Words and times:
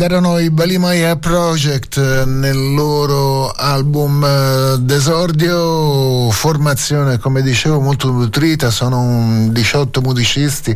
ed 0.00 0.10
erano 0.10 0.38
i 0.38 0.48
Balimaya 0.48 1.16
Project 1.16 2.24
nel 2.24 2.72
loro 2.72 3.50
album 3.50 4.24
eh, 4.24 4.78
d'esordio, 4.78 6.30
formazione 6.30 7.18
come 7.18 7.42
dicevo 7.42 7.80
molto 7.80 8.10
nutrita, 8.10 8.70
sono 8.70 9.48
18 9.50 10.00
musicisti, 10.00 10.74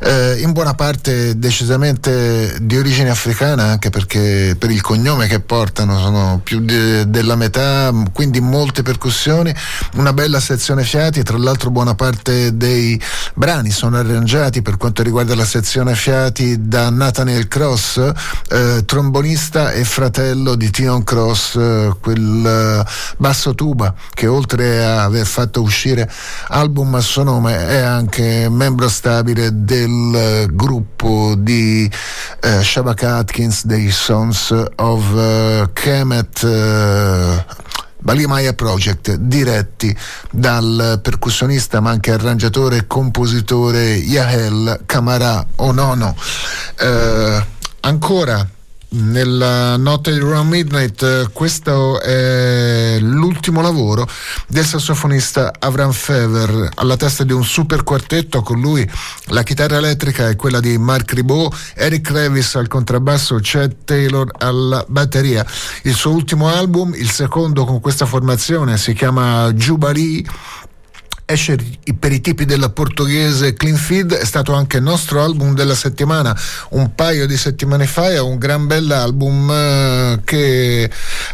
eh, 0.00 0.38
in 0.40 0.50
buona 0.50 0.74
parte 0.74 1.38
decisamente 1.38 2.56
di 2.60 2.76
origine 2.76 3.10
africana 3.10 3.66
anche 3.66 3.90
perché 3.90 4.56
per 4.58 4.70
il 4.70 4.80
cognome 4.80 5.28
che 5.28 5.38
portano 5.38 6.00
sono 6.00 6.40
più 6.42 6.58
de- 6.58 7.08
della 7.08 7.36
metà, 7.36 7.92
quindi 8.12 8.40
molte 8.40 8.82
percussioni, 8.82 9.54
una 9.94 10.12
bella 10.12 10.40
sezione 10.40 10.82
fiati, 10.82 11.22
tra 11.22 11.38
l'altro 11.38 11.70
buona 11.70 11.94
parte 11.94 12.56
dei 12.56 13.00
brani 13.40 13.70
sono 13.70 13.96
arrangiati 13.96 14.60
per 14.60 14.76
quanto 14.76 15.02
riguarda 15.02 15.34
la 15.34 15.46
sezione 15.46 15.94
fiati 15.94 16.68
da 16.68 16.90
Nathaniel 16.90 17.48
Cross, 17.48 18.12
eh, 18.50 18.82
trombonista 18.84 19.72
e 19.72 19.82
fratello 19.84 20.54
di 20.56 20.68
Tion 20.68 21.02
Cross, 21.04 21.56
eh, 21.56 21.96
quel 22.02 22.44
eh, 22.46 22.90
basso 23.16 23.54
tuba 23.54 23.94
che 24.12 24.26
oltre 24.26 24.84
a 24.84 25.04
aver 25.04 25.24
fatto 25.24 25.62
uscire 25.62 26.06
album 26.48 26.96
a 26.96 27.00
suo 27.00 27.22
nome 27.22 27.66
è 27.66 27.78
anche 27.78 28.46
membro 28.50 28.90
stabile 28.90 29.48
del 29.64 30.12
eh, 30.14 30.46
gruppo 30.50 31.34
di 31.34 31.90
eh, 32.40 32.62
Shabaka 32.62 33.16
Atkins 33.16 33.64
dei 33.64 33.90
Sons 33.90 34.54
of 34.76 35.12
uh, 35.12 35.70
Kemet 35.72 36.44
Balimaya 38.00 38.52
Project, 38.52 39.14
diretti 39.14 39.96
dal 40.30 41.00
percussionista 41.02 41.80
ma 41.80 41.90
anche 41.90 42.12
arrangiatore 42.12 42.76
e 42.78 42.86
compositore 42.86 43.94
Yahel 43.94 44.80
Kamara 44.86 45.44
Onono. 45.56 46.16
Eh, 46.78 47.46
ancora 47.80 48.46
nella 48.90 49.76
notte 49.76 50.12
di 50.12 50.18
Round 50.18 50.50
Midnight 50.50 51.30
questo 51.32 52.00
è 52.00 52.98
l'ultimo 53.00 53.60
lavoro 53.60 54.08
del 54.48 54.64
sassofonista 54.64 55.52
Avram 55.58 55.92
Fever 55.92 56.70
alla 56.74 56.96
testa 56.96 57.22
di 57.22 57.32
un 57.32 57.44
super 57.44 57.84
quartetto 57.84 58.42
con 58.42 58.60
lui 58.60 58.88
la 59.26 59.42
chitarra 59.42 59.76
elettrica 59.76 60.28
è 60.28 60.36
quella 60.36 60.60
di 60.60 60.76
Mark 60.76 61.12
Ribot 61.12 61.54
Eric 61.74 62.10
Revis 62.10 62.56
al 62.56 62.68
contrabbasso 62.68 63.38
Chad 63.40 63.76
Taylor 63.84 64.30
alla 64.38 64.84
batteria. 64.88 65.44
Il 65.82 65.94
suo 65.94 66.12
ultimo 66.12 66.48
album 66.48 66.94
il 66.94 67.10
secondo 67.10 67.64
con 67.64 67.80
questa 67.80 68.06
formazione 68.06 68.76
si 68.76 68.92
chiama 68.92 69.52
Jubilee 69.52 70.24
esce 71.30 71.56
per 71.98 72.12
i 72.12 72.20
tipi 72.20 72.44
della 72.44 72.70
portoghese 72.70 73.54
Clean 73.54 73.76
Feed, 73.76 74.14
è 74.14 74.24
stato 74.24 74.52
anche 74.52 74.78
il 74.78 74.82
nostro 74.82 75.22
album 75.22 75.54
della 75.54 75.74
settimana 75.74 76.36
un 76.70 76.94
paio 76.94 77.26
di 77.26 77.36
settimane 77.36 77.86
fa, 77.86 78.10
è 78.10 78.20
un 78.20 78.38
gran 78.38 78.66
bell'album 78.66 79.50
eh, 79.50 80.20
che 80.24 80.90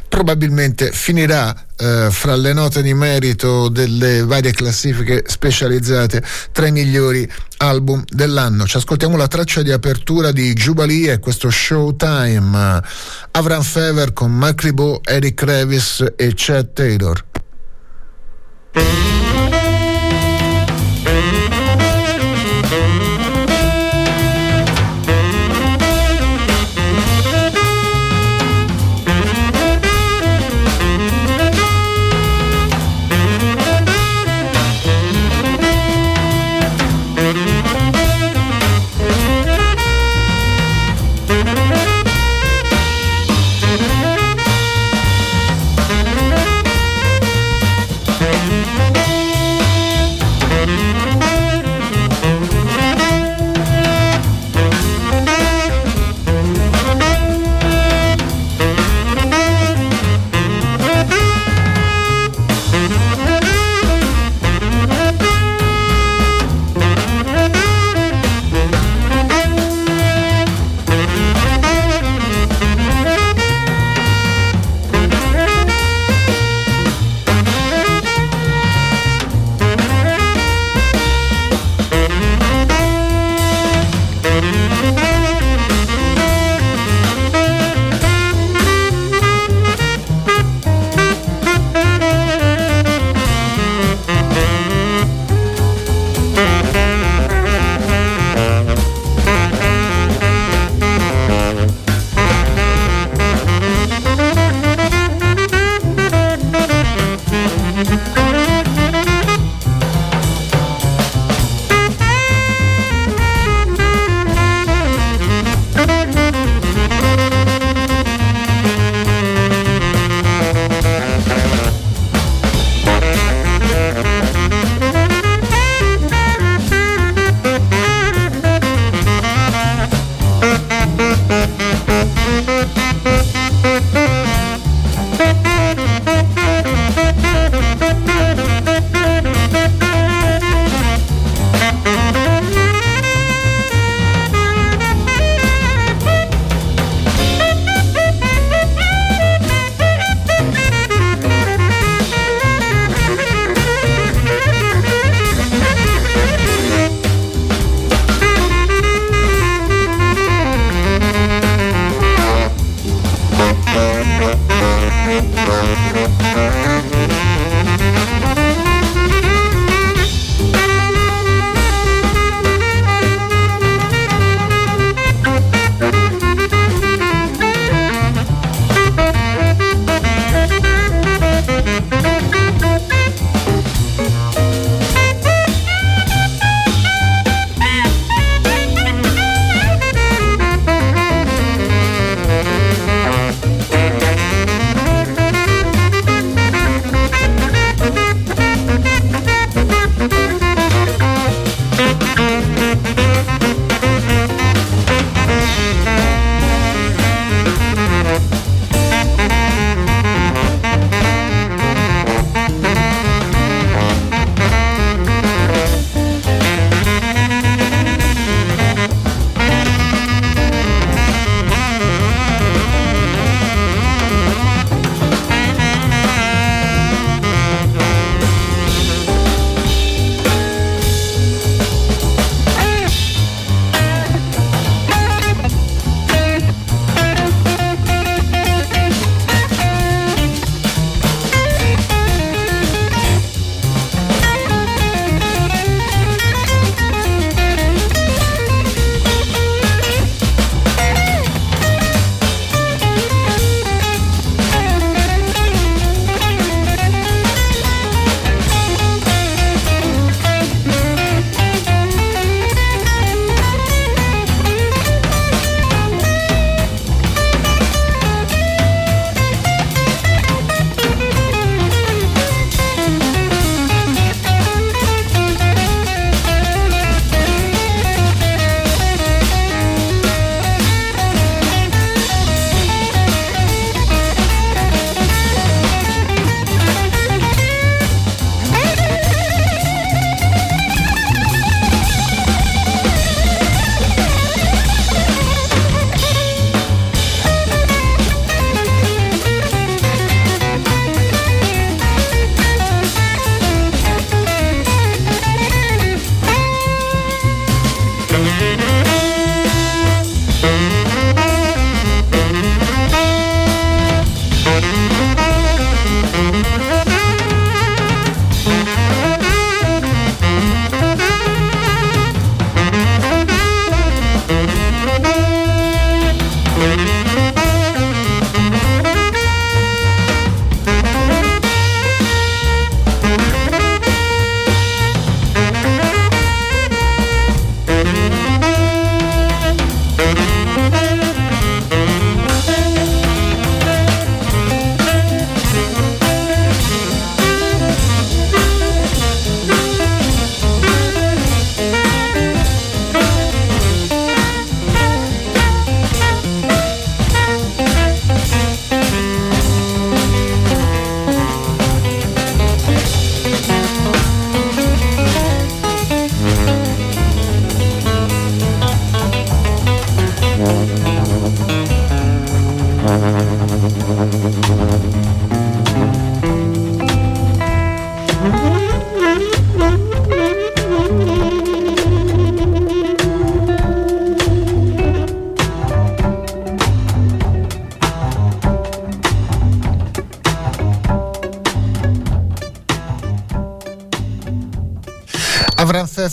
probabilmente 0.09 0.93
finirà 0.93 1.55
eh, 1.77 2.09
fra 2.11 2.37
le 2.37 2.53
note 2.53 2.83
di 2.83 2.95
merito 2.95 3.69
delle 3.69 4.25
varie 4.25 4.53
classifiche 4.53 5.25
specializzate 5.27 6.23
tra 6.53 6.67
i 6.67 6.73
migliori 6.73 7.31
album 7.59 8.03
dell'anno. 8.09 8.67
Ci 8.67 8.77
ascoltiamo 8.77 9.17
la 9.17 9.29
traccia 9.29 9.63
di 9.63 9.73
apertura 9.73 10.33
di 10.33 10.53
Jubilee 10.53 11.13
e 11.13 11.19
questo 11.19 11.51
Showtime. 11.51 12.83
Avram 13.33 13.63
Fever 13.63 14.13
con 14.13 14.33
Mark 14.33 14.63
Ribot, 14.63 15.09
Eric 15.09 15.43
Revis 15.43 16.05
e 16.17 16.33
Chad 16.35 16.73
Taylor. 16.73 17.25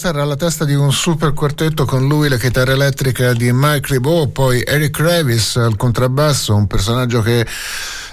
Pfeffer 0.03 0.19
alla 0.19 0.35
testa 0.35 0.65
di 0.65 0.75
un 0.75 0.91
super 0.91 1.31
quartetto 1.31 1.85
con 1.85 2.05
lui 2.05 2.27
la 2.27 2.35
chitarra 2.35 2.73
elettrica 2.73 3.31
di 3.31 3.49
Mike 3.53 3.93
Ribot, 3.93 4.33
poi 4.33 4.61
Eric 4.61 4.99
Revis 4.99 5.55
al 5.55 5.77
contrabbasso, 5.77 6.53
un 6.53 6.67
personaggio 6.67 7.21
che 7.21 7.47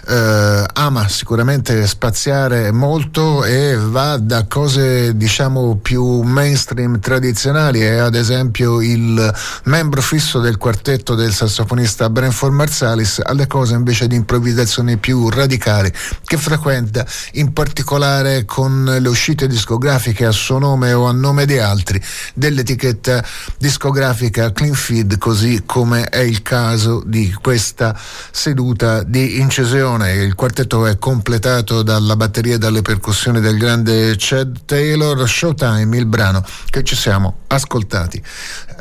eh, 0.06 0.64
ama 0.72 1.08
sicuramente 1.08 1.86
spaziare 1.86 2.70
molto 2.70 3.44
e 3.44 3.76
va 3.76 4.16
da 4.18 4.46
cose 4.46 5.16
diciamo 5.16 5.78
più 5.82 6.22
mainstream 6.22 7.00
tradizionali. 7.00 7.80
È 7.80 7.96
ad 7.96 8.14
esempio 8.14 8.80
il 8.80 9.32
membro 9.64 10.00
fisso 10.00 10.40
del 10.40 10.58
quartetto 10.58 11.14
del 11.14 11.32
sassofonista 11.32 12.08
Branford 12.08 12.52
Marsalis 12.52 13.20
alle 13.22 13.46
cose 13.46 13.74
invece 13.74 14.06
di 14.06 14.16
improvvisazioni 14.16 14.96
più 14.96 15.28
radicali 15.28 15.92
che 16.30 16.36
frequenta 16.36 17.04
in 17.32 17.52
particolare 17.52 18.44
con 18.44 18.84
le 18.84 19.08
uscite 19.08 19.48
discografiche 19.48 20.26
a 20.26 20.30
suo 20.30 20.60
nome 20.60 20.92
o 20.92 21.06
a 21.06 21.12
nome 21.12 21.44
di 21.44 21.58
altri 21.58 22.00
dell'etichetta 22.34 23.24
discografica 23.58 24.52
Clean 24.52 24.74
Feed 24.74 25.18
così 25.18 25.64
come 25.66 26.04
è 26.04 26.20
il 26.20 26.42
caso 26.42 27.02
di 27.04 27.36
questa 27.42 27.98
seduta 28.30 29.02
di 29.02 29.40
incisione. 29.40 30.12
Il 30.12 30.36
quartetto 30.36 30.86
è 30.86 30.98
completato 30.98 31.82
dalla 31.82 32.14
batteria 32.14 32.54
e 32.54 32.58
dalle 32.58 32.82
percussioni 32.82 33.40
del 33.40 33.58
grande 33.58 34.14
Chad 34.16 34.66
Taylor. 34.66 35.28
Showtime, 35.28 35.96
il 35.96 36.06
brano 36.06 36.44
che 36.68 36.84
ci 36.84 36.94
siamo 36.94 37.38
ascoltati. 37.48 38.22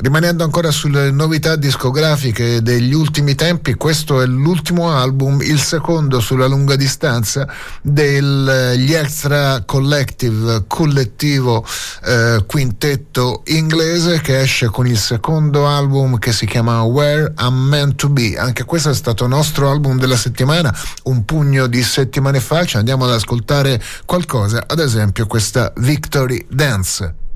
Rimanendo 0.01 0.43
ancora 0.43 0.69
sulle 0.69 1.09
novità 1.11 1.55
discografiche 1.55 2.61
degli 2.61 2.93
ultimi 2.93 3.33
tempi, 3.35 3.73
questo 3.73 4.21
è 4.21 4.25
l'ultimo 4.27 4.91
album, 4.91 5.41
il 5.41 5.59
secondo 5.59 6.19
sulla 6.19 6.45
lunga 6.45 6.75
distanza 6.75 7.38
degli 7.81 8.93
Extra 8.93 9.63
Collective, 9.65 10.63
collettivo 10.67 11.65
eh, 12.03 12.43
quintetto 12.45 13.43
inglese 13.45 14.21
che 14.21 14.39
esce 14.39 14.67
con 14.67 14.87
il 14.87 14.97
secondo 14.97 15.67
album 15.67 16.17
che 16.17 16.31
si 16.31 16.45
chiama 16.45 16.81
Where 16.81 17.33
I'm 17.39 17.55
Meant 17.55 17.95
to 17.95 18.09
Be. 18.09 18.37
Anche 18.37 18.63
questo 18.63 18.89
è 18.89 18.93
stato 18.93 19.23
il 19.23 19.29
nostro 19.29 19.69
album 19.69 19.99
della 19.99 20.17
settimana, 20.17 20.75
un 21.03 21.25
pugno 21.25 21.67
di 21.67 21.83
settimane 21.83 22.39
fa. 22.39 22.65
Ci 22.65 22.77
andiamo 22.77 23.05
ad 23.05 23.11
ascoltare 23.11 23.81
qualcosa, 24.05 24.63
ad 24.67 24.79
esempio 24.79 25.27
questa 25.27 25.71
Victory 25.77 26.45
Dance. 26.49 27.27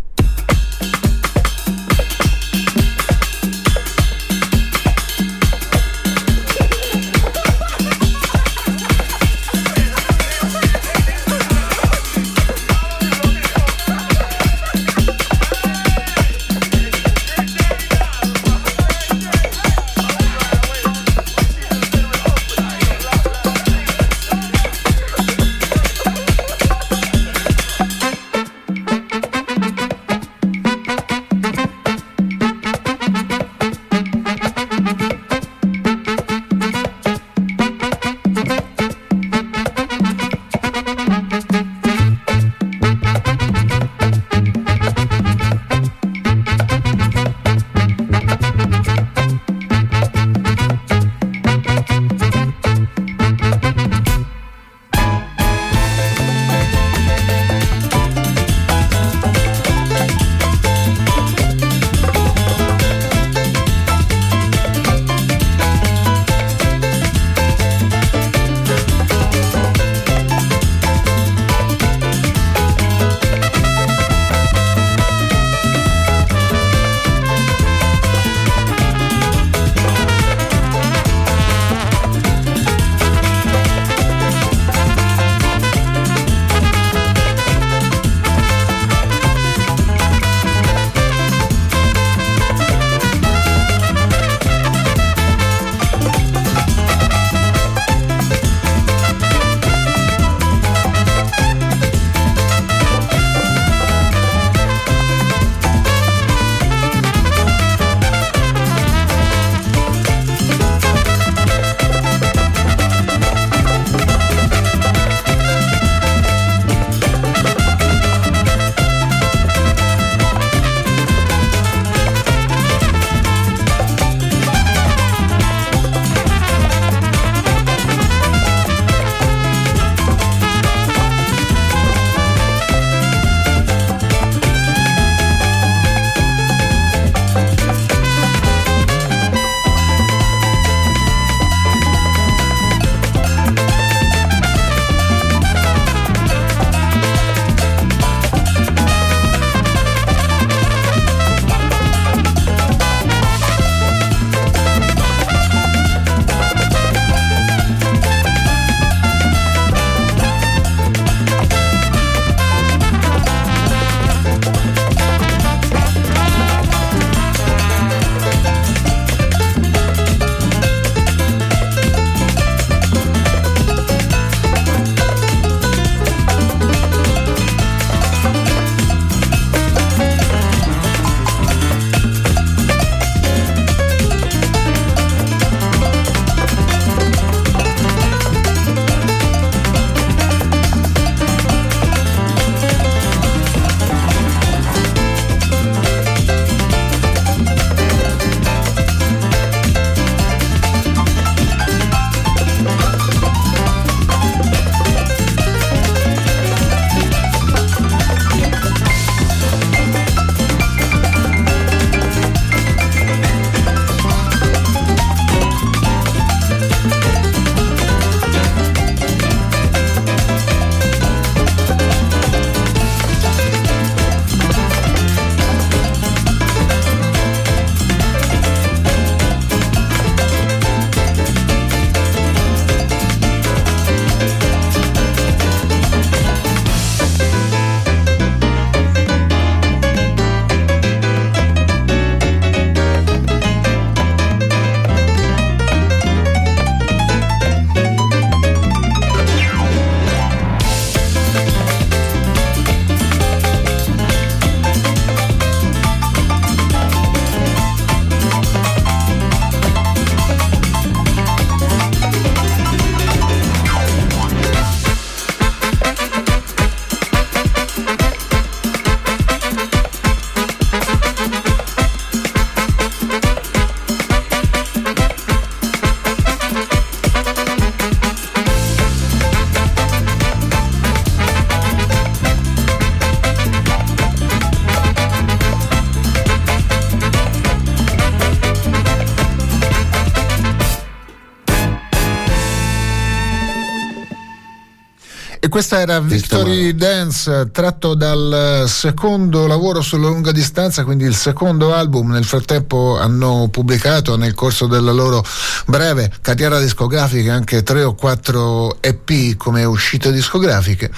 Questa 295.53 295.81
era 295.81 296.00
Victory 296.00 296.74
Dance, 296.74 297.50
tratto 297.51 297.93
dal 297.93 298.63
secondo 298.65 299.45
lavoro 299.45 299.83
sulla 299.83 300.07
lunga 300.07 300.31
distanza, 300.31 300.83
quindi 300.83 301.03
il 301.03 301.13
secondo 301.13 301.75
album. 301.75 302.10
Nel 302.10 302.25
frattempo 302.25 302.98
hanno 302.98 303.50
pubblicato 303.51 304.17
nel 304.17 304.33
corso 304.33 304.65
della 304.65 304.91
loro 304.91 305.24
breve 305.67 306.12
carriera 306.24 306.60
discografica 306.60 307.36
anche 307.36 307.62
tre 307.62 307.83
o 307.83 307.93
quattro 307.93 308.81
EP 308.81 309.38
come 309.38 309.63
uscite 309.63 310.12
discografiche. 310.12 310.89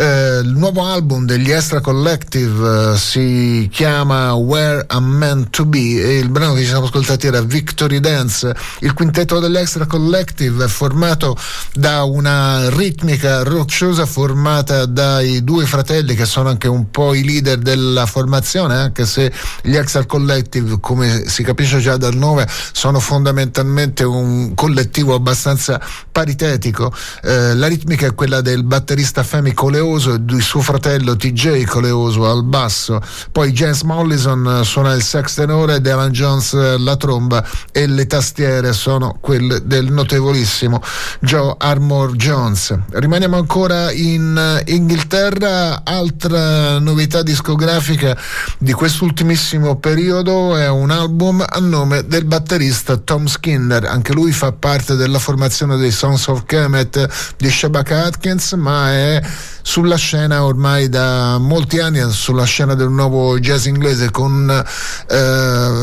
Eh, 0.00 0.42
il 0.44 0.52
nuovo 0.54 0.84
album 0.84 1.26
degli 1.26 1.50
Extra 1.50 1.80
Collective 1.80 2.92
eh, 2.92 2.96
si 2.96 3.68
chiama 3.72 4.32
Where 4.34 4.86
I'm 4.92 5.06
Meant 5.06 5.50
to 5.50 5.64
Be 5.64 6.00
e 6.00 6.18
il 6.18 6.28
brano 6.28 6.52
che 6.52 6.60
ci 6.60 6.68
siamo 6.68 6.84
ascoltati 6.84 7.26
era 7.26 7.40
Victory 7.40 7.98
Dance. 7.98 8.54
Il 8.78 8.92
quintetto 8.92 9.40
degli 9.40 9.56
Extra 9.56 9.86
Collective 9.86 10.66
è 10.66 10.68
formato 10.68 11.36
da 11.72 12.04
una 12.04 12.70
ritmica 12.70 13.42
rocciosa 13.42 14.06
formata 14.06 14.86
dai 14.86 15.42
due 15.42 15.66
fratelli 15.66 16.14
che 16.14 16.26
sono 16.26 16.48
anche 16.48 16.68
un 16.68 16.92
po' 16.92 17.12
i 17.14 17.24
leader 17.24 17.58
della 17.58 18.06
formazione, 18.06 18.76
anche 18.76 19.04
se 19.04 19.32
gli 19.62 19.74
Extra 19.74 20.06
Collective, 20.06 20.78
come 20.78 21.24
si 21.26 21.42
capisce 21.42 21.80
già 21.80 21.96
dal 21.96 22.14
nome, 22.14 22.46
sono 22.70 23.00
fondamentalmente 23.00 24.04
un 24.04 24.54
collettivo 24.54 25.14
abbastanza 25.14 25.80
paritetico. 26.12 26.94
Eh, 27.24 27.56
la 27.56 27.66
ritmica 27.66 28.06
è 28.06 28.14
quella 28.14 28.40
del 28.42 28.62
batterista 28.62 29.24
Femi 29.24 29.52
Coleoso 29.88 30.14
e 30.14 30.24
di 30.24 30.40
suo 30.42 30.60
fratello 30.60 31.16
TJ 31.16 31.64
Coleoso 31.64 32.28
al 32.28 32.44
basso, 32.44 33.00
poi 33.32 33.52
James 33.52 33.82
Mollison 33.82 34.60
suona 34.62 34.92
il 34.92 35.02
sax 35.02 35.34
tenore, 35.34 35.76
Alan 35.76 36.10
Jones 36.10 36.76
la 36.76 36.96
tromba 36.96 37.42
e 37.72 37.86
le 37.86 38.06
tastiere 38.06 38.74
sono 38.74 39.16
quelle 39.18 39.62
del 39.64 39.90
notevolissimo 39.90 40.82
Joe 41.20 41.54
Armor 41.56 42.16
Jones. 42.16 42.78
Rimaniamo 42.90 43.38
ancora 43.38 43.90
in 43.90 44.62
Inghilterra, 44.66 45.80
altra 45.84 46.78
novità 46.78 47.22
discografica 47.22 48.14
di 48.58 48.72
quest'ultimissimo 48.72 49.76
periodo 49.76 50.54
è 50.54 50.68
un 50.68 50.90
album 50.90 51.42
a 51.48 51.58
nome 51.60 52.06
del 52.06 52.26
batterista 52.26 52.98
Tom 52.98 53.26
Skinner, 53.26 53.84
anche 53.84 54.12
lui 54.12 54.32
fa 54.32 54.52
parte 54.52 54.96
della 54.96 55.18
formazione 55.18 55.78
dei 55.78 55.92
Sons 55.92 56.26
of 56.26 56.44
Kemet 56.44 57.36
di 57.38 57.50
Shabaka 57.50 58.04
Atkins, 58.04 58.52
ma 58.52 58.92
è 58.92 59.22
sulla 59.68 59.96
scena 59.96 60.44
ormai 60.44 60.88
da 60.88 61.36
molti 61.36 61.78
anni, 61.78 62.00
sulla 62.10 62.44
scena 62.44 62.74
del 62.74 62.88
nuovo 62.88 63.38
jazz 63.38 63.66
inglese 63.66 64.10
con 64.10 64.50
eh, 64.50 64.64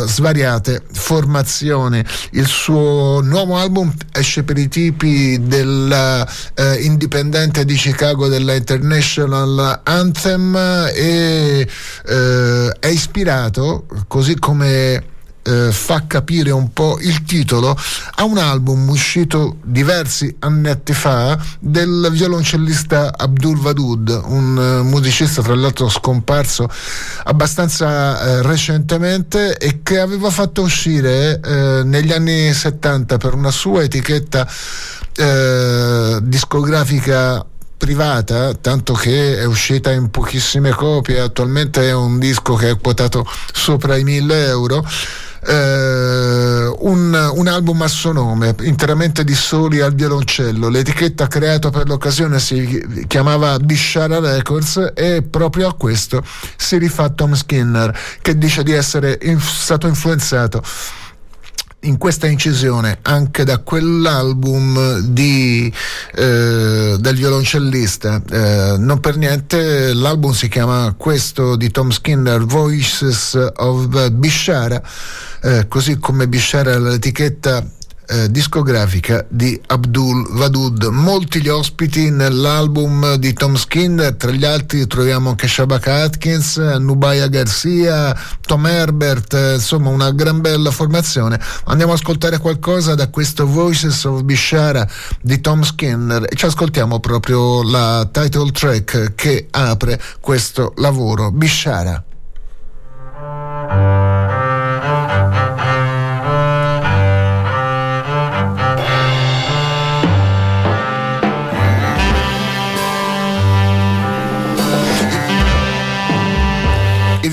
svariate 0.08 0.82
formazioni. 0.92 2.04
Il 2.32 2.48
suo 2.48 3.22
nuovo 3.22 3.58
album 3.58 3.94
esce 4.12 4.42
per 4.42 4.58
i 4.58 4.68
tipi 4.70 5.40
dell'indipendente 5.40 7.60
eh, 7.60 7.66
di 7.66 7.76
Chicago 7.76 8.28
della 8.28 8.56
International 8.56 9.82
Anthem 9.84 10.56
e 10.92 11.70
eh, 12.08 12.76
è 12.80 12.88
ispirato, 12.88 13.86
così 14.08 14.40
come 14.40 15.14
eh, 15.46 15.72
fa 15.72 16.06
capire 16.08 16.50
un 16.50 16.74
po' 16.74 16.98
il 17.00 17.24
titolo 17.24 17.78
a 18.16 18.24
un 18.24 18.38
album 18.38 18.90
uscito 18.90 19.58
diversi 19.64 20.36
annetti 20.40 20.94
fa 20.94 21.38
del 21.60 22.10
violoncellista 22.12 23.14
Abdul 23.16 23.60
Wadud, 23.60 24.22
un 24.26 24.58
uh, 24.58 24.84
musicista 24.84 25.42
tra 25.44 25.54
l'altro 25.54 25.88
scomparso 25.88 26.68
abbastanza 27.26 28.40
uh, 28.40 28.42
recentemente 28.42 29.58
e 29.58 29.82
che 29.84 30.00
aveva 30.00 30.32
fatto 30.32 30.64
uscire 30.64 31.40
uh, 31.44 31.88
negli 31.88 32.12
anni 32.12 32.52
70 32.52 33.18
per 33.18 33.36
una 33.36 33.52
sua 33.52 33.84
etichetta 33.84 34.48
discografica 36.22 37.46
privata, 37.78 38.54
tanto 38.56 38.94
che 38.94 39.38
è 39.38 39.46
uscita 39.46 39.92
in 39.92 40.10
pochissime 40.10 40.72
copie, 40.72 41.22
attualmente 41.22 41.88
è 41.88 41.94
un 41.94 42.20
disco 42.20 42.56
che 42.56 42.72
è 42.72 42.78
quotato 42.78 43.26
sopra 43.54 43.96
i 43.96 44.04
1000 44.04 44.46
euro 44.48 44.86
eh, 45.48 46.74
un, 46.80 47.32
un, 47.36 47.48
album 47.48 47.82
a 47.82 47.88
suo 47.88 48.12
nome, 48.12 48.56
interamente 48.62 49.24
di 49.24 49.36
soli 49.36 49.80
al 49.80 49.94
violoncello. 49.94 50.70
L'etichetta 50.70 51.28
creata 51.28 51.70
per 51.70 51.88
l'occasione 51.88 52.40
si 52.40 53.06
chiamava 53.08 53.58
Bishara 53.60 54.20
Records 54.20 54.92
e 54.96 55.22
proprio 55.22 55.68
a 55.68 55.74
questo 55.74 56.24
si 56.56 56.78
rifà 56.78 57.10
Tom 57.10 57.34
Skinner, 57.34 57.98
che 58.22 58.38
dice 58.38 58.64
di 58.64 58.72
essere 58.72 59.18
in, 59.22 59.40
stato 59.40 59.88
influenzato 59.88 60.64
in 61.86 61.98
questa 61.98 62.28
incisione 62.28 63.00
anche 63.02 63.44
da 63.44 63.60
quell'album 63.60 65.00
di, 65.00 65.72
eh, 66.14 66.96
del 67.00 67.16
violoncellista. 67.16 68.22
Eh, 68.30 68.76
non 68.78 69.00
per 69.00 69.18
niente 69.18 69.94
l'album 69.94 70.32
si 70.32 70.48
chiama 70.48 70.94
questo 70.98 71.56
di 71.56 71.70
Tom 71.72 71.90
Skinner, 71.92 72.44
Voices 72.44 73.38
of 73.56 74.10
Bishara, 74.12 74.82
eh, 75.42 75.68
così 75.68 75.98
come 75.98 76.28
Bishara 76.28 76.78
l'etichetta 76.78 77.64
eh, 78.08 78.30
discografica 78.30 79.26
di 79.30 79.60
Abdul 79.68 80.28
Wadud. 80.38 80.84
Molti 80.86 81.42
gli 81.42 81.48
ospiti 81.48 82.10
nell'album 82.10 83.16
di 83.16 83.34
Tom 83.34 83.56
Skinner, 83.56 84.16
tra 84.16 84.32
gli 84.32 84.46
altri 84.46 84.88
troviamo 84.88 85.30
anche 85.30 85.48
Shabaka 85.48 86.04
Atkins, 86.04 86.58
Nubaya 86.58 87.28
Garcia, 87.28 88.18
Tom 88.42 88.66
Herbert, 88.66 89.34
eh, 89.34 89.54
insomma 89.56 89.90
una 89.90 90.12
gran 90.12 90.42
bella 90.42 90.72
formazione. 90.72 91.40
Andiamo 91.66 91.94
ad 91.94 92.00
ascoltare 92.00 92.38
qualcosa 92.38 92.96
da 92.96 93.10
questo 93.10 93.46
Voices 93.46 94.04
of 94.04 94.22
Bishara 94.24 94.88
di 95.22 95.42
Tom 95.42 95.64
Skinner 95.64 96.26
e 96.30 96.36
ci 96.36 96.46
ascoltiamo 96.46 97.00
proprio 97.00 97.64
la 97.64 98.08
title 98.12 98.52
track 98.52 99.16
che 99.16 99.48
apre 99.52 100.02
questo 100.20 100.74
lavoro, 100.78 101.32
Bishara. 101.32 102.04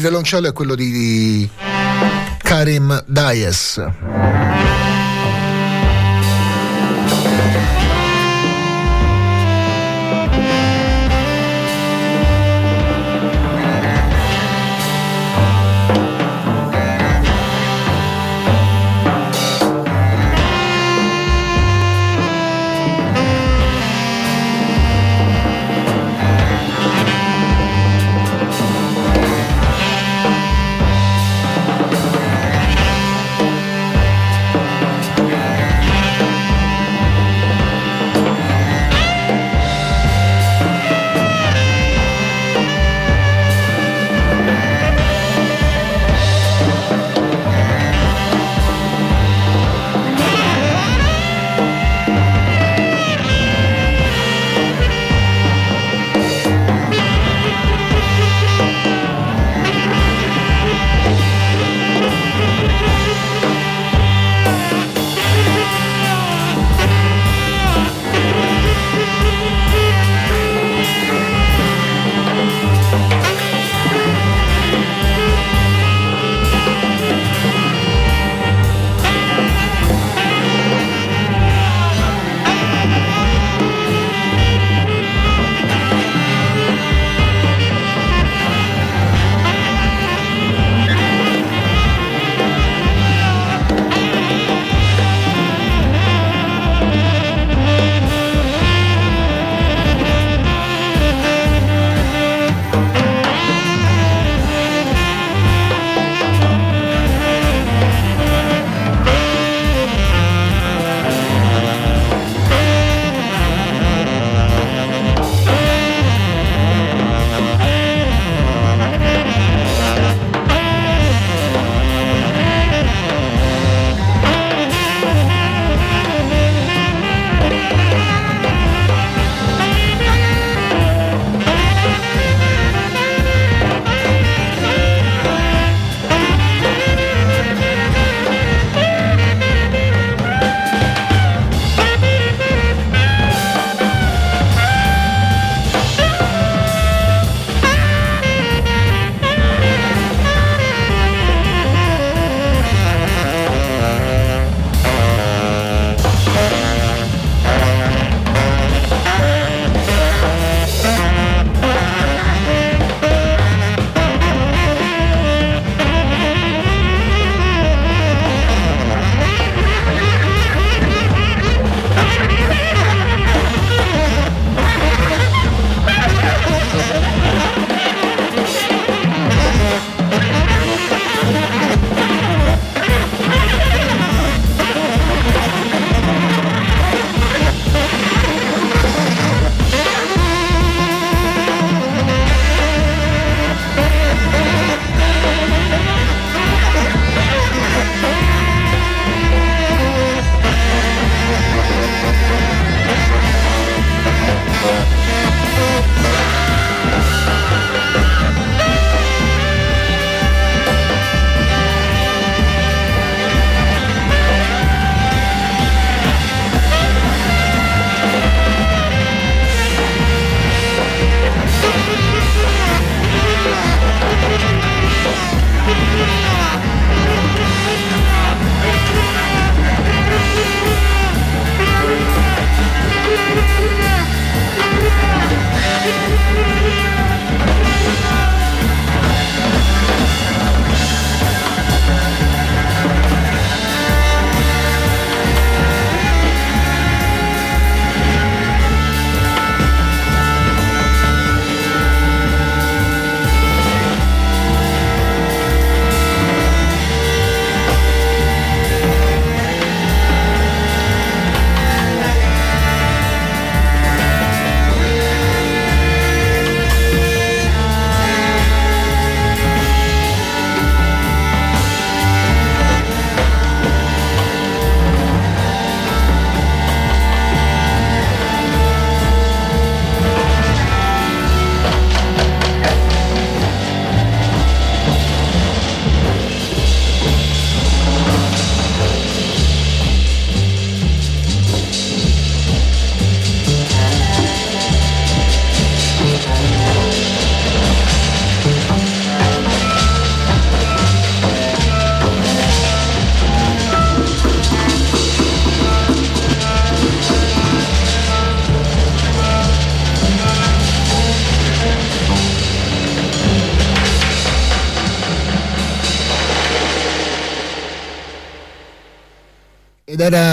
Violoncello 0.02 0.48
è 0.48 0.52
quello 0.52 0.74
di 0.74 1.48
Karim 2.42 3.04
Dias. 3.06 3.80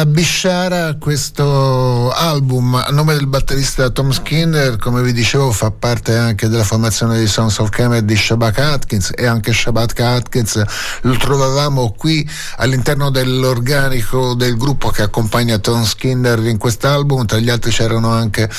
Bishara 0.05 0.95
questo 0.99 2.11
album 2.11 2.75
a 2.75 2.89
nome 2.91 3.15
del 3.15 3.27
batterista 3.27 3.89
Tom 3.89 4.11
Skinner, 4.11 4.77
come 4.77 5.01
vi 5.01 5.13
dicevo 5.13 5.51
fa 5.51 5.71
parte 5.71 6.15
anche 6.15 6.47
della 6.47 6.63
formazione 6.63 7.19
di 7.19 7.27
Sons 7.27 7.57
of 7.59 7.69
Kemet 7.69 8.03
di 8.03 8.15
Shabak 8.15 8.57
Atkins 8.59 9.11
e 9.15 9.25
anche 9.25 9.53
Shabak 9.53 9.99
Atkins 9.99 10.61
lo 11.01 11.17
trovavamo 11.17 11.93
qui 11.97 12.27
all'interno 12.57 13.09
dell'organico 13.09 14.33
del 14.33 14.57
gruppo 14.57 14.89
che 14.89 15.01
accompagna 15.01 15.57
Tom 15.57 15.83
Skinner 15.83 16.39
in 16.45 16.57
quest'album, 16.57 17.25
tra 17.25 17.39
gli 17.39 17.49
altri 17.49 17.71
c'erano 17.71 18.11
anche 18.11 18.49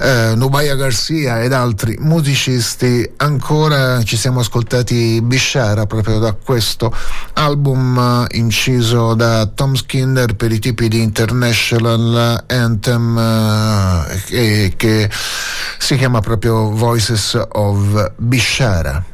eh, 0.00 0.32
Nubaya 0.34 0.74
Garcia 0.74 1.42
ed 1.42 1.52
altri 1.52 1.96
musicisti. 2.00 3.08
Ancora 3.18 4.02
ci 4.02 4.16
siamo 4.16 4.40
ascoltati 4.40 5.20
Bishara 5.22 5.86
proprio 5.86 6.18
da 6.18 6.32
questo 6.32 6.94
album 7.34 8.26
eh, 8.28 8.38
inciso 8.38 9.14
da 9.14 9.46
Tom 9.46 9.74
Skinner 9.74 10.34
per 10.34 10.52
i 10.52 10.58
tipi 10.58 10.88
di 10.88 11.02
International 11.02 12.44
Anthem 12.46 13.18
eh, 14.28 14.72
che 14.76 15.10
si 15.78 15.96
chiama 15.96 16.20
proprio 16.20 16.70
Voices 16.70 17.38
of 17.52 18.12
Bishara. 18.16 19.09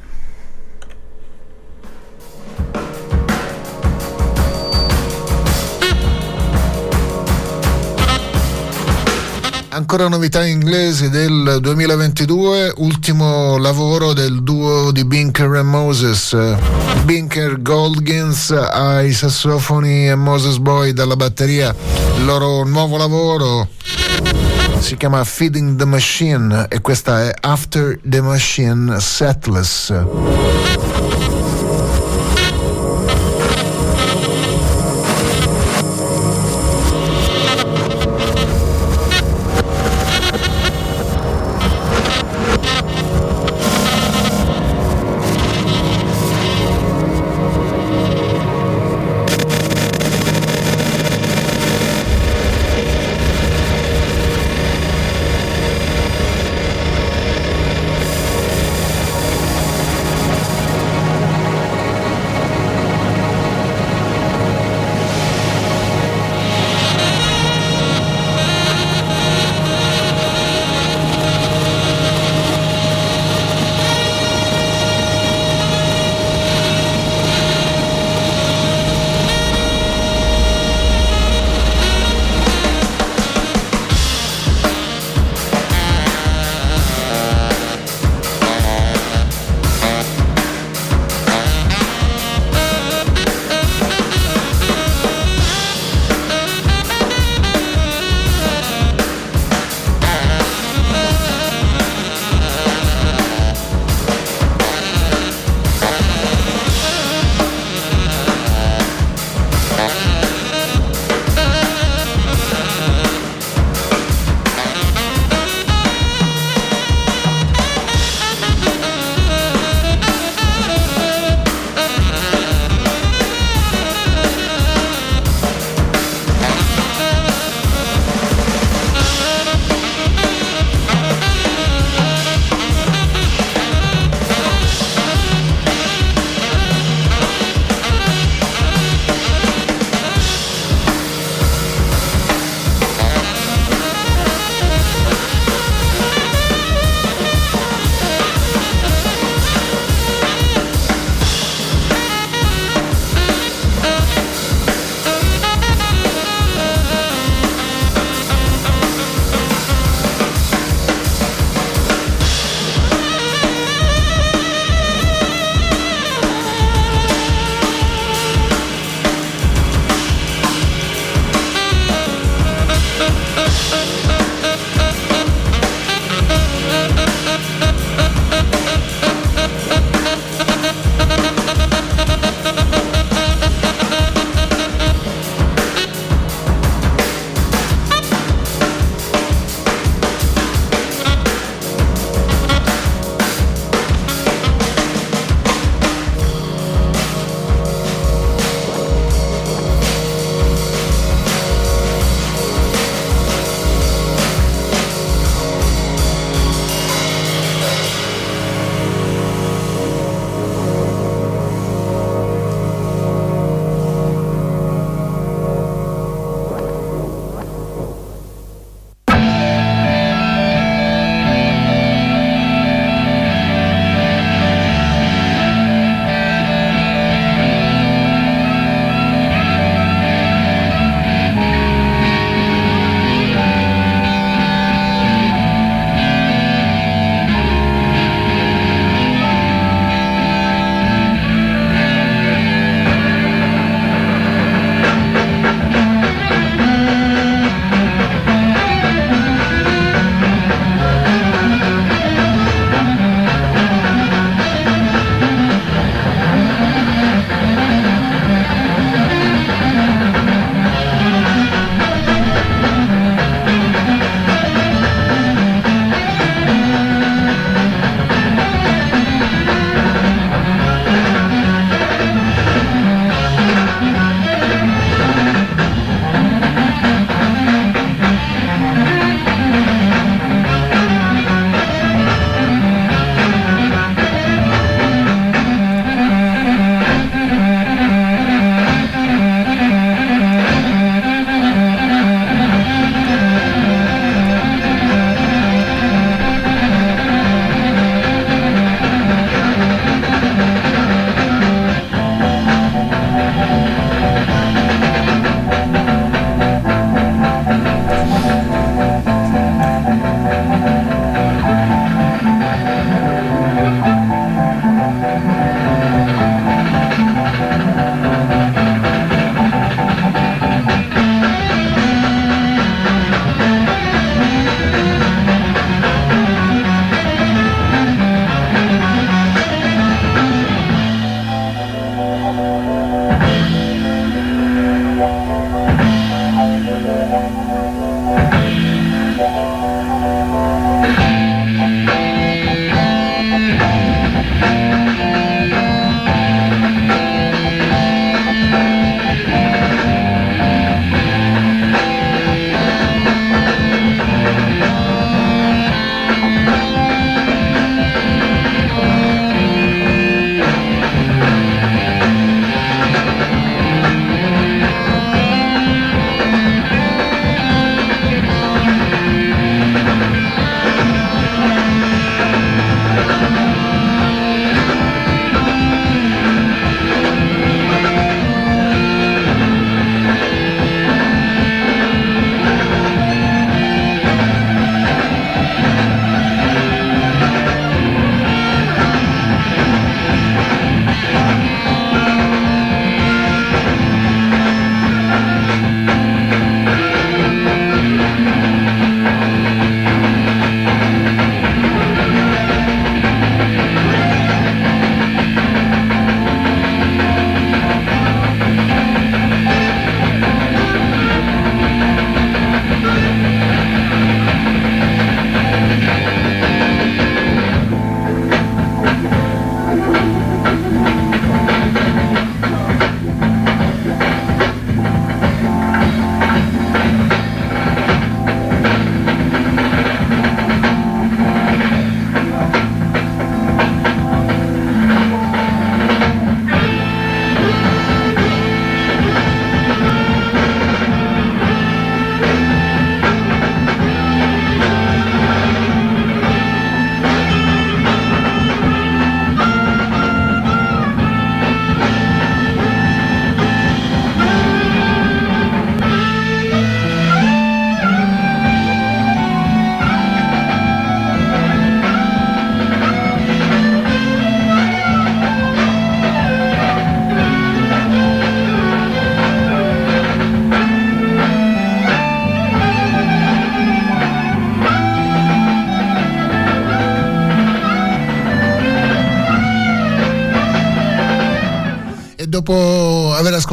Ancora 9.77 10.09
novità 10.09 10.43
inglesi 10.43 11.11
del 11.11 11.59
2022, 11.61 12.73
ultimo 12.79 13.59
lavoro 13.59 14.15
del 14.15 14.43
duo 14.43 14.91
di 14.91 15.05
Binker 15.05 15.53
e 15.57 15.62
Moses. 15.62 16.35
Binker 17.05 17.61
Goldgins 17.61 18.53
ai 18.53 19.12
sassofoni 19.12 20.09
e 20.09 20.15
Moses 20.15 20.57
Boy 20.57 20.95
dalla 20.95 21.15
batteria. 21.15 21.77
Il 22.17 22.25
loro 22.25 22.65
nuovo 22.65 22.97
lavoro 22.97 23.69
si 24.79 24.97
chiama 24.97 25.23
Feeding 25.23 25.77
the 25.77 25.85
Machine 25.85 26.69
e 26.71 26.81
questa 26.81 27.25
è 27.25 27.35
After 27.39 28.01
the 28.03 28.23
Machine 28.23 28.99
Setless. 28.99 29.93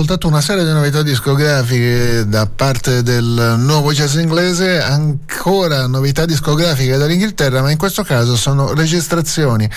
Ascoltato 0.04 0.28
una 0.28 0.42
serie 0.42 0.66
di 0.66 0.72
novità 0.72 1.02
discografiche 1.02 2.26
da 2.28 2.46
parte 2.46 3.04
del 3.04 3.56
nuovo 3.60 3.94
jazz 3.94 4.16
inglese, 4.16 4.82
ancora 4.82 5.88
novità 5.88 6.26
discografiche 6.26 6.98
dall'Inghilterra, 6.98 7.62
ma 7.62 7.72
in 7.72 7.78
questo 7.78 8.04
caso 8.04 8.36
sono 8.36 8.74
registrazioni 8.74 9.70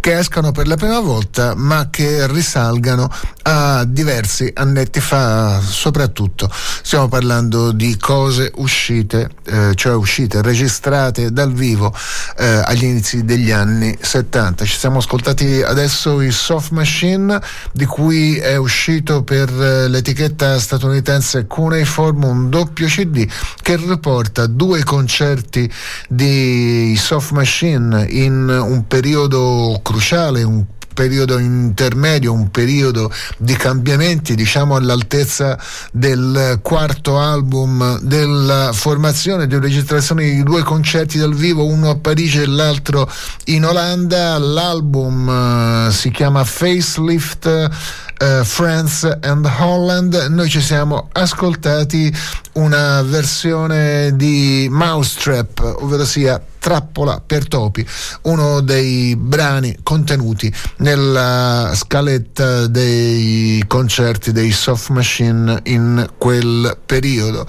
che 0.00 0.18
escono 0.18 0.52
per 0.52 0.66
la 0.66 0.76
prima 0.76 1.00
volta, 1.00 1.54
ma 1.54 1.88
che 1.88 2.26
risalgano 2.26 3.10
a 3.42 3.84
diversi 3.86 4.50
annetti 4.54 5.00
fa, 5.00 5.62
soprattutto. 5.62 6.50
Stiamo 6.90 7.06
parlando 7.06 7.70
di 7.70 7.96
cose 7.96 8.50
uscite, 8.56 9.30
eh, 9.44 9.76
cioè 9.76 9.94
uscite, 9.94 10.42
registrate 10.42 11.30
dal 11.30 11.52
vivo 11.52 11.94
eh, 12.36 12.44
agli 12.44 12.82
inizi 12.82 13.24
degli 13.24 13.52
anni 13.52 13.96
70. 13.96 14.64
Ci 14.64 14.76
siamo 14.76 14.98
ascoltati 14.98 15.62
adesso 15.62 16.20
i 16.20 16.32
Soft 16.32 16.72
Machine 16.72 17.40
di 17.70 17.84
cui 17.84 18.38
è 18.38 18.56
uscito 18.56 19.22
per 19.22 19.48
eh, 19.50 19.86
l'etichetta 19.86 20.58
statunitense 20.58 21.46
Cuneiform 21.46 22.24
un 22.24 22.50
doppio 22.50 22.88
CD 22.88 23.24
che 23.62 23.76
riporta 23.76 24.48
due 24.48 24.82
concerti 24.82 25.72
di 26.08 26.96
Soft 26.98 27.30
Machine 27.30 28.04
in 28.10 28.48
un 28.48 28.84
periodo 28.88 29.78
cruciale, 29.84 30.42
un 30.42 30.64
periodo 30.64 30.79
intermedio, 31.04 32.32
un 32.32 32.50
periodo 32.50 33.12
di 33.38 33.54
cambiamenti, 33.54 34.34
diciamo 34.34 34.76
all'altezza 34.76 35.58
del 35.92 36.58
quarto 36.62 37.18
album 37.18 37.98
della 38.00 38.70
formazione, 38.72 39.46
di 39.46 39.58
registrazione 39.58 40.24
di 40.24 40.42
due 40.42 40.62
concerti 40.62 41.18
dal 41.18 41.34
vivo, 41.34 41.64
uno 41.64 41.90
a 41.90 41.96
Parigi 41.96 42.40
e 42.40 42.46
l'altro 42.46 43.10
in 43.46 43.64
Olanda. 43.64 44.38
L'album 44.38 45.86
uh, 45.86 45.90
si 45.90 46.10
chiama 46.10 46.44
Facelift 46.44 47.46
uh, 47.46 48.44
France 48.44 49.18
and 49.22 49.50
Holland. 49.58 50.14
Noi 50.30 50.48
ci 50.48 50.60
siamo 50.60 51.08
ascoltati 51.12 52.12
una 52.54 53.02
versione 53.02 54.14
di 54.16 54.68
Mousetrap, 54.70 55.76
ovvero 55.80 56.04
sia 56.04 56.40
Trappola 56.60 57.22
per 57.24 57.48
topi, 57.48 57.84
uno 58.22 58.60
dei 58.60 59.16
brani 59.16 59.78
contenuti 59.82 60.52
nella 60.78 61.72
scaletta 61.74 62.66
dei 62.66 63.64
concerti 63.66 64.30
dei 64.30 64.52
Soft 64.52 64.90
Machine 64.90 65.60
in 65.64 66.06
quel 66.18 66.76
periodo. 66.84 67.46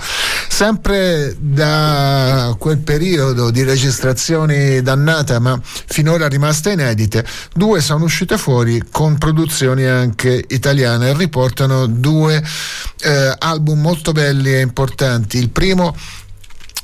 Sempre 0.47 1.35
da 1.37 2.55
quel 2.57 2.77
periodo 2.77 3.51
di 3.51 3.63
registrazioni 3.63 4.81
dannate, 4.81 5.39
ma 5.39 5.59
finora 5.61 6.29
rimaste 6.29 6.71
inedite, 6.71 7.25
due 7.53 7.81
sono 7.81 8.05
uscite 8.05 8.37
fuori 8.37 8.81
con 8.91 9.17
produzioni 9.17 9.83
anche 9.83 10.41
italiane 10.47 11.09
e 11.09 11.17
riportano 11.17 11.85
due 11.85 12.41
eh, 13.01 13.35
album 13.37 13.81
molto 13.81 14.13
belli 14.13 14.53
e 14.53 14.61
importanti. 14.61 15.37
Il 15.37 15.49
primo 15.49 15.95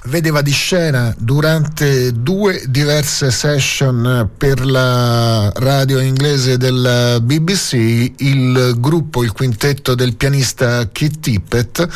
vedeva 0.07 0.41
di 0.41 0.51
scena 0.51 1.13
durante 1.17 2.13
due 2.13 2.63
diverse 2.67 3.29
session 3.29 4.29
per 4.37 4.65
la 4.65 5.51
radio 5.55 5.99
inglese 5.99 6.57
del 6.57 7.19
BBC 7.21 8.13
il 8.17 8.75
gruppo, 8.77 9.23
il 9.23 9.33
quintetto 9.33 9.95
del 9.95 10.15
pianista 10.15 10.87
Keith 10.91 11.19
Tippett 11.19 11.87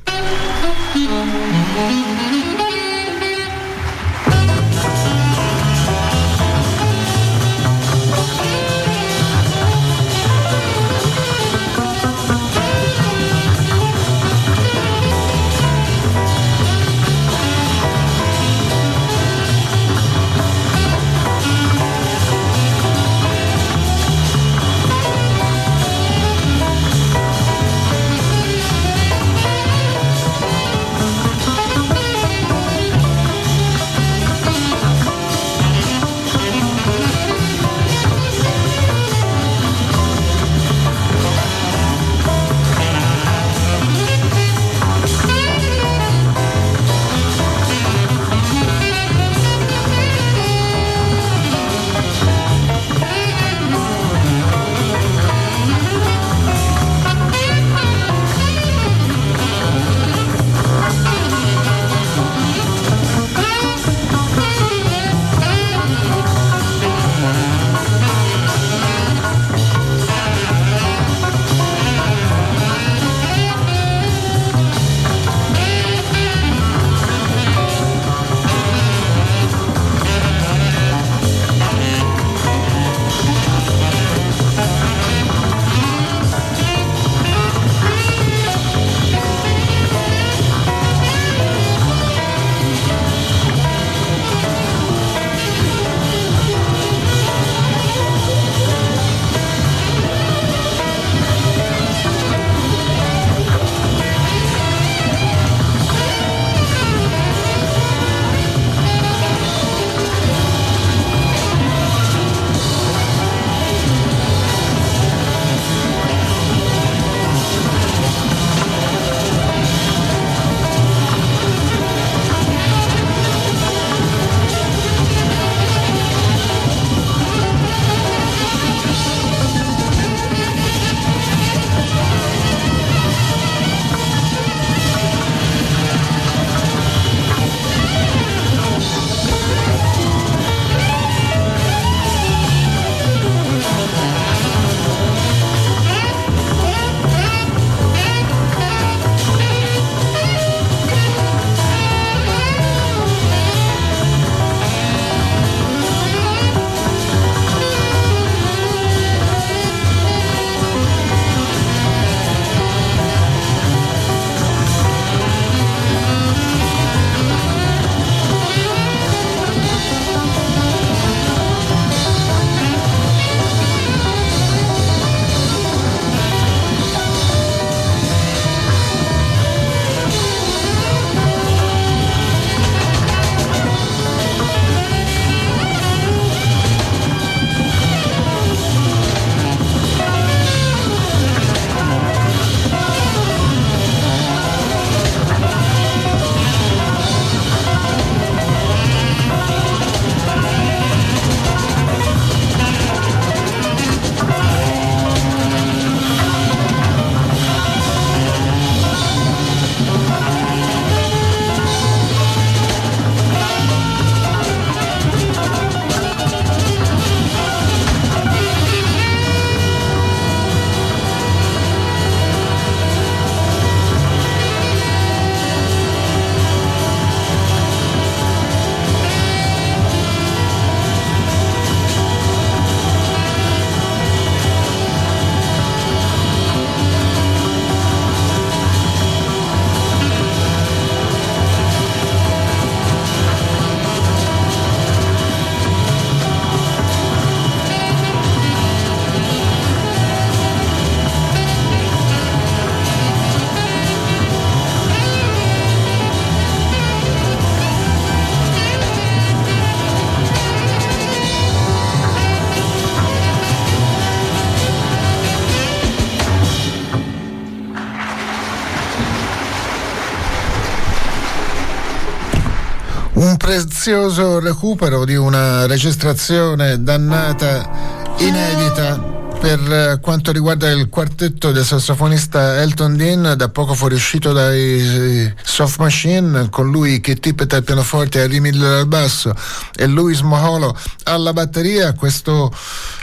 prezioso 273.45 274.41
recupero 274.41 275.05
di 275.05 275.17
una 275.17 275.67
registrazione 275.67 276.83
dannata 276.83 278.15
inedita 278.17 278.99
per 279.39 279.99
quanto 280.01 280.33
riguarda 280.33 280.71
il 280.71 280.89
quartetto 280.89 281.53
del 281.53 281.63
sassofonista 281.63 282.63
Elton 282.63 282.97
Dean, 282.97 283.35
da 283.37 283.51
poco 283.51 283.75
fuoriuscito 283.75 284.33
dai 284.33 285.31
Soft 285.43 285.79
Machine, 285.79 286.49
con 286.49 286.71
lui 286.71 287.03
Kit 287.03 287.21
Tippett 287.21 287.53
al 287.53 287.65
pianoforte, 287.65 288.23
Harry 288.23 288.41
Miller 288.41 288.79
al 288.79 288.87
basso 288.87 289.35
e 289.77 289.87
Louis 289.89 290.23
Moholo 290.23 290.75
alla 291.03 291.35
batteria, 291.35 291.93
questo 291.93 292.51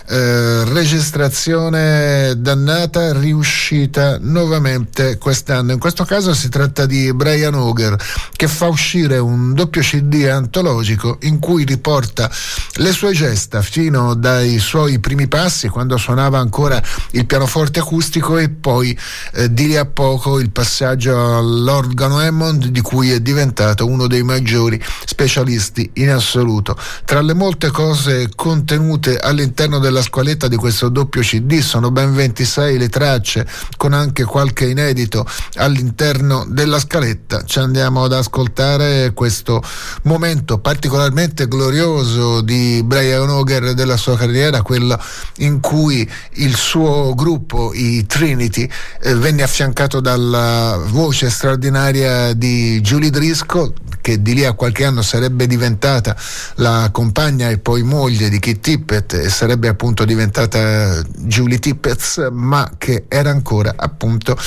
eh, 0.08 0.66
registrazione 0.66 2.01
dannata 2.38 3.18
riuscita 3.18 4.18
nuovamente 4.20 5.18
quest'anno. 5.18 5.72
In 5.72 5.80
questo 5.80 6.06
caso 6.06 6.34
si 6.34 6.50
tratta 6.50 6.86
di 6.86 7.12
Brian 7.14 7.56
Auger 7.56 7.96
che 8.36 8.48
fa 8.48 8.68
uscire 8.68 9.18
un 9.18 9.54
doppio 9.54 9.82
CD 9.82 10.28
antologico 10.32 11.18
in 11.22 11.40
cui 11.40 11.64
riporta 11.64 12.30
le 12.76 12.92
sue 12.92 13.14
gesta 13.14 13.62
fino 13.62 14.14
dai 14.14 14.60
suoi 14.60 15.00
primi 15.00 15.28
passi 15.28 15.70
quando 15.70 15.98
suonava 15.98 16.38
ancora 16.38 16.82
il 17.12 17.26
pianoforte 17.26 17.80
acustico 17.80 18.38
e 18.38 18.50
poi 18.50 18.98
eh, 19.34 19.52
di 19.52 19.68
lì 19.68 19.78
a 19.78 19.86
poco 19.86 20.40
il 20.40 20.52
passaggio 20.52 21.38
all'organo 21.38 22.20
Hammond 22.20 22.68
di 22.68 22.82
cui 22.82 23.12
è 23.12 23.20
diventato 23.20 23.86
uno 23.86 24.08
dei 24.08 24.24
maggiori 24.24 24.82
specialisti 25.06 25.90
in 25.96 26.10
assoluto. 26.10 26.76
Tra 27.06 27.22
le 27.22 27.34
molte 27.34 27.70
cose 27.70 28.30
contenute 28.36 29.18
all'interno 29.18 29.80
della 29.80 30.02
squaletta 30.02 30.48
di 30.48 30.56
questo 30.56 30.90
doppio 30.90 31.22
CD 31.22 31.60
sono 31.60 31.91
ben 31.92 32.14
26 32.14 32.78
le 32.78 32.90
tracce 32.90 33.48
con 33.78 33.94
anche 33.94 34.24
qualche 34.24 34.66
inedito 34.70 35.26
all'interno 35.56 36.46
della 36.48 36.80
scaletta. 36.80 37.44
Ci 37.44 37.60
andiamo 37.60 38.04
ad 38.04 38.14
ascoltare 38.14 39.12
questo 39.14 39.62
momento 40.04 40.60
particolarmente 40.60 41.48
glorioso 41.48 42.42
di 42.42 42.82
Brian 42.84 43.30
Hoger 43.30 43.74
della 43.74 43.98
sua 43.98 44.18
carriera, 44.18 44.62
quello 44.62 45.00
in 45.38 45.60
cui 45.60 46.10
il 46.36 46.56
suo 46.56 47.14
gruppo, 47.14 47.74
i 47.74 48.06
Trinity, 48.06 48.70
eh, 49.02 49.16
venne 49.16 49.44
affiancato 49.44 50.00
dalla 50.00 50.80
voce 50.88 51.30
straordinaria 51.30 52.34
di 52.34 52.80
Julie 52.82 53.10
Driscoll 53.10 53.74
che 54.02 54.22
di 54.22 54.34
lì 54.34 54.46
a 54.46 54.54
qualche 54.54 54.86
anno 54.86 55.02
sarebbe 55.02 55.48
diventata 55.48 56.16
la 56.56 56.90
compagna 56.92 57.50
e 57.50 57.60
poi 57.60 57.84
moglie 57.84 58.30
di 58.30 58.40
Kit 58.40 58.60
Tippett 58.60 59.14
e 59.14 59.30
sarebbe 59.30 59.68
appunto 59.68 60.04
diventata 60.04 61.02
Julie 61.18 61.60
Tippett, 61.60 62.30
ma 62.30 62.70
che 62.78 63.06
era 63.08 63.30
ancora 63.30 63.74
appunto 63.76 64.38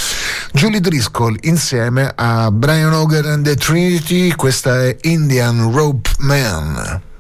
Julie 0.52 0.80
Driscoll 0.80 1.36
insieme 1.42 2.12
a 2.14 2.50
Brian 2.50 2.92
Hogan 2.92 3.26
and 3.26 3.44
the 3.44 3.56
Trinity, 3.56 4.34
questa 4.34 4.82
è 4.84 4.96
Indian 5.02 5.70
Rope 5.72 6.10
Man. 6.18 7.12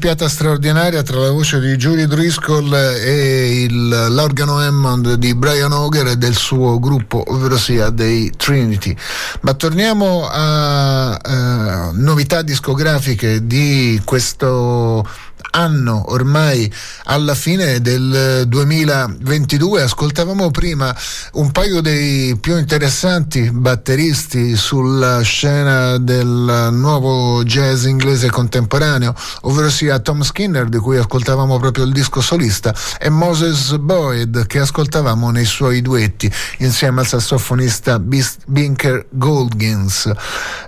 Ropeman, 0.00 0.10
l'accoppiata 0.10 0.28
straordinaria 0.28 1.02
tra 1.02 1.18
la 1.18 1.30
voce 1.30 1.60
di 1.60 1.76
Julie 1.76 2.06
Driscoll 2.06 2.72
e 2.72 3.64
il, 3.64 3.88
l'organo 4.10 4.58
Hammond 4.58 5.14
di 5.14 5.34
Brian 5.34 5.72
Auger 5.72 6.06
e 6.08 6.16
del 6.16 6.34
suo 6.34 6.78
gruppo, 6.78 7.22
ovvero 7.26 7.58
sia 7.58 7.90
dei 7.90 8.32
Trinity. 8.34 8.96
Ma 9.42 9.52
torniamo 9.52 10.26
a 10.26 11.20
uh, 11.22 11.90
novità 11.92 12.40
discografiche 12.40 13.46
di 13.46 14.00
questo 14.04 15.06
anno 15.50 16.12
ormai 16.12 16.72
alla 17.04 17.34
fine 17.34 17.80
del 17.80 18.44
2022 18.46 19.82
ascoltavamo 19.82 20.50
prima 20.50 20.94
un 21.32 21.50
paio 21.50 21.80
dei 21.80 22.36
più 22.36 22.56
interessanti 22.56 23.50
batteristi 23.50 24.56
sulla 24.56 25.20
scena 25.22 25.98
del 25.98 26.68
nuovo 26.72 27.42
jazz 27.44 27.84
inglese 27.84 28.30
contemporaneo 28.30 29.14
ovvero 29.42 29.70
sia 29.70 29.98
Tom 29.98 30.22
Skinner 30.22 30.68
di 30.68 30.78
cui 30.78 30.96
ascoltavamo 30.96 31.58
proprio 31.58 31.84
il 31.84 31.92
disco 31.92 32.20
solista 32.20 32.74
e 32.98 33.08
Moses 33.10 33.76
Boyd 33.76 34.46
che 34.46 34.60
ascoltavamo 34.60 35.30
nei 35.30 35.44
suoi 35.44 35.82
duetti 35.82 36.30
insieme 36.58 37.00
al 37.00 37.06
sassofonista 37.06 37.98
Binker 37.98 39.06
Goldgins. 39.10 40.10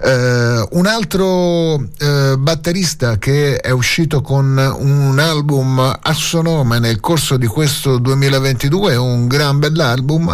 Eh, 0.02 0.66
un 0.70 0.86
altro 0.86 1.82
eh, 1.98 2.36
batterista 2.38 3.18
che 3.18 3.56
è 3.56 3.70
uscito 3.70 4.20
con 4.20 4.71
un 4.76 5.18
album 5.18 5.78
a 5.78 6.12
suo 6.12 6.42
nome 6.42 6.78
nel 6.78 7.00
corso 7.00 7.36
di 7.36 7.46
questo 7.46 7.98
2022, 7.98 8.96
un 8.96 9.26
gran 9.26 9.58
bell'album, 9.58 10.32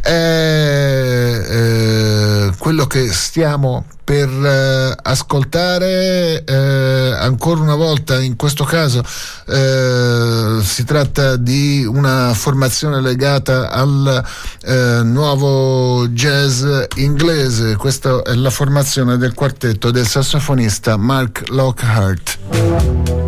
è 0.00 1.44
eh, 1.48 2.52
quello 2.58 2.86
che 2.86 3.12
stiamo 3.12 3.84
per 4.04 4.28
eh, 4.28 4.94
ascoltare 5.02 6.44
eh, 6.44 7.16
ancora 7.18 7.60
una 7.60 7.74
volta 7.74 8.20
in 8.20 8.36
questo 8.36 8.64
caso 8.64 9.02
eh, 9.46 10.58
si 10.62 10.84
tratta 10.84 11.36
di 11.36 11.86
una 11.86 12.34
formazione 12.34 13.00
legata 13.00 13.70
al 13.70 14.22
eh, 14.62 15.00
nuovo 15.02 16.06
jazz 16.08 16.64
inglese. 16.96 17.76
Questa 17.76 18.22
è 18.22 18.34
la 18.34 18.50
formazione 18.50 19.16
del 19.16 19.32
quartetto 19.32 19.90
del 19.90 20.06
sassofonista 20.06 20.96
Mark 20.98 21.48
Lockhart 21.48 23.23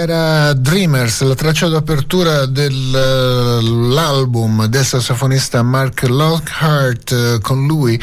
era 0.00 0.52
Dreamers, 0.54 1.20
la 1.22 1.34
traccia 1.34 1.66
d'apertura 1.68 2.46
dell'album 2.46 4.64
del 4.64 4.84
sassofonista 4.84 5.62
Mark 5.62 6.08
Lockhart. 6.08 7.40
Con 7.40 7.66
lui, 7.66 8.00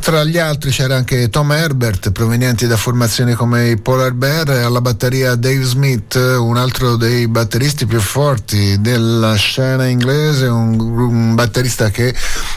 tra 0.00 0.22
gli 0.22 0.38
altri, 0.38 0.70
c'era 0.70 0.94
anche 0.94 1.28
Tom 1.28 1.50
Herbert, 1.50 2.12
provenienti 2.12 2.68
da 2.68 2.76
formazioni 2.76 3.34
come 3.34 3.70
i 3.70 3.76
Polar 3.76 4.12
Bear, 4.12 4.50
e 4.50 4.60
alla 4.60 4.80
batteria 4.80 5.34
Dave 5.34 5.64
Smith, 5.64 6.14
un 6.14 6.56
altro 6.56 6.94
dei 6.96 7.26
batteristi 7.26 7.86
più 7.86 7.98
forti 8.00 8.80
della 8.80 9.34
scena 9.34 9.86
inglese, 9.86 10.46
un, 10.46 10.78
un 10.78 11.34
batterista 11.34 11.90
che 11.90 12.14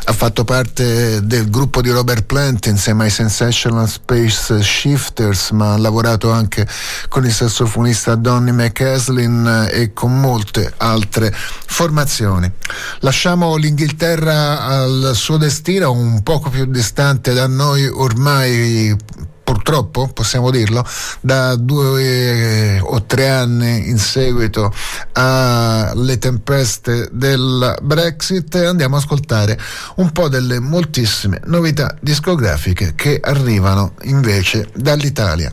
ha 0.09 0.13
fatto 0.13 0.43
parte 0.43 1.23
del 1.23 1.51
gruppo 1.51 1.83
di 1.83 1.91
Robert 1.91 2.23
Plant 2.23 2.65
insieme 2.65 3.03
ai 3.03 3.09
Sensational 3.11 3.87
Space 3.87 4.59
Shifters, 4.63 5.51
ma 5.51 5.73
ha 5.73 5.77
lavorato 5.77 6.31
anche 6.31 6.67
con 7.09 7.25
il 7.25 7.31
sassofonista 7.31 8.15
Donny 8.15 8.49
McCaslin 8.49 9.67
e 9.71 9.93
con 9.93 10.19
molte 10.19 10.73
altre 10.77 11.31
formazioni. 11.31 12.51
Lasciamo 13.01 13.55
l'Inghilterra 13.55 14.61
al 14.61 15.11
suo 15.13 15.37
destino, 15.37 15.91
un 15.91 16.23
poco 16.23 16.49
più 16.49 16.65
distante 16.65 17.33
da 17.33 17.45
noi 17.45 17.85
ormai 17.85 18.97
purtroppo, 19.49 20.07
possiamo 20.13 20.51
dirlo, 20.51 20.85
da 21.21 21.55
due 21.55 22.03
eh, 22.03 22.79
o 22.79 23.01
tre 23.05 23.29
anni 23.29 23.89
in 23.89 23.97
seguito 23.97 24.71
alle 25.13 26.19
tempeste 26.19 27.09
del 27.11 27.75
Brexit 27.81 28.53
andiamo 28.53 28.97
ad 28.97 29.01
ascoltare 29.01 29.59
un 29.95 30.11
po' 30.11 30.29
delle 30.29 30.59
moltissime 30.59 31.41
novità 31.45 31.95
discografiche 31.99 32.93
che 32.95 33.19
arrivano 33.23 33.93
invece 34.03 34.69
dall'Italia. 34.75 35.51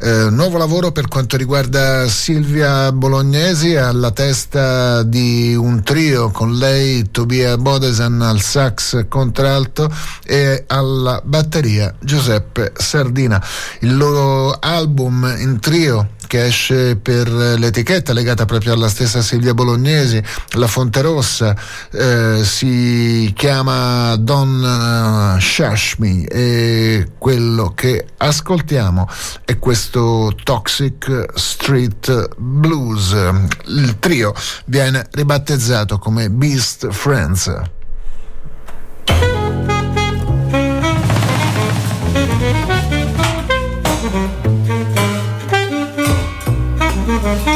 Eh, 0.00 0.28
nuovo 0.30 0.56
lavoro 0.56 0.92
per 0.92 1.08
quanto 1.08 1.36
riguarda 1.36 2.06
Silvia 2.06 2.92
Bolognesi 2.92 3.74
alla 3.74 4.12
testa 4.12 5.02
di 5.02 5.52
un 5.56 5.82
trio 5.82 6.30
con 6.30 6.54
lei 6.54 7.10
Tobia 7.10 7.56
Bodesan 7.56 8.22
al 8.22 8.40
sax 8.40 9.06
contralto 9.08 9.92
e 10.22 10.62
alla 10.68 11.20
batteria 11.24 11.92
Giuseppe 11.98 12.72
Sardina 12.76 13.30
Argentina, 13.32 13.42
il 13.80 13.96
loro 13.96 14.56
album 14.60 15.34
in 15.38 15.58
trio 15.60 16.10
che 16.26 16.46
esce 16.46 16.96
per 16.96 17.28
l'etichetta 17.28 18.12
legata 18.14 18.46
proprio 18.46 18.72
alla 18.72 18.88
stessa 18.88 19.20
Silvia 19.20 19.52
Bolognesi, 19.52 20.22
La 20.52 20.66
Fonte 20.66 21.02
Rossa, 21.02 21.54
eh, 21.90 22.40
si 22.42 23.30
chiama 23.36 24.16
Don 24.16 25.36
eh, 25.36 25.40
Shashmi 25.40 26.24
e 26.24 27.10
quello 27.18 27.72
che 27.74 28.06
ascoltiamo 28.16 29.06
è 29.44 29.58
questo 29.58 30.34
Toxic 30.42 31.32
Street 31.34 32.30
Blues. 32.36 33.14
Il 33.66 33.98
trio 33.98 34.32
viene 34.64 35.06
ribattezzato 35.10 35.98
come 35.98 36.30
Beast 36.30 36.88
Friends. 36.90 37.50
thank 42.42 42.68
you 42.68 42.81
Mm-hmm. 47.22 47.51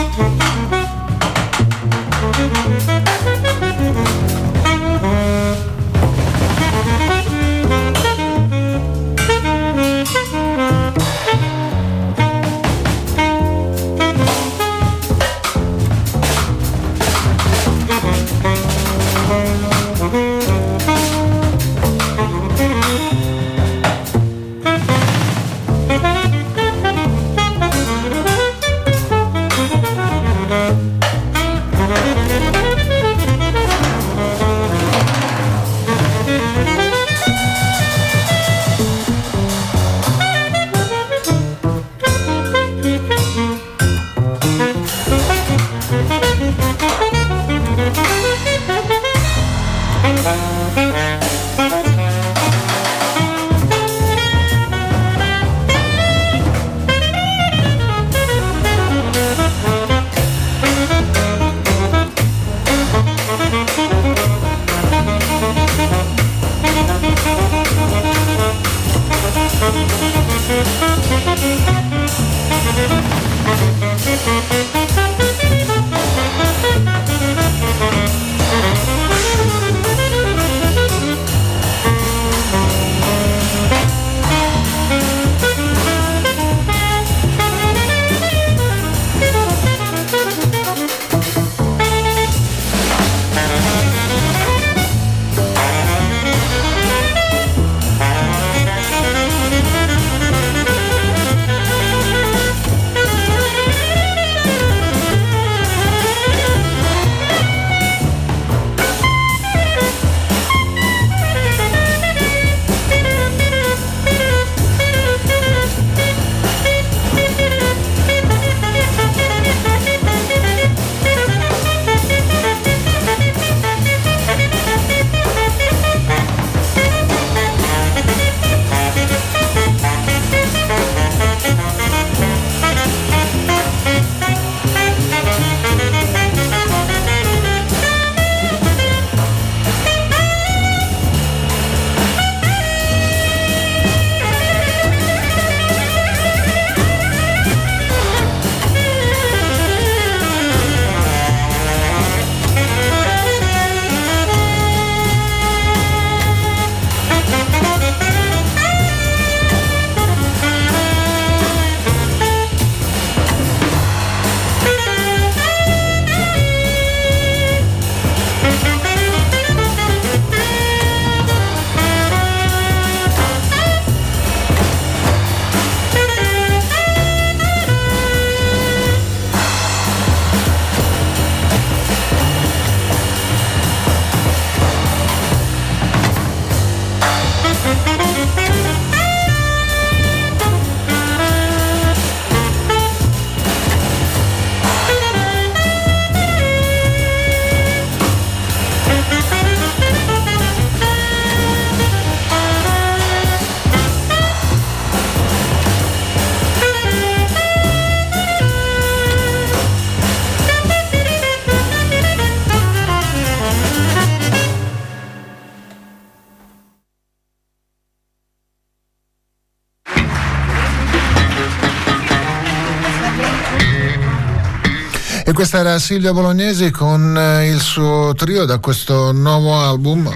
Questa 225.37 225.59
era 225.59 225.79
Silvia 225.79 226.15
Bolognesi 226.15 226.71
con 226.71 227.15
eh, 227.15 227.51
il 227.51 227.61
suo 227.61 228.15
trio 228.15 228.47
da 228.47 228.57
questo 228.57 229.13
nuovo 229.13 229.55
album. 229.61 230.11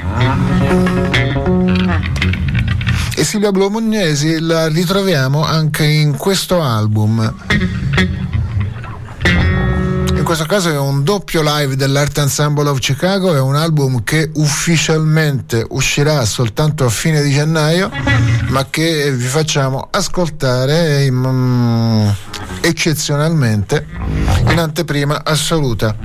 E 3.14 3.22
Silvia 3.22 3.52
Bolognesi 3.52 4.40
la 4.40 4.68
ritroviamo 4.68 5.44
anche 5.44 5.84
in 5.84 6.16
questo 6.16 6.62
album 6.62 7.34
questo 10.30 10.46
caso 10.46 10.70
è 10.70 10.78
un 10.78 11.02
doppio 11.02 11.42
live 11.42 11.74
dell'Art 11.74 12.16
Ensemble 12.18 12.68
of 12.68 12.78
Chicago, 12.78 13.34
è 13.34 13.40
un 13.40 13.56
album 13.56 14.04
che 14.04 14.30
ufficialmente 14.34 15.66
uscirà 15.70 16.24
soltanto 16.24 16.84
a 16.84 16.88
fine 16.88 17.20
di 17.20 17.32
gennaio, 17.32 17.90
ma 18.50 18.64
che 18.70 19.10
vi 19.10 19.26
facciamo 19.26 19.88
ascoltare 19.90 21.02
in, 21.02 21.16
um, 21.16 22.14
eccezionalmente 22.60 23.84
in 24.50 24.58
anteprima 24.58 25.24
assoluta. 25.24 25.96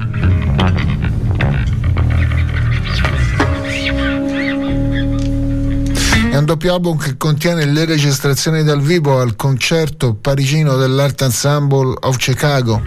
È 6.32 6.38
un 6.38 6.46
doppio 6.46 6.74
album 6.74 6.98
che 6.98 7.16
contiene 7.16 7.66
le 7.66 7.86
registrazioni 7.86 8.64
dal 8.64 8.82
vivo 8.82 9.22
al 9.22 9.38
concerto 9.38 10.16
parigino 10.16 10.76
dell'Art 10.76 11.22
Ensemble 11.22 11.94
of 12.02 12.18
Chicago 12.18 12.82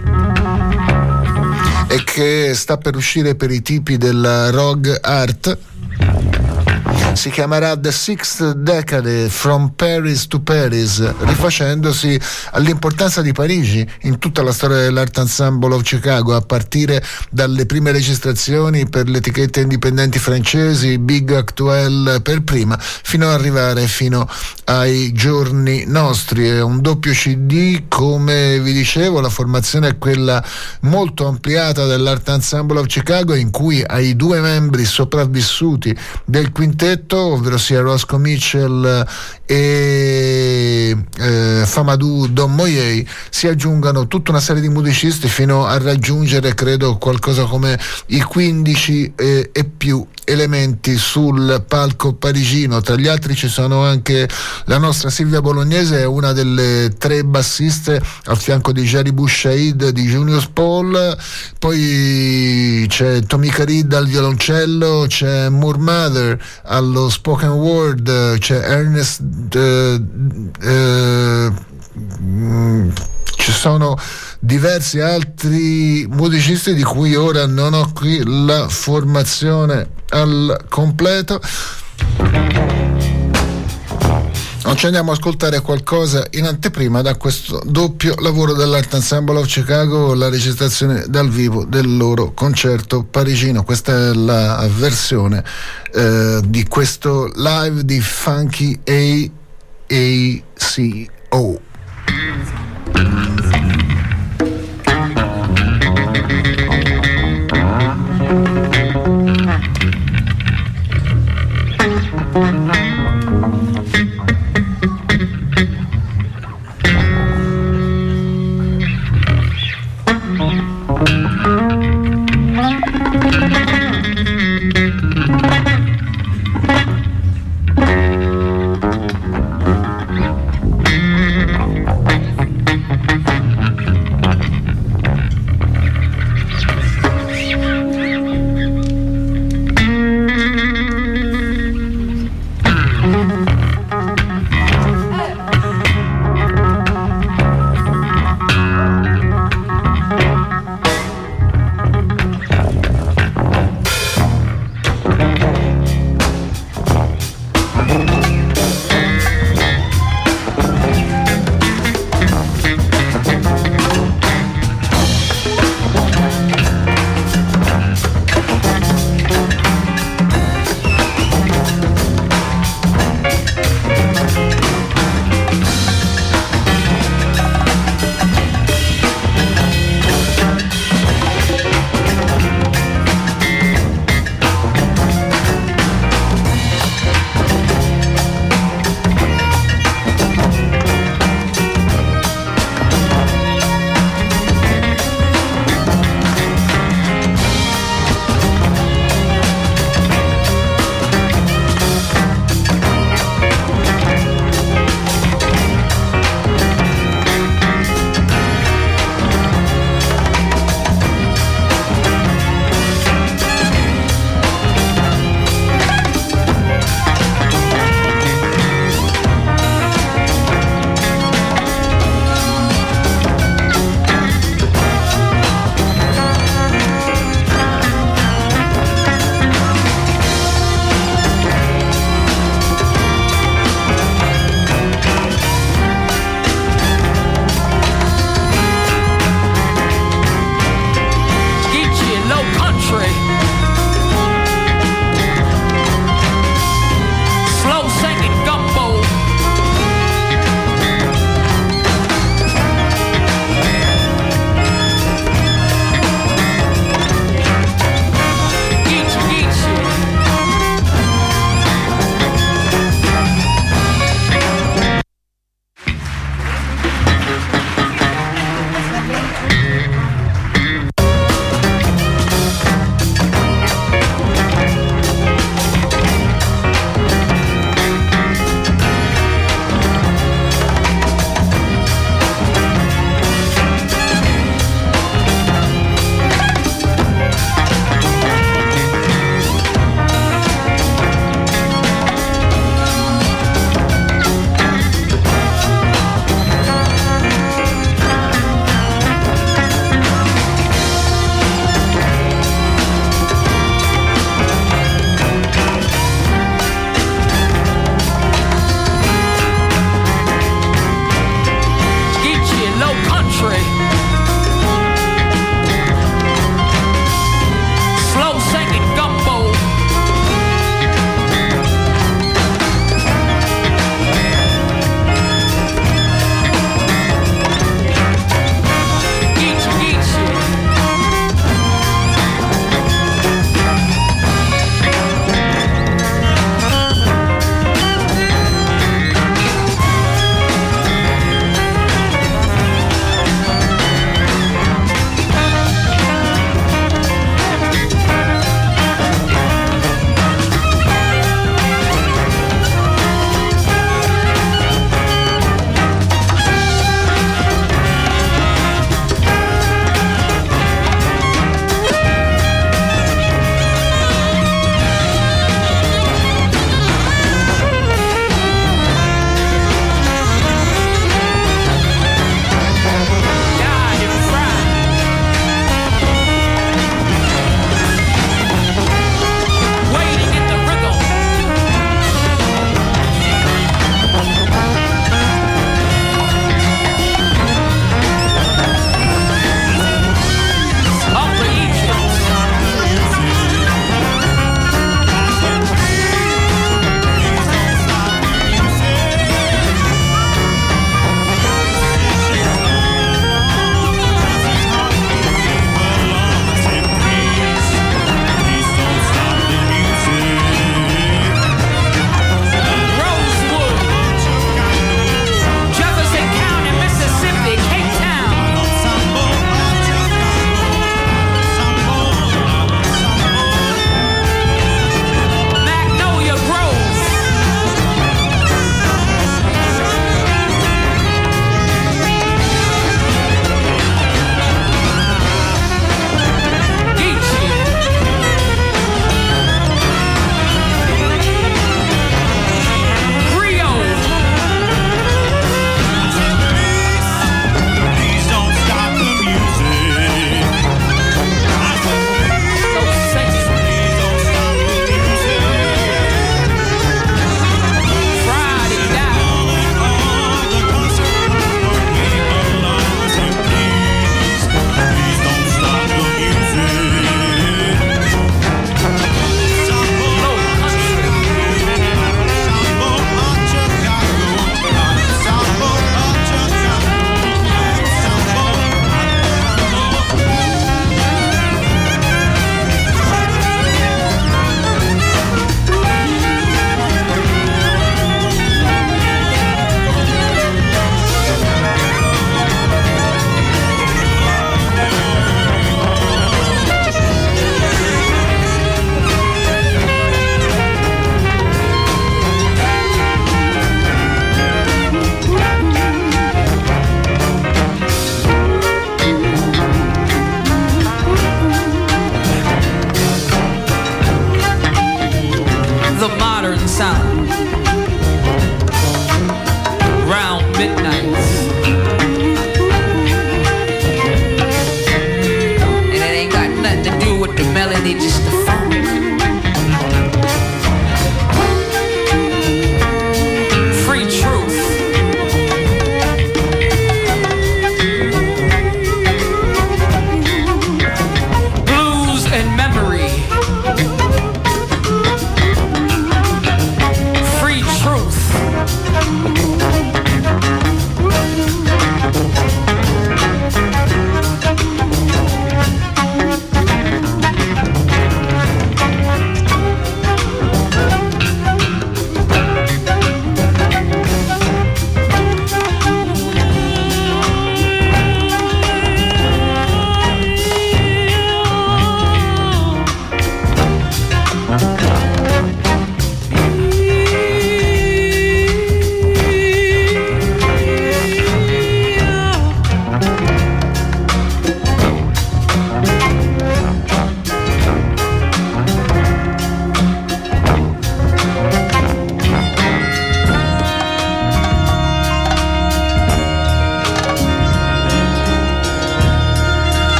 e 1.87 2.03
che 2.03 2.51
sta 2.53 2.77
per 2.77 2.95
uscire 2.95 3.33
per 3.33 3.49
i 3.49 3.63
tipi 3.63 3.97
della 3.97 4.51
Rogue 4.51 4.99
Art 5.01 5.57
si 7.19 7.31
chiamerà 7.31 7.75
The 7.75 7.91
Sixth 7.91 8.53
Decade 8.53 9.27
From 9.27 9.73
Paris 9.75 10.27
to 10.27 10.39
Paris, 10.39 11.03
rifacendosi 11.19 12.17
all'importanza 12.51 13.21
di 13.21 13.33
Parigi 13.33 13.85
in 14.03 14.19
tutta 14.19 14.41
la 14.41 14.53
storia 14.53 14.77
dell'Art 14.77 15.17
Ensemble 15.17 15.73
of 15.73 15.81
Chicago, 15.83 16.33
a 16.33 16.39
partire 16.39 17.03
dalle 17.29 17.65
prime 17.65 17.91
registrazioni 17.91 18.87
per 18.87 19.09
le 19.09 19.17
etichette 19.17 19.59
indipendenti 19.59 20.17
francesi, 20.17 20.97
Big 20.97 21.33
Actuel 21.33 22.21
per 22.23 22.41
prima, 22.41 22.77
fino 22.79 23.27
ad 23.27 23.33
arrivare 23.33 23.85
fino 23.87 24.25
ai 24.69 25.11
giorni 25.13 25.83
nostri. 25.87 26.47
È 26.47 26.61
un 26.61 26.81
doppio 26.81 27.11
CD, 27.11 27.87
come 27.87 28.59
vi 28.59 28.71
dicevo, 28.71 29.19
la 29.19 29.29
formazione 29.29 29.89
è 29.89 29.97
quella 29.97 30.43
molto 30.81 31.27
ampliata 31.27 31.85
dell'Art 31.85 32.29
Ensemble 32.29 32.79
of 32.79 32.85
Chicago, 32.85 33.33
in 33.33 33.49
cui 33.49 33.83
ai 33.85 34.15
due 34.15 34.39
membri 34.39 34.85
sopravvissuti 34.85 35.97
del 36.23 36.51
quintetto 36.51 37.17
ovvero 37.17 37.57
sia 37.57 37.81
Roscoe 37.81 38.19
Mitchell 38.19 39.07
e 39.51 40.95
eh, 41.17 41.63
Famadou 41.65 42.27
Don 42.27 42.53
Moyei, 42.53 43.07
si 43.31 43.47
aggiungano 43.47 44.05
tutta 44.05 44.29
una 44.29 44.39
serie 44.39 44.61
di 44.61 44.69
musicisti 44.69 45.27
fino 45.27 45.65
a 45.65 45.79
raggiungere, 45.79 46.53
credo, 46.53 46.97
qualcosa 46.97 47.45
come 47.45 47.79
i 48.07 48.21
15 48.21 49.13
eh, 49.15 49.49
e 49.51 49.63
più 49.63 50.05
elementi 50.23 50.97
sul 50.97 51.63
palco 51.67 52.13
parigino. 52.13 52.79
Tra 52.81 52.95
gli 52.95 53.07
altri 53.07 53.33
ci 53.33 53.47
sono 53.47 53.83
anche 53.83 54.29
la 54.65 54.77
nostra 54.77 55.09
Silvia 55.09 55.41
Bolognese, 55.41 56.03
una 56.03 56.31
delle 56.31 56.93
tre 56.99 57.23
bassiste 57.23 57.99
al 58.25 58.37
fianco 58.37 58.71
di 58.71 58.83
Jerry 58.83 59.11
Bushaid 59.11 59.89
di 59.89 60.03
Junius 60.03 60.45
Paul, 60.47 61.17
poi 61.57 62.85
c'è 62.87 63.21
Tomika 63.21 63.65
Reed 63.65 63.91
al 63.93 64.05
violoncello, 64.05 65.05
c'è 65.07 65.49
Moore 65.49 65.79
Mother 65.79 66.43
allo 66.65 67.09
spoken 67.09 67.49
word, 67.49 68.37
c'è 68.37 68.59
Ernest 68.59 69.21
ci 73.35 73.51
sono 73.51 73.97
diversi 74.39 74.99
altri 74.99 76.05
musicisti 76.09 76.73
di 76.73 76.83
cui 76.83 77.15
ora 77.15 77.45
non 77.47 77.73
ho 77.73 77.91
qui 77.93 78.21
la 78.25 78.67
formazione 78.67 79.87
al 80.09 80.65
completo. 80.69 81.41
Non 84.63 84.75
ci 84.75 84.85
andiamo 84.85 85.11
a 85.11 85.13
ascoltare 85.13 85.61
qualcosa 85.61 86.25
in 86.31 86.45
anteprima 86.45 87.01
da 87.01 87.15
questo 87.15 87.61
doppio 87.65 88.15
lavoro 88.19 88.53
dell'Art 88.53 88.93
Ensemble 88.93 89.39
of 89.39 89.47
Chicago, 89.47 90.13
la 90.13 90.29
registrazione 90.29 91.05
dal 91.07 91.29
vivo 91.29 91.63
del 91.63 91.97
loro 91.97 92.33
concerto 92.33 93.03
parigino. 93.03 93.63
Questa 93.63 93.91
è 93.91 94.13
la 94.13 94.67
versione 94.77 95.43
eh, 95.93 96.41
di 96.45 96.67
questo 96.67 97.31
live 97.35 97.85
di 97.85 98.01
Funky 98.01 98.79
AACO. 99.87 101.61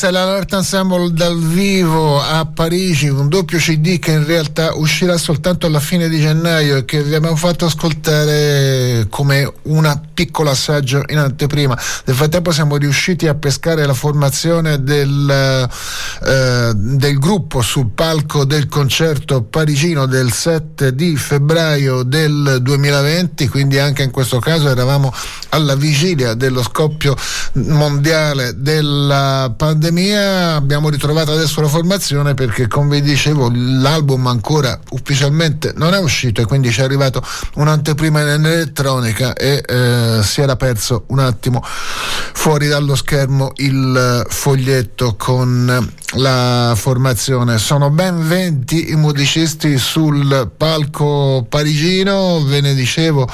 Questa 0.00 0.18
è 0.18 0.24
l'Alert 0.24 0.54
Ensemble 0.54 1.12
dal 1.12 1.38
vivo 1.38 2.22
a 2.22 2.46
Parigi, 2.46 3.10
un 3.10 3.28
doppio 3.28 3.58
CD 3.58 3.98
che 3.98 4.12
in 4.12 4.24
realtà 4.24 4.72
uscirà 4.74 5.18
soltanto 5.18 5.66
alla 5.66 5.78
fine 5.78 6.08
di 6.08 6.18
gennaio 6.18 6.78
e 6.78 6.84
che 6.86 7.02
vi 7.02 7.14
abbiamo 7.14 7.36
fatto 7.36 7.66
ascoltare 7.66 9.08
come 9.10 9.52
un 9.64 10.00
piccolo 10.14 10.48
assaggio 10.48 11.02
in 11.08 11.18
anteprima. 11.18 11.78
Nel 12.06 12.16
frattempo 12.16 12.50
siamo 12.50 12.76
riusciti 12.76 13.28
a 13.28 13.34
pescare 13.34 13.84
la 13.84 13.92
formazione 13.92 14.82
del, 14.82 15.68
eh, 16.24 16.72
del 16.74 17.18
gruppo 17.18 17.60
sul 17.60 17.90
palco 17.90 18.46
del 18.46 18.68
concerto 18.68 19.42
parigino 19.42 20.06
del 20.06 20.32
7 20.32 20.94
di 20.94 21.14
febbraio 21.16 22.04
del 22.04 22.60
2020, 22.62 23.48
quindi 23.48 23.78
anche 23.78 24.02
in 24.02 24.10
questo 24.10 24.38
caso 24.38 24.70
eravamo 24.70 25.12
alla 25.50 25.74
vigilia 25.74 26.34
dello 26.34 26.62
scoppio 26.62 27.16
mondiale 27.54 28.54
della 28.56 29.52
pandemia. 29.56 30.54
Abbiamo 30.54 30.88
ritrovato 30.88 31.32
adesso 31.32 31.60
la 31.60 31.68
formazione 31.68 32.34
perché, 32.34 32.66
come 32.66 33.00
vi 33.00 33.10
dicevo, 33.10 33.50
l'album 33.52 34.26
ancora 34.26 34.78
ufficialmente 34.90 35.72
non 35.76 35.94
è 35.94 35.98
uscito 35.98 36.40
e 36.40 36.44
quindi 36.46 36.70
ci 36.70 36.80
è 36.80 36.84
arrivato 36.84 37.22
un'anteprima 37.54 38.20
in 38.20 38.44
elettronica 38.44 39.34
e 39.34 39.62
eh, 39.66 40.20
si 40.22 40.40
era 40.40 40.56
perso 40.56 41.04
un 41.08 41.18
attimo 41.18 41.62
fuori 41.64 42.68
dallo 42.68 42.94
schermo 42.94 43.52
il 43.56 44.26
foglietto 44.28 45.14
con 45.16 45.92
la 46.14 46.72
formazione. 46.76 47.58
Sono 47.58 47.90
ben 47.90 48.26
20 48.26 48.90
i 48.90 48.96
musicisti 48.96 49.78
sul 49.78 50.50
palco 50.56 51.44
parigino, 51.48 52.42
ve 52.44 52.60
ne 52.60 52.74
dicevo 52.74 53.28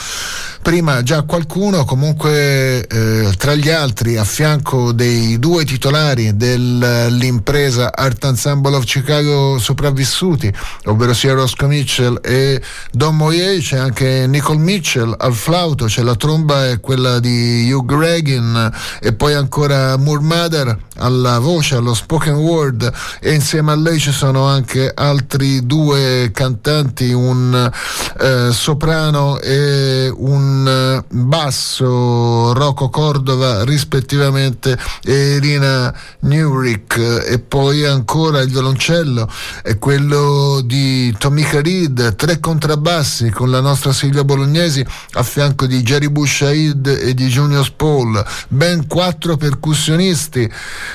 prima 0.66 1.00
già 1.04 1.22
qualcuno, 1.22 1.84
comunque 1.84 2.84
eh, 2.88 3.32
tra 3.38 3.54
gli 3.54 3.70
altri 3.70 4.16
a 4.16 4.24
fianco 4.24 4.90
dei 4.90 5.38
due 5.38 5.64
titolari 5.64 6.36
dell'impresa 6.36 7.92
Art 7.94 8.24
Ensemble 8.24 8.74
of 8.74 8.82
Chicago 8.82 9.60
sopravvissuti, 9.60 10.52
ovvero 10.86 11.14
sia 11.14 11.34
Roscoe 11.34 11.68
Mitchell 11.68 12.18
e 12.20 12.60
Don 12.90 13.14
Moyer, 13.14 13.60
c'è 13.60 13.76
anche 13.76 14.26
Nicole 14.26 14.58
Mitchell 14.58 15.14
al 15.16 15.34
flauto, 15.34 15.84
c'è 15.84 16.02
la 16.02 16.16
tromba 16.16 16.68
è 16.68 16.80
quella 16.80 17.20
di 17.20 17.70
Hugh 17.70 17.86
Gregin 17.86 18.68
e 19.00 19.12
poi 19.12 19.34
ancora 19.34 19.96
Moore 19.96 20.24
Mother 20.24 20.78
alla 20.98 21.38
voce, 21.38 21.76
allo 21.76 21.94
spoken 21.94 22.34
word 22.34 22.92
e 23.20 23.32
insieme 23.32 23.72
a 23.72 23.76
lei 23.76 23.98
ci 23.98 24.12
sono 24.12 24.46
anche 24.46 24.90
altri 24.94 25.66
due 25.66 26.30
cantanti, 26.32 27.12
un 27.12 27.70
eh, 28.20 28.52
soprano 28.52 29.38
e 29.40 30.12
un 30.14 30.66
eh, 30.66 31.04
basso 31.08 32.52
Rocco 32.52 32.88
Cordova 32.88 33.64
rispettivamente 33.64 34.78
e 35.02 35.34
Irina 35.36 35.94
Newrick 36.20 37.24
e 37.28 37.38
poi 37.38 37.84
ancora 37.84 38.40
il 38.40 38.50
violoncello 38.50 39.28
è 39.62 39.78
quello 39.78 40.60
di 40.64 41.14
Tomica 41.18 41.60
Reed, 41.60 42.16
tre 42.16 42.40
contrabbassi 42.40 43.30
con 43.30 43.50
la 43.50 43.60
nostra 43.60 43.92
Silvia 43.92 44.24
Bolognesi 44.24 44.84
a 45.12 45.22
fianco 45.22 45.66
di 45.66 45.82
Jerry 45.82 46.08
Bushaid 46.08 46.86
e 46.86 47.14
di 47.14 47.26
Junior 47.26 47.74
Paul, 47.74 48.24
ben 48.48 48.86
quattro 48.86 49.36
percussionisti 49.36 50.50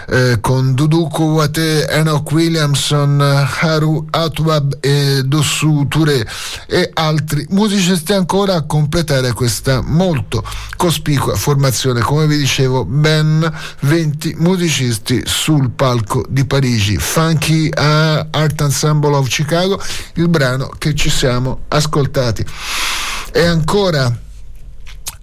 eh, 0.07 0.39
con 0.41 0.73
Duduku 0.73 1.23
Wate, 1.23 1.87
Enoch 1.87 2.31
Williamson, 2.31 3.21
Haru 3.21 4.07
Atwab 4.09 4.77
e 4.79 5.21
Dossu 5.25 5.87
Touré 5.87 6.25
e 6.67 6.89
altri 6.93 7.45
musicisti 7.49 8.13
ancora 8.13 8.55
a 8.55 8.61
completare 8.63 9.33
questa 9.33 9.81
molto 9.81 10.43
cospicua 10.75 11.35
formazione, 11.35 12.01
come 12.01 12.27
vi 12.27 12.37
dicevo, 12.37 12.85
ben 12.85 13.51
20 13.81 14.35
musicisti 14.37 15.21
sul 15.25 15.71
palco 15.71 16.25
di 16.27 16.45
Parigi. 16.45 16.97
Funky 16.97 17.69
Art 17.73 18.61
Ensemble 18.61 19.15
of 19.15 19.27
Chicago, 19.27 19.81
il 20.15 20.27
brano 20.27 20.69
che 20.77 20.95
ci 20.95 21.09
siamo 21.09 21.61
ascoltati. 21.67 22.45
E 23.31 23.45
ancora 23.45 24.29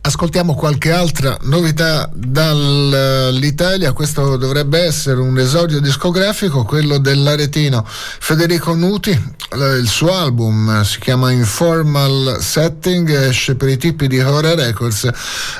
Ascoltiamo 0.08 0.54
qualche 0.54 0.90
altra 0.90 1.36
novità 1.42 2.08
dall'Italia, 2.14 3.92
questo 3.92 4.38
dovrebbe 4.38 4.80
essere 4.80 5.20
un 5.20 5.38
esordio 5.38 5.80
discografico, 5.80 6.64
quello 6.64 6.96
dell'aretino 6.96 7.84
Federico 7.86 8.72
Nuti, 8.74 9.10
il 9.10 9.86
suo 9.86 10.14
album 10.14 10.82
si 10.82 10.98
chiama 10.98 11.30
Informal 11.30 12.38
Setting, 12.40 13.10
esce 13.10 13.54
per 13.56 13.68
i 13.68 13.76
tipi 13.76 14.08
di 14.08 14.18
Hora 14.18 14.54
Records, 14.54 15.10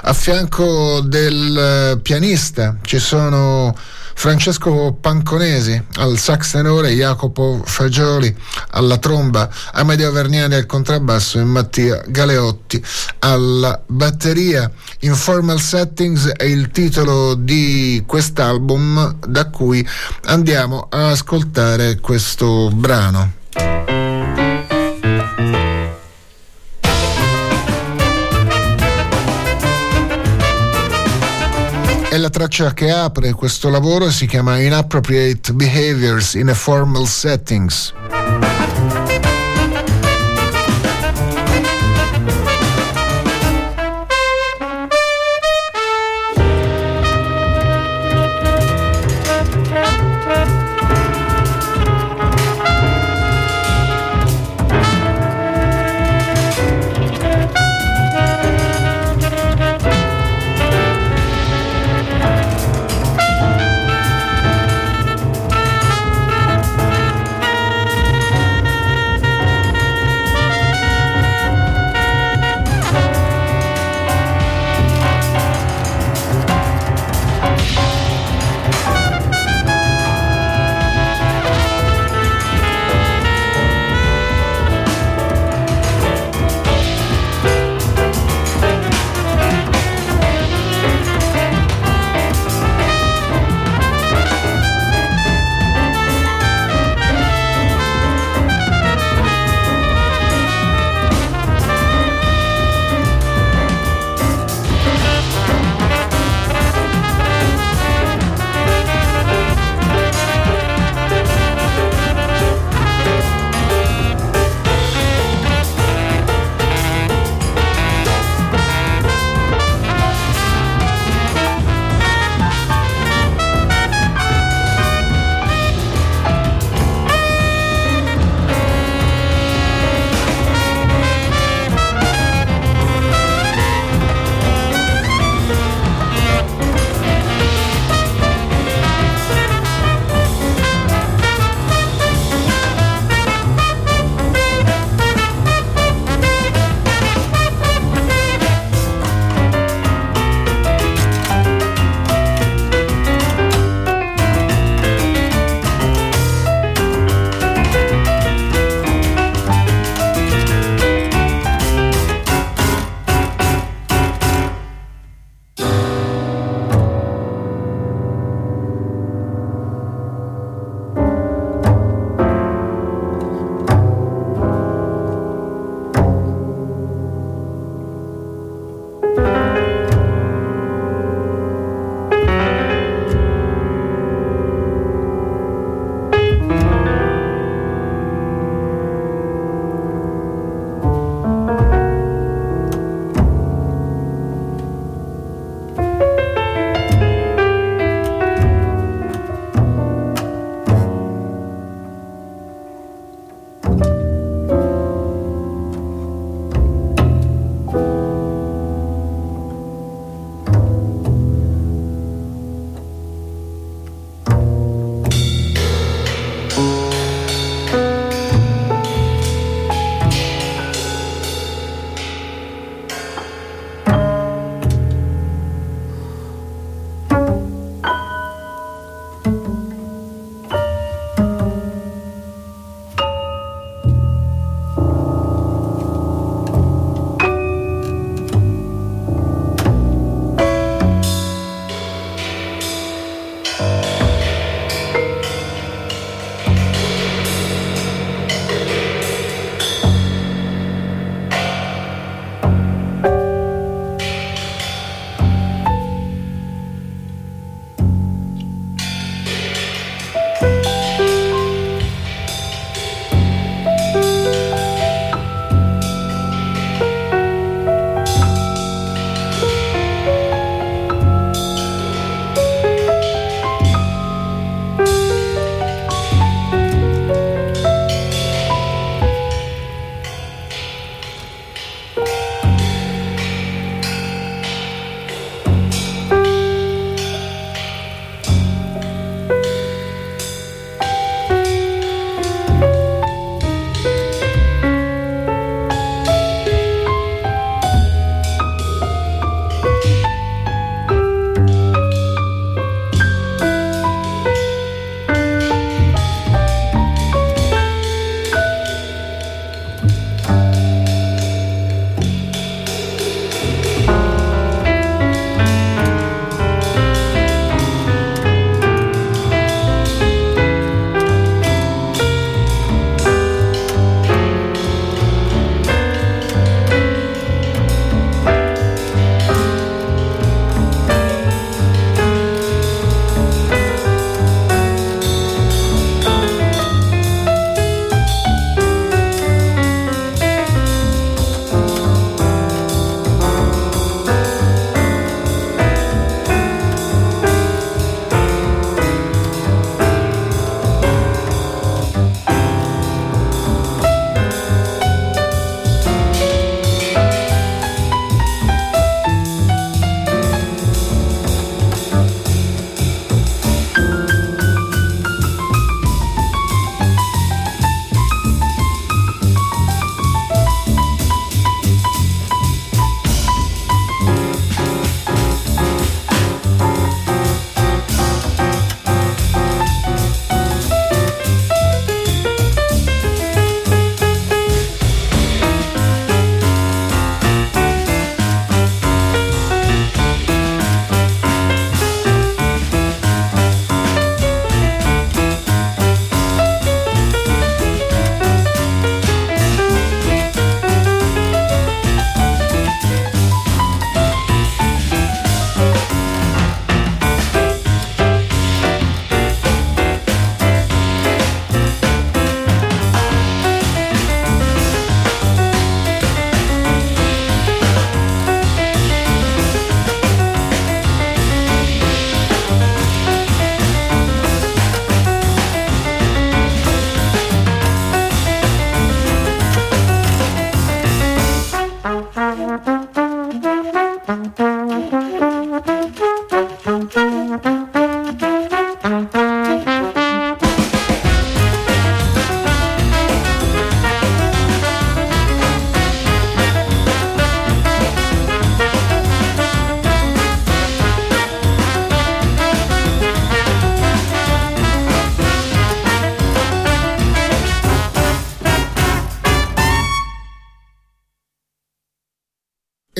a 0.01 0.15
fianco 0.15 1.03
del 1.03 2.01
pianista 2.03 2.79
ci 2.81 2.99
sono 2.99 3.77
Francesco 4.19 4.97
Panconesi 5.01 5.81
al 5.99 6.19
sax 6.19 6.51
tenore, 6.51 6.90
Jacopo 6.90 7.62
Fagioli 7.65 8.36
alla 8.70 8.99
tromba, 8.99 9.49
Amedeo 9.74 10.11
Verniani 10.11 10.57
al 10.57 10.66
contrabbasso 10.66 11.39
e 11.39 11.45
Mattia 11.45 12.03
Galeotti 12.05 12.85
alla 13.20 13.81
batteria. 13.86 14.69
Informal 15.03 15.61
Settings 15.61 16.27
è 16.31 16.43
il 16.43 16.73
titolo 16.73 17.35
di 17.35 18.03
quest'album 18.05 19.19
da 19.24 19.51
cui 19.51 19.89
andiamo 20.24 20.89
a 20.90 21.11
ascoltare 21.11 22.01
questo 22.01 22.70
brano. 22.74 23.98
La 32.19 32.31
traccia 32.31 32.74
che 32.74 32.90
apre 32.90 33.32
questo 33.32 33.69
lavoro 33.69 34.11
si 34.11 34.27
chiama 34.27 34.59
Inappropriate 34.59 35.53
Behaviors 35.53 36.35
in 36.35 36.49
a 36.49 36.55
Formal 36.55 37.07
Settings. 37.07 38.18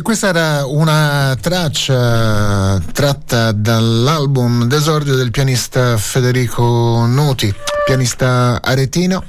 Questa 0.09 0.29
era 0.29 0.65
una 0.65 1.37
traccia 1.39 2.81
tratta 2.95 3.53
dall'album 3.53 4.65
d'esordio 4.65 5.15
del 5.15 5.31
pianista 5.31 5.99
Federico 5.99 7.05
Nuti, 7.07 7.55
pianista 7.85 8.59
aretino 8.63 9.23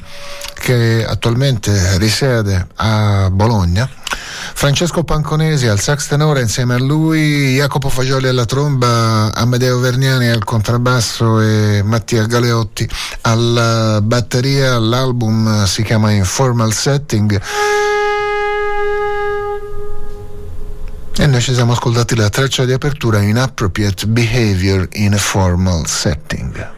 che 0.53 1.05
attualmente 1.05 1.97
risiede 1.97 2.65
a 2.75 3.29
Bologna. 3.29 3.89
Francesco 4.53 5.03
Panconesi 5.03 5.67
al 5.67 5.81
sax 5.81 6.07
tenore 6.07 6.39
insieme 6.39 6.75
a 6.75 6.79
lui, 6.79 7.55
Jacopo 7.55 7.89
Fagioli 7.89 8.29
alla 8.29 8.45
tromba, 8.45 9.33
Amedeo 9.33 9.79
Verniani 9.79 10.29
al 10.29 10.45
contrabbasso 10.45 11.41
e 11.41 11.81
Mattia 11.83 12.25
Galeotti 12.25 12.89
alla 13.23 13.99
batteria. 14.01 14.79
L'album 14.79 15.65
si 15.65 15.83
chiama 15.83 16.11
Informal 16.11 16.71
Setting. 16.71 17.41
Ci 21.39 21.53
siamo 21.53 21.71
ascoltati 21.71 22.17
la 22.17 22.29
traccia 22.29 22.65
di 22.65 22.73
apertura 22.73 23.21
Inappropriate 23.21 24.07
Behavior 24.07 24.89
in 24.93 25.13
a 25.13 25.17
Formal 25.17 25.87
Setting. 25.87 26.69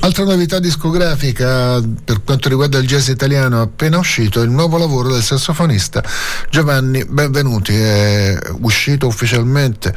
Altra 0.00 0.24
novità 0.24 0.58
discografica 0.58 1.80
per 2.04 2.22
quanto 2.24 2.48
riguarda 2.48 2.78
il 2.78 2.86
jazz 2.86 3.08
italiano 3.08 3.60
appena 3.60 3.98
uscito 3.98 4.40
il 4.40 4.50
nuovo 4.50 4.78
lavoro 4.78 5.12
del 5.12 5.22
sassofonista 5.22 6.02
Giovanni 6.48 7.04
Benvenuti. 7.04 7.74
È 7.74 8.38
uscito 8.60 9.06
ufficialmente 9.06 9.94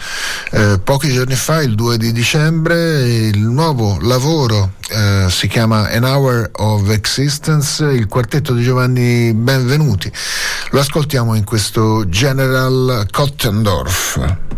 eh, 0.52 0.80
pochi 0.84 1.10
giorni 1.14 1.36
fa 1.36 1.62
il 1.62 1.76
2 1.76 1.98
di 1.98 2.12
dicembre. 2.12 3.08
Il 3.08 3.40
nuovo 3.40 3.98
lavoro 4.02 4.74
eh, 4.90 5.28
si 5.30 5.48
chiama 5.48 5.90
An 5.90 6.04
Hour 6.04 6.50
of 6.54 6.90
Existence 6.90 7.86
il 7.86 8.08
quartetto 8.08 8.54
di 8.54 8.64
Giovanni 8.64 9.34
Benvenuti 9.34 10.12
lo 10.72 10.80
ascoltiamo 10.80 11.36
in 11.36 11.44
questo 11.44 12.08
General 12.08 13.08
Cottendorf 13.12 14.49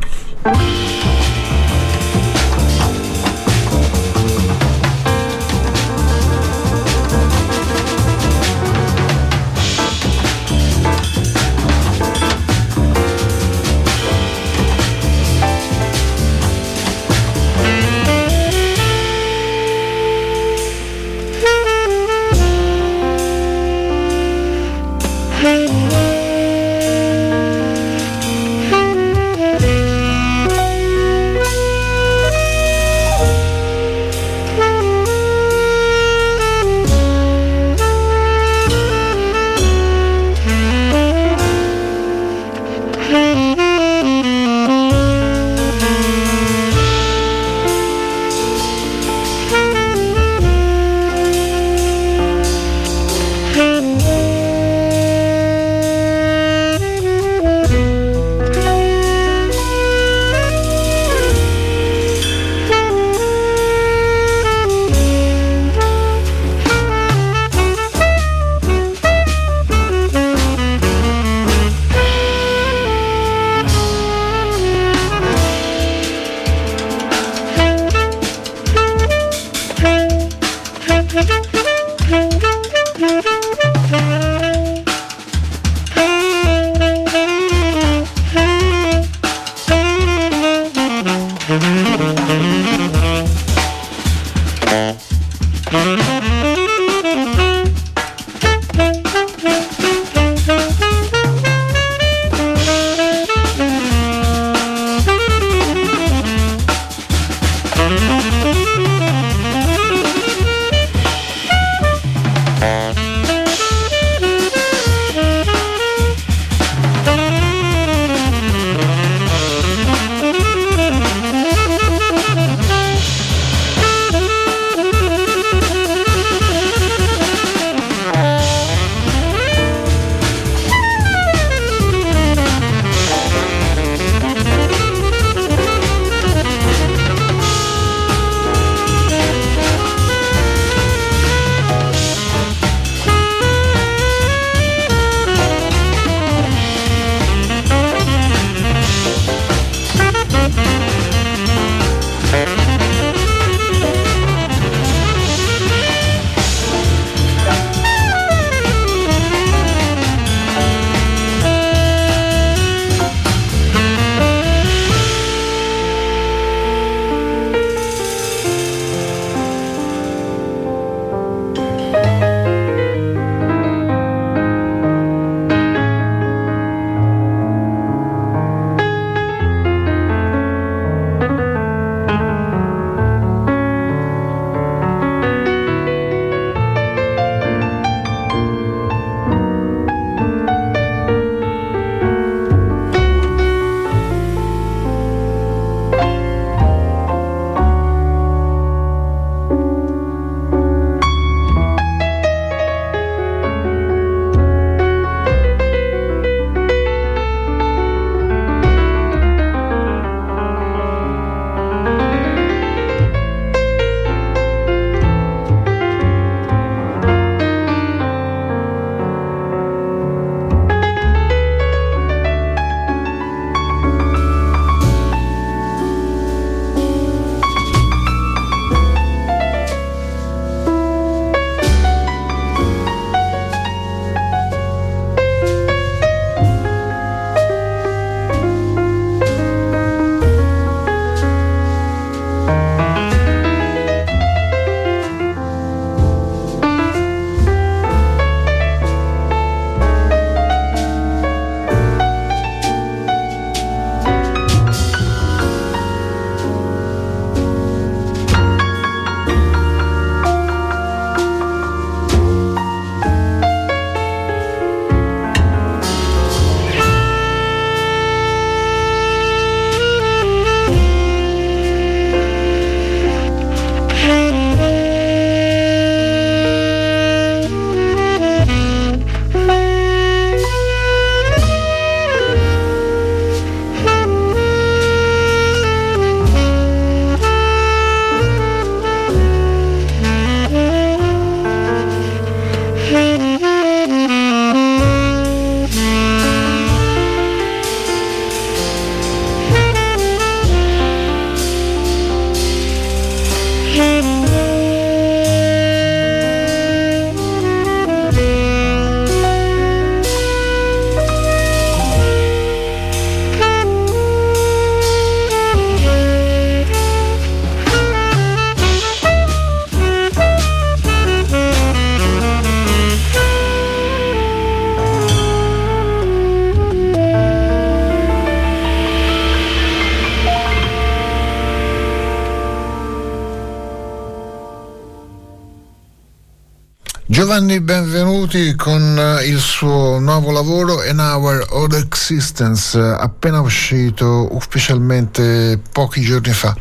Giovanni 337.31 337.61
Benvenuti 337.61 338.55
con 338.55 338.99
eh, 338.99 339.25
il 339.25 339.39
suo 339.39 339.99
nuovo 339.99 340.31
lavoro 340.31 340.81
An 340.81 340.99
Hour 340.99 341.45
of 341.51 341.73
Existence, 341.75 342.77
appena 342.77 343.39
uscito 343.39 344.27
ufficialmente 344.35 345.57
pochi 345.71 346.01
giorni 346.01 346.33
fa. 346.33 346.53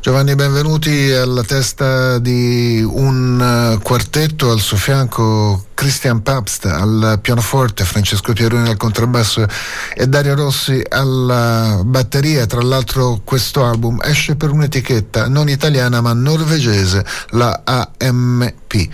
Giovanni 0.00 0.34
Benvenuti 0.34 1.12
alla 1.12 1.44
testa 1.44 2.18
di 2.18 2.82
un 2.84 3.40
eh, 3.40 3.80
quartetto, 3.80 4.50
al 4.50 4.58
suo 4.58 4.76
fianco 4.76 5.66
Christian 5.74 6.22
Pabst 6.22 6.64
al 6.64 7.18
pianoforte, 7.22 7.84
Francesco 7.84 8.32
Pieroni 8.32 8.68
al 8.68 8.78
contrabbasso 8.78 9.46
e 9.94 10.08
Dario 10.08 10.34
Rossi 10.34 10.82
alla 10.88 11.82
batteria. 11.84 12.46
Tra 12.46 12.62
l'altro 12.62 13.20
questo 13.22 13.64
album 13.64 14.00
esce 14.02 14.34
per 14.34 14.50
un'etichetta 14.50 15.28
non 15.28 15.48
italiana 15.48 16.00
ma 16.00 16.14
norvegese, 16.14 17.04
la 17.30 17.60
AMP. 17.62 18.88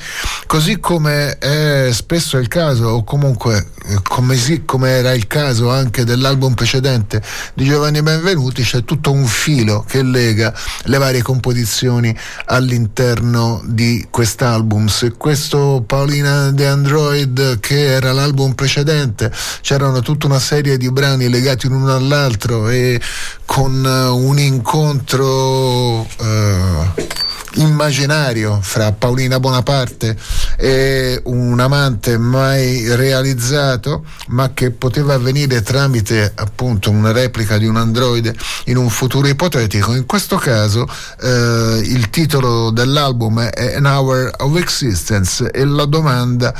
Così 0.52 0.80
come 0.80 1.38
è 1.38 1.88
spesso 1.92 2.36
il 2.36 2.46
caso, 2.46 2.84
o 2.88 3.04
comunque 3.04 3.68
eh, 3.86 4.00
come, 4.02 4.36
sì, 4.36 4.66
come 4.66 4.90
era 4.90 5.14
il 5.14 5.26
caso 5.26 5.70
anche 5.70 6.04
dell'album 6.04 6.52
precedente 6.52 7.22
di 7.54 7.64
Giovanni 7.64 8.02
Benvenuti, 8.02 8.62
c'è 8.62 8.84
tutto 8.84 9.12
un 9.12 9.24
filo 9.24 9.82
che 9.88 10.02
lega 10.02 10.52
le 10.82 10.98
varie 10.98 11.22
composizioni 11.22 12.14
all'interno 12.44 13.62
di 13.64 14.06
quest'album. 14.10 14.88
Se 14.88 15.12
questo 15.12 15.84
Paolina 15.86 16.50
De 16.50 16.66
Android 16.66 17.58
che 17.58 17.86
era 17.86 18.12
l'album 18.12 18.52
precedente, 18.52 19.32
c'erano 19.62 20.00
tutta 20.00 20.26
una 20.26 20.38
serie 20.38 20.76
di 20.76 20.92
brani 20.92 21.30
legati 21.30 21.66
l'uno 21.66 21.94
all'altro 21.94 22.68
e 22.68 23.00
con 23.46 23.82
uh, 23.82 24.14
un 24.14 24.38
incontro 24.38 26.00
uh, 26.00 27.10
immaginario 27.54 28.58
fra 28.62 28.92
Paolina 28.92 29.38
Bonaparte 29.38 30.16
e 30.64 31.20
un 31.24 31.58
amante 31.58 32.16
mai 32.16 32.94
realizzato, 32.94 34.04
ma 34.32 34.52
che 34.52 34.70
poteva 34.70 35.14
avvenire 35.14 35.62
tramite 35.62 36.32
appunto 36.34 36.90
una 36.90 37.12
replica 37.12 37.58
di 37.58 37.66
un 37.66 37.76
androide 37.76 38.34
in 38.66 38.76
un 38.76 38.88
futuro 38.88 39.28
ipotetico. 39.28 39.94
In 39.94 40.06
questo 40.06 40.36
caso 40.36 40.86
eh, 41.20 41.80
il 41.84 42.10
titolo 42.10 42.70
dell'album 42.70 43.40
è 43.40 43.76
An 43.76 43.86
Hour 43.86 44.30
of 44.38 44.56
Existence 44.56 45.50
e 45.50 45.64
la 45.64 45.84
domanda 45.84 46.54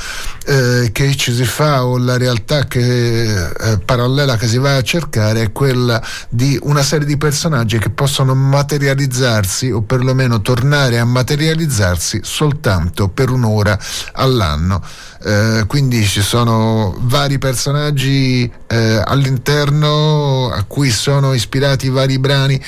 eh, 0.45 0.89
che 0.91 1.15
ci 1.15 1.33
si 1.33 1.45
fa 1.45 1.85
o 1.85 1.97
la 1.97 2.17
realtà 2.17 2.65
che, 2.65 3.47
eh, 3.47 3.79
parallela 3.83 4.37
che 4.37 4.47
si 4.47 4.57
va 4.57 4.75
a 4.75 4.81
cercare 4.83 5.41
è 5.41 5.51
quella 5.51 6.01
di 6.29 6.57
una 6.63 6.83
serie 6.83 7.07
di 7.07 7.17
personaggi 7.17 7.79
che 7.79 7.89
possono 7.89 8.35
materializzarsi 8.35 9.71
o 9.71 9.81
perlomeno 9.81 10.41
tornare 10.41 10.99
a 10.99 11.05
materializzarsi 11.05 12.21
soltanto 12.23 13.09
per 13.09 13.29
un'ora 13.29 13.77
all'anno. 14.13 14.81
Eh, 15.25 15.63
quindi 15.67 16.05
ci 16.05 16.21
sono 16.21 16.95
vari 16.99 17.37
personaggi 17.39 17.62
eh, 18.67 19.01
all'interno 19.05 20.49
a 20.49 20.63
cui 20.63 20.89
sono 20.89 21.33
ispirati 21.33 21.89
vari 21.89 22.19
brani 22.19 22.61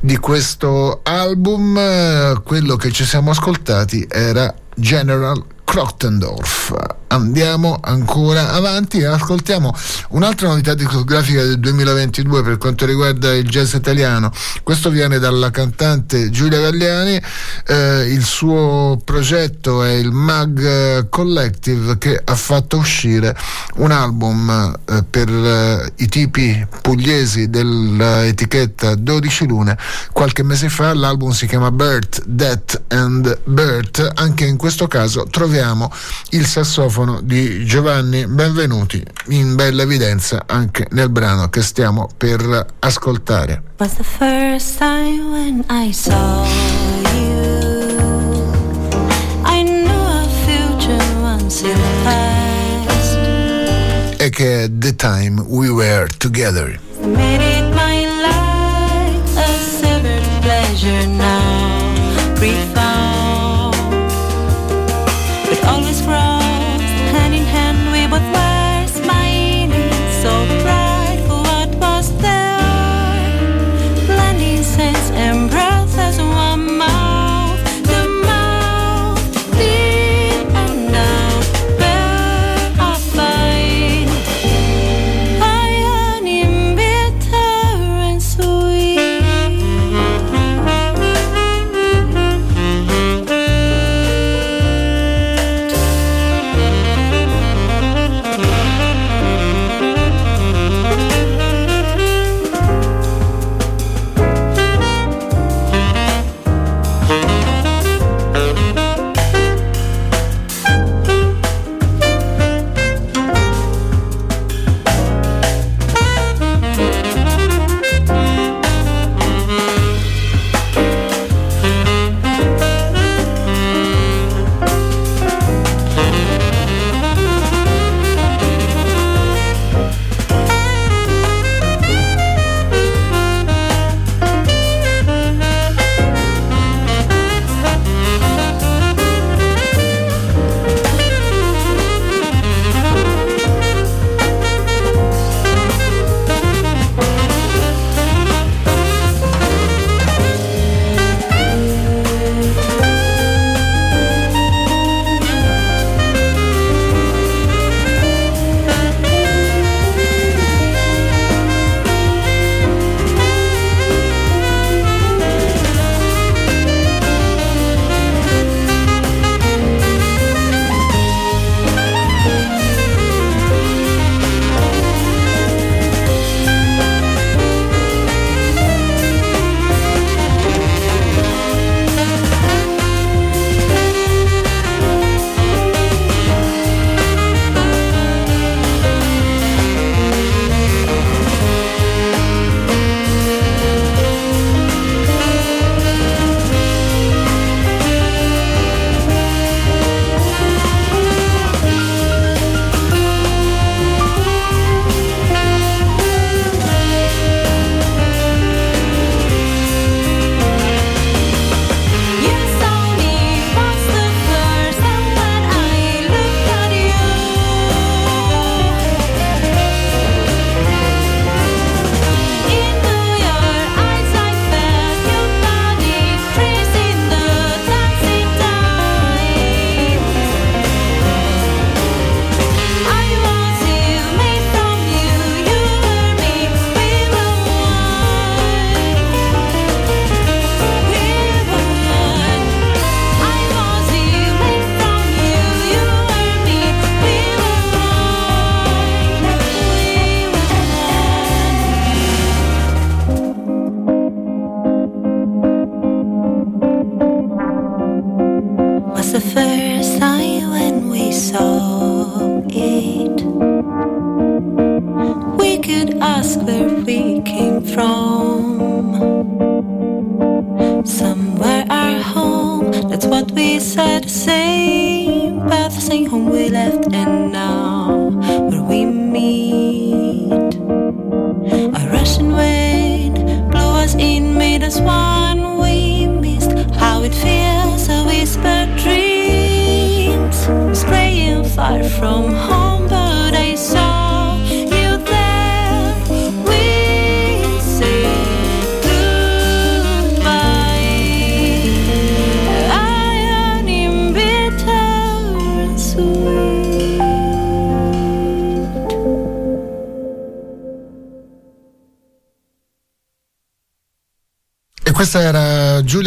di 0.00 0.16
questo 0.16 1.00
album. 1.02 1.76
Eh, 1.76 2.40
quello 2.44 2.76
che 2.76 2.90
ci 2.90 3.04
siamo 3.04 3.30
ascoltati 3.30 4.06
era 4.08 4.54
General 4.74 5.42
Krottendorf. 5.70 6.74
Andiamo 7.12 7.78
ancora 7.80 8.50
avanti 8.50 8.98
e 8.98 9.06
ascoltiamo 9.06 9.72
un'altra 10.10 10.48
novità 10.48 10.74
discografica 10.74 11.44
del 11.44 11.60
2022 11.60 12.42
per 12.42 12.58
quanto 12.58 12.86
riguarda 12.86 13.32
il 13.34 13.48
jazz 13.48 13.74
italiano. 13.74 14.32
Questo 14.64 14.90
viene 14.90 15.20
dalla 15.20 15.50
cantante 15.50 16.30
Giulia 16.30 16.60
Galliani, 16.60 17.20
eh, 17.66 18.02
il 18.12 18.24
suo 18.24 19.00
progetto 19.04 19.84
è 19.84 19.92
il 19.92 20.10
Mag 20.10 21.08
Collective 21.08 21.98
che 21.98 22.20
ha 22.22 22.34
fatto 22.34 22.76
uscire 22.76 23.36
un 23.76 23.92
album 23.92 24.76
eh, 24.88 25.04
per 25.08 25.28
eh, 25.28 25.92
i 25.96 26.08
tipi 26.08 26.66
pugliesi 26.80 27.48
dell'etichetta 27.48 28.96
12 28.96 29.46
Lune 29.46 29.78
qualche 30.12 30.42
mese 30.42 30.68
fa. 30.68 30.94
L'album 30.94 31.30
si 31.30 31.46
chiama 31.46 31.70
Birth, 31.70 32.24
Death 32.24 32.82
and 32.88 33.38
Birth. 33.44 34.12
Anche 34.14 34.46
in 34.46 34.56
questo 34.56 34.86
caso 34.88 35.26
troviamo 35.30 35.58
troviamo 35.60 35.92
il 36.30 36.46
sassofono 36.46 37.20
di 37.20 37.66
Giovanni 37.66 38.26
Benvenuti 38.26 39.04
in 39.28 39.54
bella 39.54 39.82
evidenza 39.82 40.44
anche 40.46 40.86
nel 40.92 41.10
brano 41.10 41.50
che 41.50 41.60
stiamo 41.60 42.08
per 42.16 42.66
ascoltare. 42.78 43.62
Was 43.76 43.96
the 43.96 44.02
first 44.02 44.78
time 44.78 45.30
when 45.30 45.64
I 45.68 45.92
saw 45.92 46.46
you? 47.12 47.60
I 49.44 49.62
knew 49.62 49.90
a 49.90 50.26
future 50.46 51.04
once 51.20 51.62
in 51.62 51.74
the 51.74 52.02
past. 52.04 53.18
E 54.18 54.30
che 54.30 54.64
è 54.64 54.70
The 54.72 54.96
Time 54.96 55.42
We 55.46 55.68
Were 55.68 56.08
Together 56.16 56.78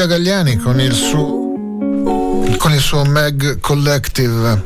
Giulia 0.03 0.17
Gagliani 0.17 0.57
con 0.57 0.81
il 0.81 0.93
suo, 0.93 1.53
con 2.57 2.73
il 2.73 2.79
suo 2.79 3.05
Meg 3.05 3.59
Collective. 3.59 4.61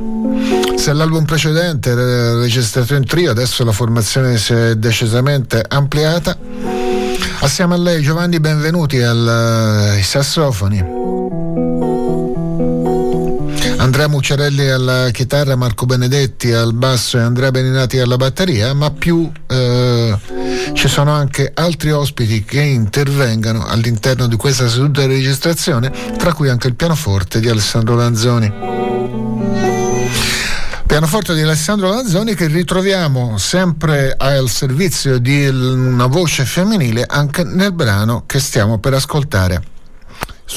Se 0.76 0.92
l'album 0.94 1.26
precedente 1.26 1.92
era 1.92 2.40
registrato 2.40 2.96
in 2.96 3.06
trio, 3.06 3.30
adesso 3.30 3.64
la 3.64 3.72
formazione 3.72 4.38
si 4.38 4.54
è 4.54 4.76
decisamente 4.76 5.64
ampliata. 5.68 6.36
Assieme 7.42 7.76
a 7.76 7.78
lei 7.78 8.02
Giovanni 8.02 8.40
benvenuti 8.40 9.00
ai 9.00 10.02
sassofoni. 10.02 10.84
Andrea 13.78 14.08
Mucciarelli 14.08 14.68
alla 14.70 15.10
chitarra, 15.12 15.56
Marco 15.56 15.86
Benedetti 15.86 16.52
al 16.52 16.74
basso 16.74 17.20
e 17.20 17.22
Andrea 17.22 17.52
Beninati 17.52 18.00
alla 18.00 18.18
batteria, 18.18 18.74
ma 18.74 18.90
più 18.90 19.32
eh, 19.47 19.47
ci 20.78 20.88
sono 20.88 21.12
anche 21.12 21.52
altri 21.56 21.92
ospiti 21.92 22.46
che 22.46 22.62
intervengano 22.62 23.66
all'interno 23.66 24.28
di 24.28 24.36
questa 24.36 24.70
seduta 24.70 25.02
di 25.02 25.08
registrazione, 25.08 25.92
tra 26.18 26.34
cui 26.34 26.50
anche 26.50 26.68
il 26.68 26.76
pianoforte 26.76 27.40
di 27.40 27.50
Alessandro 27.50 27.96
Lanzoni. 27.96 28.54
Pianoforte 30.86 31.34
di 31.34 31.42
Alessandro 31.42 31.90
Lanzoni 31.90 32.36
che 32.36 32.46
ritroviamo 32.46 33.40
sempre 33.40 34.14
al 34.16 34.50
servizio 34.50 35.18
di 35.18 35.48
una 35.48 36.06
voce 36.06 36.46
femminile 36.46 37.06
anche 37.08 37.44
nel 37.44 37.74
brano 37.74 38.24
che 38.28 38.40
stiamo 38.40 38.78
per 38.78 38.94
ascoltare. 38.94 39.77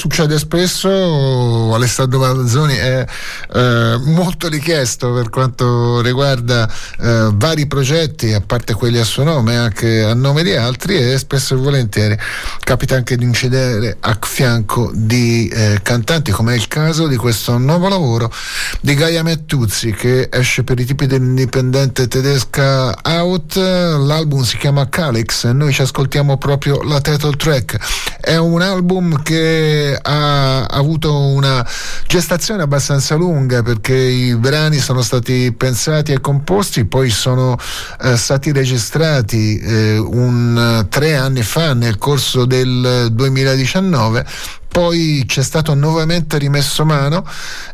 Succede 0.01 0.39
spesso, 0.39 1.75
Alessandro 1.75 2.17
Manzoni 2.17 2.73
è 2.73 3.05
eh, 3.53 3.99
molto 4.03 4.47
richiesto 4.47 5.13
per 5.13 5.29
quanto 5.29 6.01
riguarda 6.01 6.67
eh, 6.99 7.29
vari 7.31 7.67
progetti, 7.67 8.33
a 8.33 8.41
parte 8.41 8.73
quelli 8.73 8.97
a 8.97 9.03
suo 9.03 9.23
nome, 9.23 9.57
anche 9.57 10.01
a 10.01 10.15
nome 10.15 10.41
di 10.41 10.55
altri 10.55 10.95
e 10.97 11.19
spesso 11.19 11.53
e 11.53 11.57
volentieri 11.57 12.17
capita 12.63 12.95
anche 12.95 13.15
di 13.15 13.25
incidere 13.25 13.97
a 13.99 14.17
fianco 14.19 14.89
di 14.91 15.47
eh, 15.49 15.81
cantanti, 15.83 16.31
come 16.31 16.53
è 16.53 16.55
il 16.55 16.67
caso 16.67 17.05
di 17.05 17.15
questo 17.15 17.59
nuovo 17.59 17.87
lavoro 17.87 18.33
di 18.79 18.95
Gaia 18.95 19.21
Mettuzzi 19.21 19.91
che 19.91 20.29
esce 20.31 20.63
per 20.63 20.79
i 20.79 20.85
tipi 20.85 21.05
dell'indipendente 21.05 22.07
tedesca 22.07 22.97
Out, 23.03 23.55
l'album 23.55 24.41
si 24.41 24.57
chiama 24.57 24.89
Calix 24.89 25.43
e 25.43 25.53
noi 25.53 25.71
ci 25.71 25.83
ascoltiamo 25.83 26.39
proprio 26.39 26.81
la 26.81 26.99
title 27.01 27.35
track. 27.35 27.77
È 28.21 28.37
un 28.37 28.61
album 28.61 29.23
che 29.23 29.97
ha 29.99 30.65
avuto 30.65 31.17
una 31.17 31.67
gestazione 32.05 32.61
abbastanza 32.61 33.15
lunga 33.15 33.63
perché 33.63 33.95
i 33.95 34.35
brani 34.35 34.77
sono 34.77 35.01
stati 35.01 35.51
pensati 35.51 36.11
e 36.11 36.21
composti, 36.21 36.85
poi 36.85 37.09
sono 37.09 37.57
eh, 38.03 38.15
stati 38.15 38.51
registrati 38.51 39.57
eh, 39.57 39.97
un, 39.97 40.85
tre 40.87 41.15
anni 41.15 41.41
fa 41.41 41.73
nel 41.73 41.97
corso 41.97 42.45
del 42.45 43.07
2019 43.11 44.25
poi 44.71 45.25
c'è 45.27 45.43
stato 45.43 45.73
nuovamente 45.73 46.37
rimesso 46.37 46.85
mano 46.85 47.27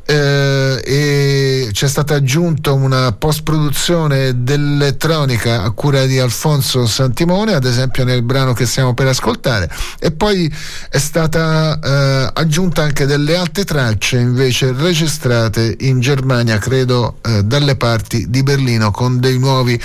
eh, 0.03 0.81
e 0.83 1.69
c'è 1.71 1.87
stata 1.87 2.15
aggiunta 2.15 2.71
una 2.71 3.11
post 3.11 3.43
produzione 3.43 4.43
dell'elettronica 4.43 5.61
a 5.61 5.69
cura 5.71 6.05
di 6.05 6.17
Alfonso 6.17 6.87
Santimone 6.87 7.53
ad 7.53 7.65
esempio 7.65 8.03
nel 8.03 8.23
brano 8.23 8.53
che 8.53 8.65
stiamo 8.65 8.95
per 8.95 9.07
ascoltare. 9.07 9.69
E 9.99 10.11
poi 10.11 10.51
è 10.89 10.97
stata 10.97 11.79
eh, 11.79 12.31
aggiunta 12.33 12.81
anche 12.81 13.05
delle 13.05 13.35
altre 13.35 13.63
tracce 13.63 14.17
invece 14.17 14.73
registrate 14.73 15.75
in 15.81 15.99
Germania 15.99 16.57
credo 16.57 17.17
eh, 17.21 17.43
dalle 17.43 17.75
parti 17.75 18.27
di 18.29 18.41
Berlino 18.41 18.89
con 18.89 19.19
dei 19.19 19.37
nuovi 19.37 19.79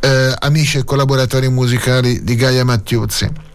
eh, 0.00 0.34
amici 0.38 0.76
e 0.76 0.84
collaboratori 0.84 1.48
musicali 1.48 2.22
di 2.22 2.34
Gaia 2.34 2.64
Mattiuzzi 2.64 3.48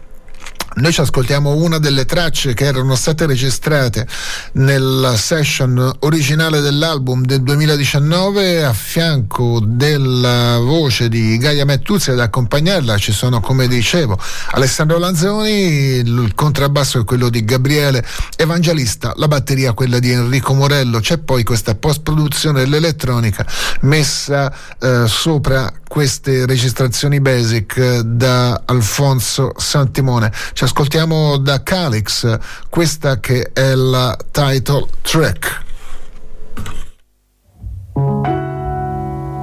noi 0.76 0.92
ci 0.92 1.00
ascoltiamo 1.00 1.54
una 1.54 1.78
delle 1.78 2.04
tracce 2.04 2.54
che 2.54 2.64
erano 2.64 2.94
state 2.94 3.26
registrate 3.26 4.06
nella 4.52 5.16
session 5.16 5.96
originale 6.00 6.60
dell'album 6.60 7.24
del 7.24 7.42
2019 7.42 8.64
a 8.64 8.72
fianco 8.72 9.60
della 9.62 10.58
voce 10.58 11.08
di 11.08 11.38
Gaia 11.38 11.64
Mettuzzi 11.64 12.10
ad 12.10 12.20
accompagnarla 12.20 12.98
ci 12.98 13.12
sono 13.12 13.40
come 13.40 13.68
dicevo 13.68 14.18
Alessandro 14.52 14.98
Lanzoni 14.98 15.50
il 15.50 16.32
contrabbasso 16.34 17.00
è 17.00 17.04
quello 17.04 17.28
di 17.28 17.44
Gabriele 17.44 18.04
Evangelista 18.36 19.12
la 19.16 19.28
batteria 19.28 19.72
quella 19.72 19.98
di 19.98 20.10
Enrico 20.10 20.54
Morello. 20.54 21.00
C'è 21.00 21.18
poi 21.18 21.42
questa 21.42 21.74
post 21.74 22.02
produzione 22.02 22.60
dell'elettronica 22.60 23.46
messa 23.80 24.52
eh, 24.80 25.04
sopra 25.06 25.72
queste 25.86 26.46
registrazioni 26.46 27.20
basic 27.20 28.00
da 28.00 28.62
Alfonso 28.64 29.52
Santimone. 29.56 30.32
Ci 30.52 30.64
ascoltiamo 30.66 31.36
da 31.38 31.62
Calix 31.62 32.38
questa 32.68 33.20
che 33.20 33.50
è 33.52 33.74
la 33.74 34.16
title 34.32 34.88
track. 35.02 35.62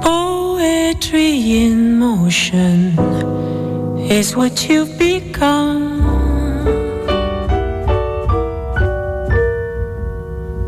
Poetry 0.02 1.64
in 1.64 1.96
motion 1.98 2.94
is 3.96 4.34
what 4.36 4.68
you've 4.68 4.96
become. 4.98 6.02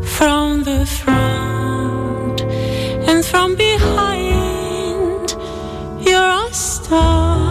From 0.01 0.63
the 0.63 0.85
front 0.87 2.41
and 3.07 3.23
from 3.23 3.55
behind, 3.55 5.37
you're 5.99 6.47
a 6.49 6.51
star. 6.51 7.46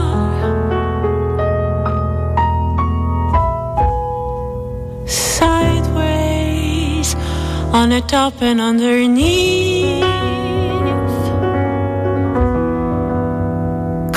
On 7.77 7.91
the 7.91 8.01
top 8.01 8.41
and 8.41 8.59
underneath. 8.59 10.03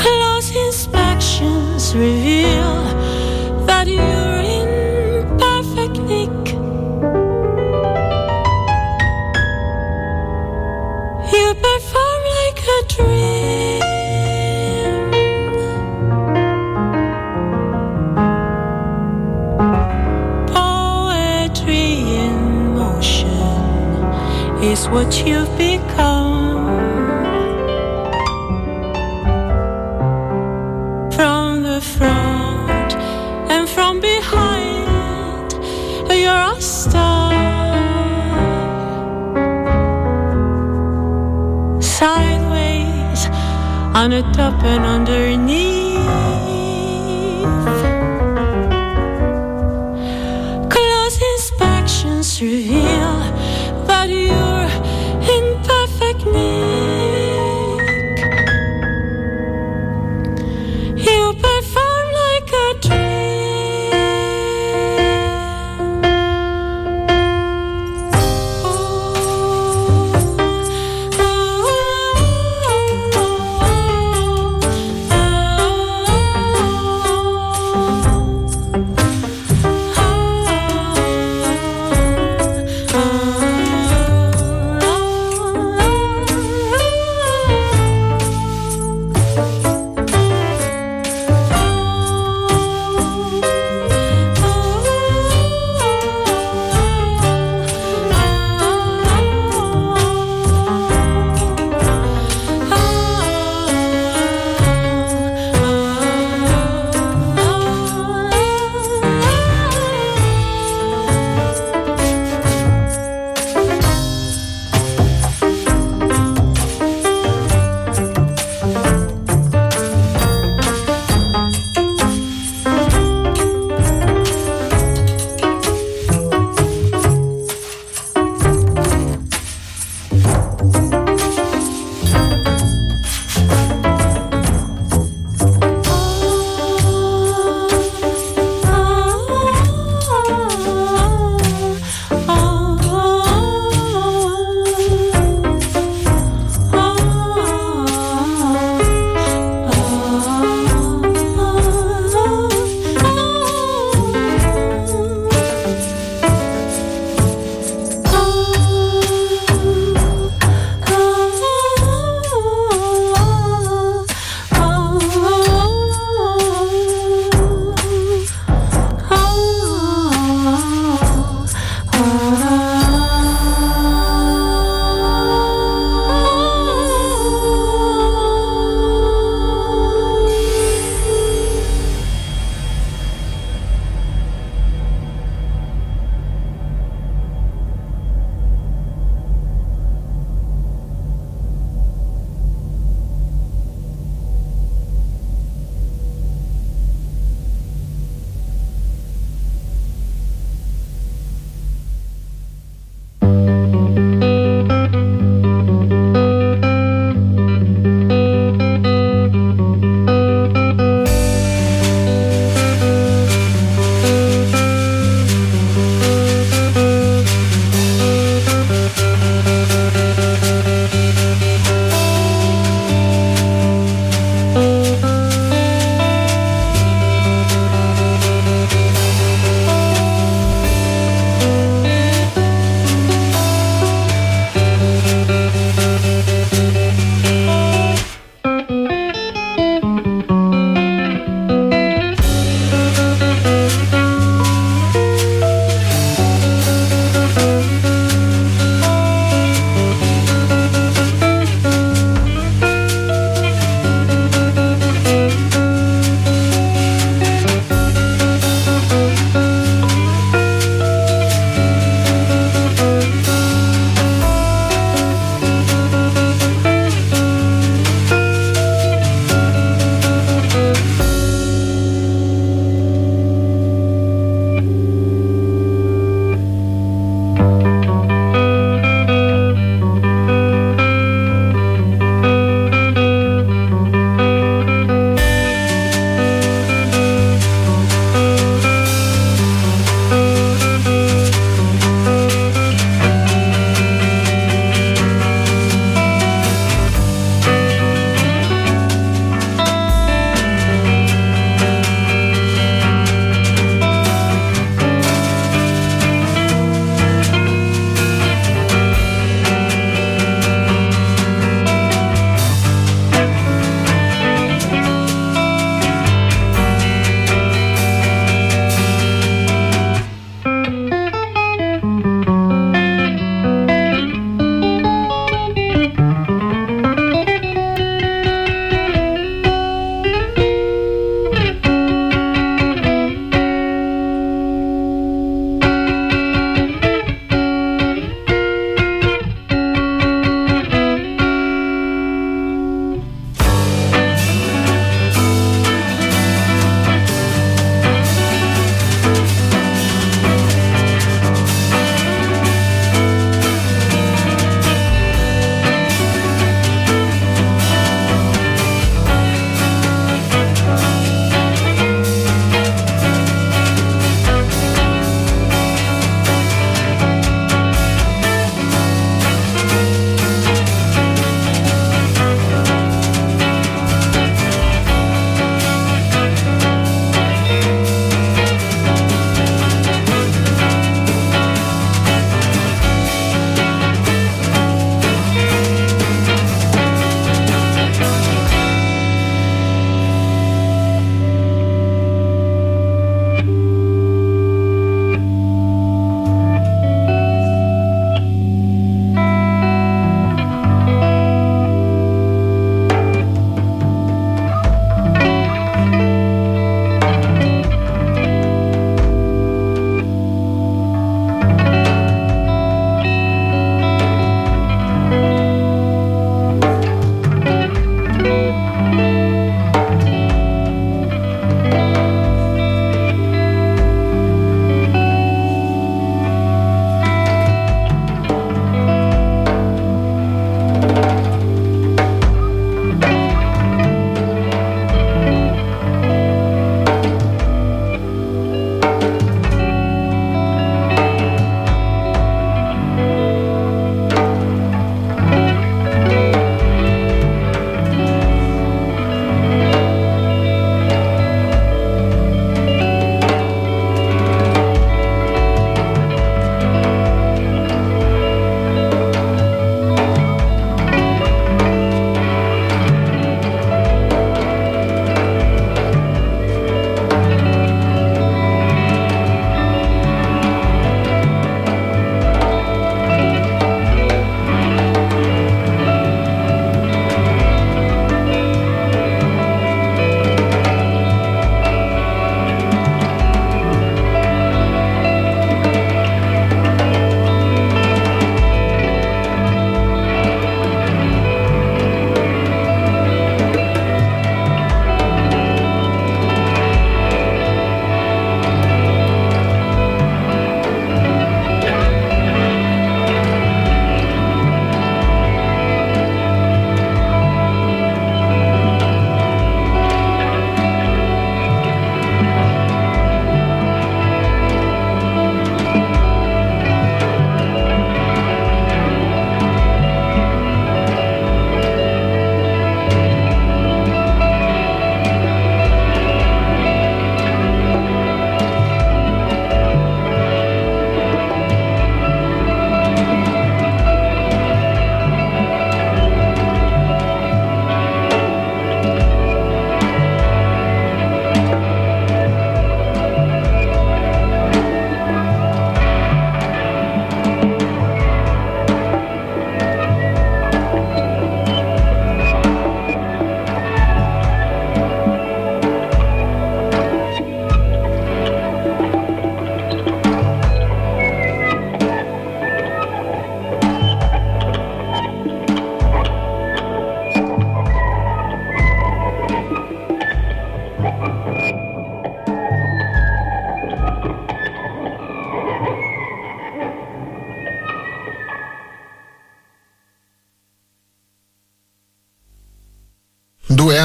Close 0.02 0.50
inspections 0.68 1.94
reveal 1.94 2.76
that 3.68 3.86
you're 3.88 4.40
in 4.58 4.70
perfect 5.38 5.96
nick. 6.10 6.38
You 11.34 11.48
perform 11.66 12.22
like 12.40 12.62
a 12.76 12.80
dream. 12.88 13.39
Is 24.80 24.88
what 24.90 25.12
you've 25.26 25.58
become. 25.58 26.68
From 31.12 31.64
the 31.64 31.82
front 31.82 32.92
and 33.54 33.68
from 33.68 34.00
behind, 34.00 35.52
you're 36.24 36.46
a 36.58 36.62
star. 36.62 37.34
Sideways, 41.82 43.22
on 44.00 44.10
the 44.16 44.24
top 44.38 44.64
and 44.64 44.86
underneath. 44.96 45.90
Close 50.74 51.18
inspections 51.34 52.42
reveal 52.42 53.19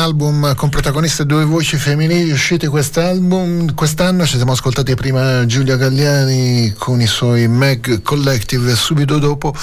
album 0.05 0.55
con 0.55 0.69
protagoniste 0.69 1.25
due 1.25 1.47
voci 1.47 1.79
femminili 1.79 2.31
usciti 2.31 2.67
quest'album. 2.67 3.73
Quest'anno 3.73 4.27
ci 4.27 4.37
siamo 4.37 4.53
ascoltati 4.53 4.95
prima 4.95 5.47
Giulia 5.47 5.77
Gagliani 5.77 6.75
con 6.77 7.01
i 7.01 7.07
suoi 7.07 7.49
Meg 7.49 8.03
Collective 8.03 8.73
e 8.73 8.75
subito 8.75 9.19
dopo 9.19 9.55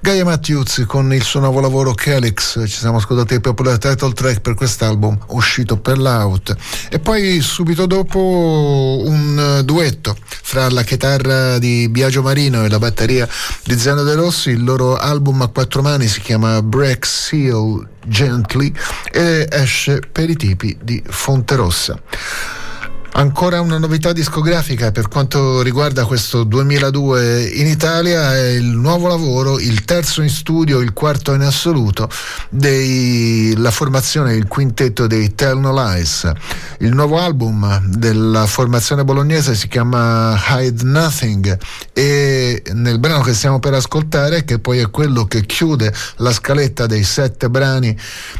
Gaia 0.00 0.24
Matthews 0.24 0.84
con 0.86 1.12
il 1.12 1.24
suo 1.24 1.40
nuovo 1.40 1.58
lavoro 1.58 1.92
Calyx. 1.92 2.68
Ci 2.68 2.78
siamo 2.78 2.98
ascoltati 2.98 3.34
il 3.34 3.40
popular 3.40 3.78
title 3.78 4.12
track 4.12 4.40
per 4.40 4.54
quest'album 4.54 5.18
uscito 5.30 5.76
per 5.76 5.98
l'out. 5.98 6.56
E 6.88 7.00
poi 7.00 7.40
subito 7.40 7.86
dopo 7.86 9.02
un 9.06 9.62
duetto 9.64 10.09
fra 10.50 10.68
la 10.68 10.82
chitarra 10.82 11.60
di 11.60 11.88
Biagio 11.88 12.22
Marino 12.22 12.64
e 12.64 12.68
la 12.68 12.80
batteria 12.80 13.28
di 13.62 13.78
Zeno 13.78 14.02
De 14.02 14.14
Rossi. 14.14 14.50
Il 14.50 14.64
loro 14.64 14.96
album 14.96 15.42
a 15.42 15.46
quattro 15.46 15.80
mani 15.80 16.08
si 16.08 16.20
chiama 16.20 16.60
Break 16.60 17.06
Seal 17.06 17.86
Gently 18.04 18.72
e 19.12 19.46
esce 19.48 20.00
per 20.10 20.28
i 20.28 20.34
tipi 20.34 20.76
di 20.82 21.00
Fonterossa. 21.06 21.96
Ancora 23.12 23.60
una 23.60 23.78
novità 23.78 24.12
discografica 24.12 24.92
per 24.92 25.08
quanto 25.08 25.62
riguarda 25.62 26.06
questo 26.06 26.44
2002 26.44 27.42
in 27.54 27.66
Italia 27.66 28.34
è 28.34 28.50
il 28.50 28.66
nuovo 28.66 29.08
lavoro, 29.08 29.58
il 29.58 29.84
terzo 29.84 30.22
in 30.22 30.30
studio, 30.30 30.78
il 30.78 30.92
quarto 30.92 31.34
in 31.34 31.42
assoluto 31.42 32.08
della 32.48 33.72
formazione, 33.72 34.34
il 34.34 34.46
quintetto 34.46 35.08
dei 35.08 35.34
Tell 35.34 35.58
No 35.58 35.72
Lies. 35.72 36.30
Il 36.78 36.94
nuovo 36.94 37.18
album 37.18 37.84
della 37.86 38.46
formazione 38.46 39.04
bolognese 39.04 39.54
si 39.56 39.66
chiama 39.66 40.40
Hide 40.48 40.84
Nothing 40.84 41.58
e 41.92 42.62
nel 42.72 43.00
brano 43.00 43.22
che 43.22 43.34
stiamo 43.34 43.58
per 43.58 43.74
ascoltare, 43.74 44.44
che 44.44 44.60
poi 44.60 44.78
è 44.78 44.88
quello 44.88 45.26
che 45.26 45.44
chiude 45.44 45.92
la 46.18 46.32
scaletta 46.32 46.86
dei 46.86 47.02
sette 47.02 47.50
brani 47.50 47.94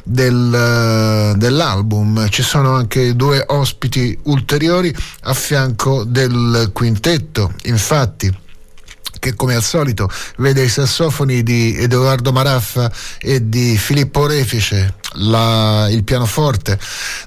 del, 0.05 1.35
dell'album, 1.37 2.29
ci 2.29 2.43
sono 2.43 2.75
anche 2.75 3.15
due 3.17 3.45
ospiti 3.47 4.17
ulteriori 4.23 4.60
ulteriori 4.61 4.95
a 5.23 5.33
fianco 5.33 6.05
del 6.05 6.71
quintetto. 6.73 7.55
Infatti, 7.65 8.33
che 9.19 9.35
come 9.35 9.55
al 9.55 9.63
solito 9.63 10.11
vede 10.37 10.63
i 10.63 10.69
sassofoni 10.69 11.43
di 11.43 11.77
Edoardo 11.77 12.33
Maraffa 12.33 12.91
e 13.19 13.49
di 13.49 13.77
Filippo 13.79 14.27
Refice, 14.27 14.95
la, 15.15 15.89
il 15.91 16.05
pianoforte 16.05 16.79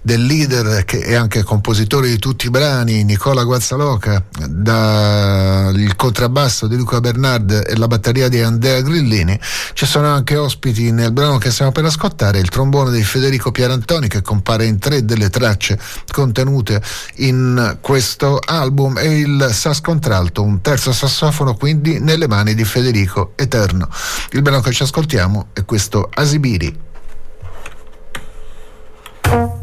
del 0.01 0.25
leader 0.25 0.85
che 0.85 1.01
è 1.01 1.15
anche 1.15 1.43
compositore 1.43 2.07
di 2.09 2.17
tutti 2.17 2.47
i 2.47 2.49
brani, 2.49 3.03
Nicola 3.03 3.43
Guazzaloca, 3.43 4.23
da, 4.47 5.71
il 5.73 5.95
contrabbasso 5.95 6.67
di 6.67 6.75
Luca 6.75 6.99
Bernard 6.99 7.65
e 7.67 7.75
la 7.75 7.87
batteria 7.87 8.29
di 8.29 8.41
Andrea 8.41 8.81
Grillini. 8.81 9.39
Ci 9.73 9.85
sono 9.85 10.07
anche 10.07 10.37
ospiti 10.37 10.91
nel 10.91 11.11
brano 11.11 11.37
che 11.37 11.51
stiamo 11.51 11.71
per 11.71 11.85
ascoltare, 11.85 12.39
il 12.39 12.49
trombone 12.49 12.91
di 12.91 13.03
Federico 13.03 13.51
Pierantoni 13.51 14.07
che 14.07 14.21
compare 14.21 14.65
in 14.65 14.79
tre 14.79 15.05
delle 15.05 15.29
tracce 15.29 15.79
contenute 16.11 16.81
in 17.17 17.77
questo 17.81 18.39
album 18.39 18.97
e 18.97 19.19
il 19.19 19.49
sax 19.51 19.81
contralto, 19.81 20.43
un 20.43 20.61
terzo 20.61 20.91
sassofono 20.91 21.55
quindi 21.55 21.99
nelle 21.99 22.27
mani 22.27 22.53
di 22.53 22.63
Federico 22.63 23.33
Eterno. 23.35 23.87
Il 24.31 24.41
brano 24.41 24.61
che 24.61 24.71
ci 24.71 24.83
ascoltiamo 24.83 25.47
è 25.53 25.65
questo 25.65 26.09
Asibiri. 26.13 26.91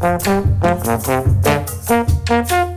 Thank 0.01 0.27
you. 2.51 2.69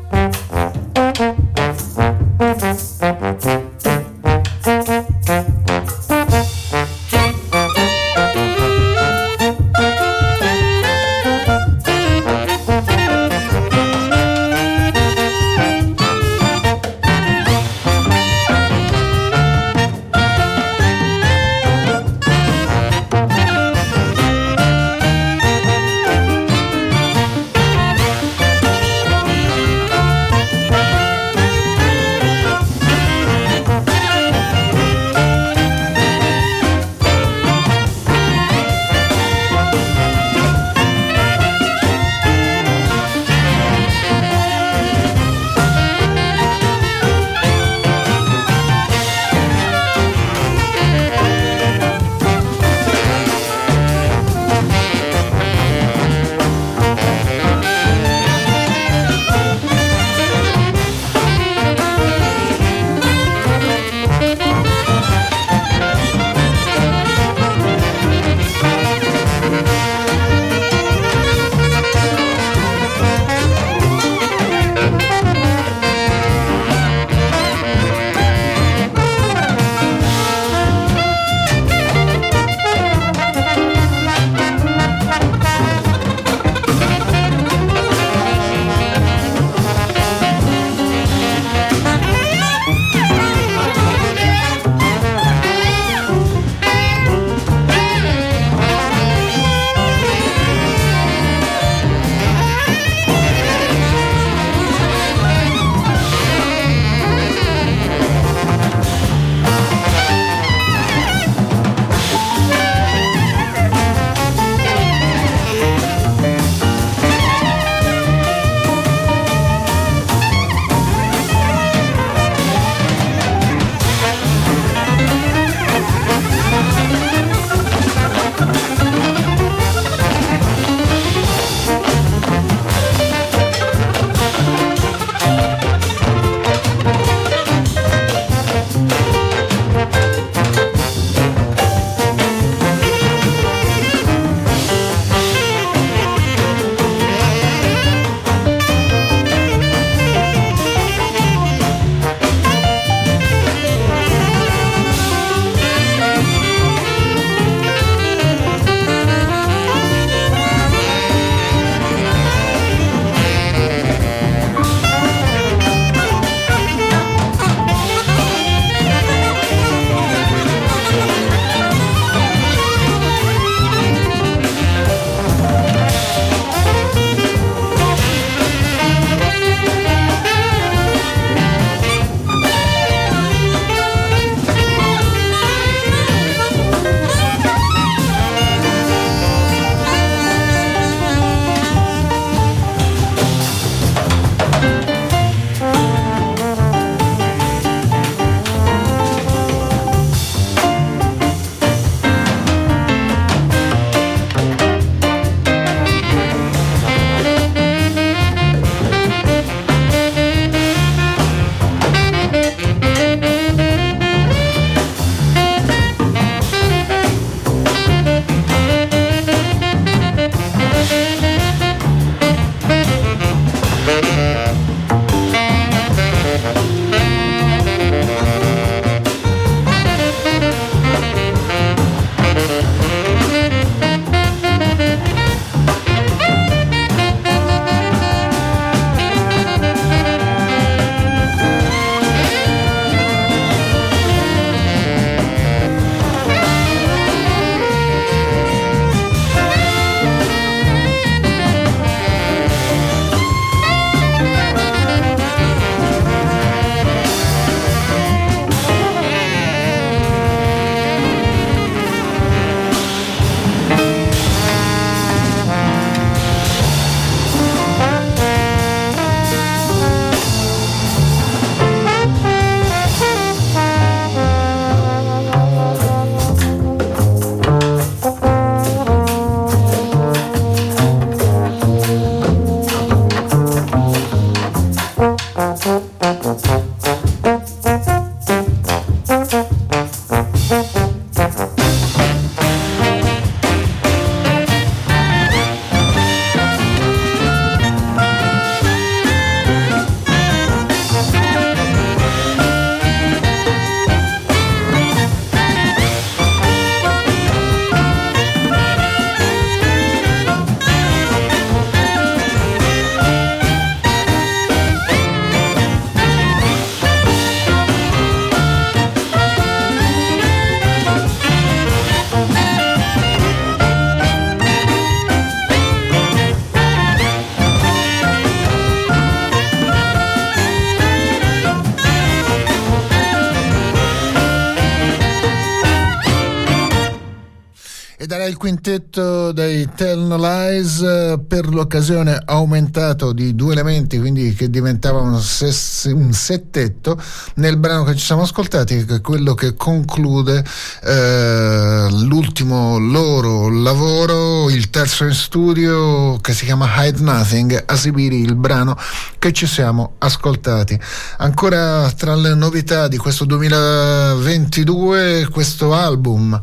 Lies 340.18 340.82
eh, 340.82 341.20
per 341.28 341.48
l'occasione 341.48 342.22
aumentato 342.26 343.12
di 343.14 343.36
due 343.36 343.54
elementi, 343.54 344.00
quindi 344.00 344.34
che 344.34 344.50
diventava 344.50 345.00
un, 345.00 345.20
ses- 345.20 345.90
un 345.94 346.12
settetto 346.14 347.00
nel 347.36 347.58
brano 347.58 347.84
che 347.84 347.96
ci 347.96 348.06
siamo 348.06 348.24
ascoltati, 348.24 348.86
che 348.86 348.96
è 348.96 349.02
quello 349.02 349.34
che 349.34 349.56
conclude 349.56 350.44
eh, 350.84 351.53
l'ultimo 351.90 352.78
loro 352.78 353.50
lavoro, 353.50 354.50
il 354.50 354.70
terzo 354.70 355.06
in 355.06 355.14
studio 355.14 356.18
che 356.22 356.34
si 356.34 356.46
chiama 356.46 356.70
Hide 356.78 357.02
Nothing, 357.02 357.64
a 357.66 357.76
Sibiri, 357.76 358.22
il 358.22 358.36
brano 358.36 358.78
che 359.20 359.34
ci 359.34 359.48
siamo 359.48 359.96
ascoltati. 360.00 360.80
Ancora 361.18 361.92
tra 361.92 362.16
le 362.16 362.36
novità 362.36 362.88
di 362.88 362.98
questo 362.98 363.26
2022, 363.26 365.28
questo 365.30 365.74
album 365.74 366.40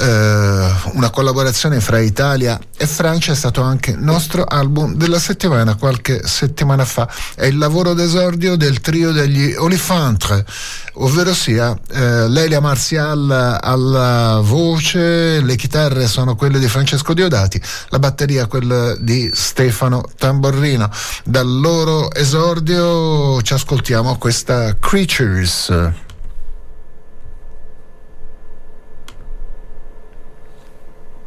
eh, 0.00 0.72
una 0.92 1.10
collaborazione 1.10 1.80
fra 1.80 1.98
Italia 1.98 2.58
e 2.76 2.86
Francia 2.86 3.32
è 3.32 3.34
stato 3.34 3.62
anche 3.62 3.94
nostro 3.96 4.44
album 4.44 4.94
della 4.94 5.18
settimana 5.18 5.74
qualche 5.74 6.20
settimana 6.24 6.84
fa 6.84 7.08
è 7.34 7.46
il 7.46 7.58
lavoro 7.58 7.94
d'esordio 7.94 8.56
del 8.56 8.80
trio 8.80 9.10
degli 9.10 9.54
Olifantre 9.54 10.44
ovvero 10.94 11.34
sia 11.34 11.76
eh, 11.90 12.28
Lelia 12.28 12.60
Marzial 12.60 13.58
alla 13.60 14.40
voce 14.42 14.77
voce, 14.78 15.40
le 15.40 15.56
chitarre 15.56 16.06
sono 16.06 16.36
quelle 16.36 16.60
di 16.60 16.68
Francesco 16.68 17.12
Diodati, 17.12 17.60
la 17.88 17.98
batteria 17.98 18.46
quella 18.46 18.94
di 18.96 19.28
Stefano 19.32 20.04
Tamborrino. 20.16 20.88
Dal 21.24 21.48
loro 21.48 22.12
esordio 22.12 23.42
ci 23.42 23.54
ascoltiamo 23.54 24.16
questa 24.18 24.76
Creatures. 24.78 25.72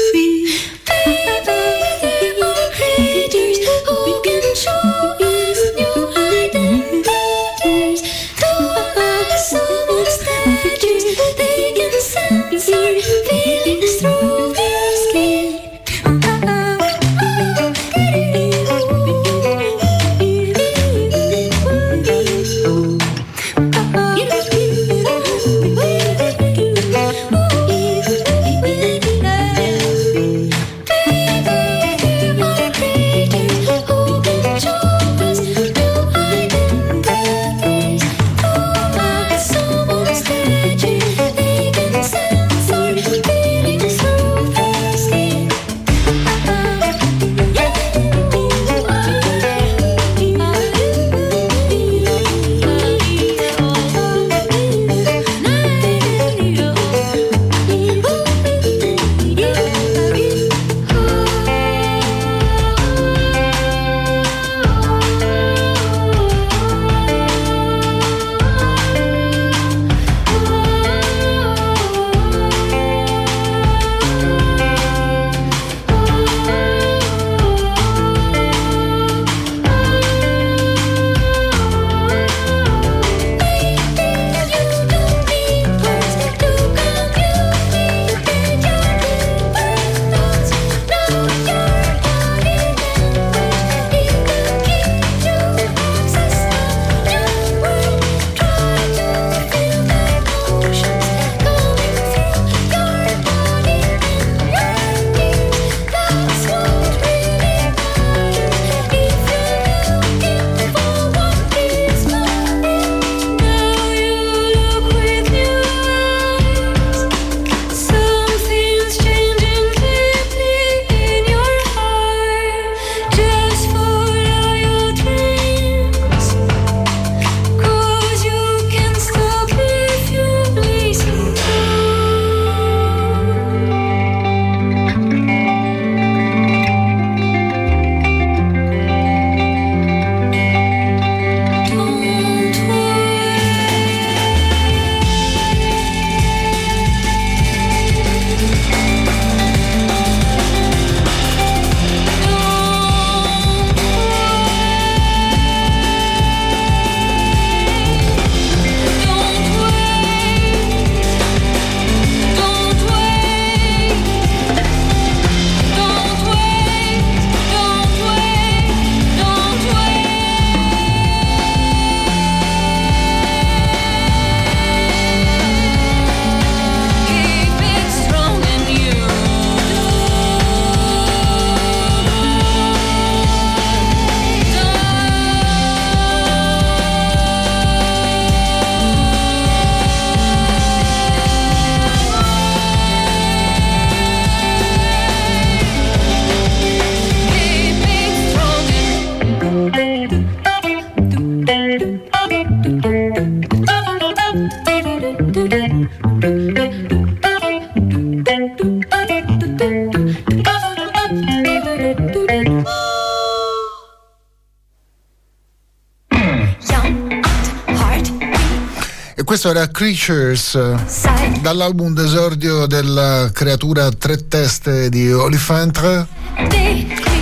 questo 219.41 219.57
era 219.57 219.71
Creatures 219.71 221.41
dall'album 221.41 221.95
d'esordio 221.95 222.67
della 222.67 223.31
creatura 223.33 223.89
tre 223.89 224.27
teste 224.27 224.87
di 224.89 225.11
Olifantre. 225.11 226.05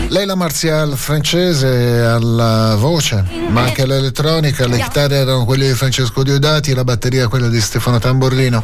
Leila 0.09 0.35
Martial 0.35 0.97
francese 0.97 2.01
alla 2.01 2.75
voce, 2.77 3.23
ma 3.47 3.61
anche 3.61 3.83
all'elettronica, 3.83 4.67
le 4.67 4.79
chitarre 4.79 5.15
erano 5.15 5.45
quelle 5.45 5.67
di 5.67 5.73
Francesco 5.73 6.21
Diodati, 6.21 6.73
la 6.73 6.83
batteria 6.83 7.29
quella 7.29 7.47
di 7.47 7.61
Stefano 7.61 7.99
Tamborrino. 7.99 8.61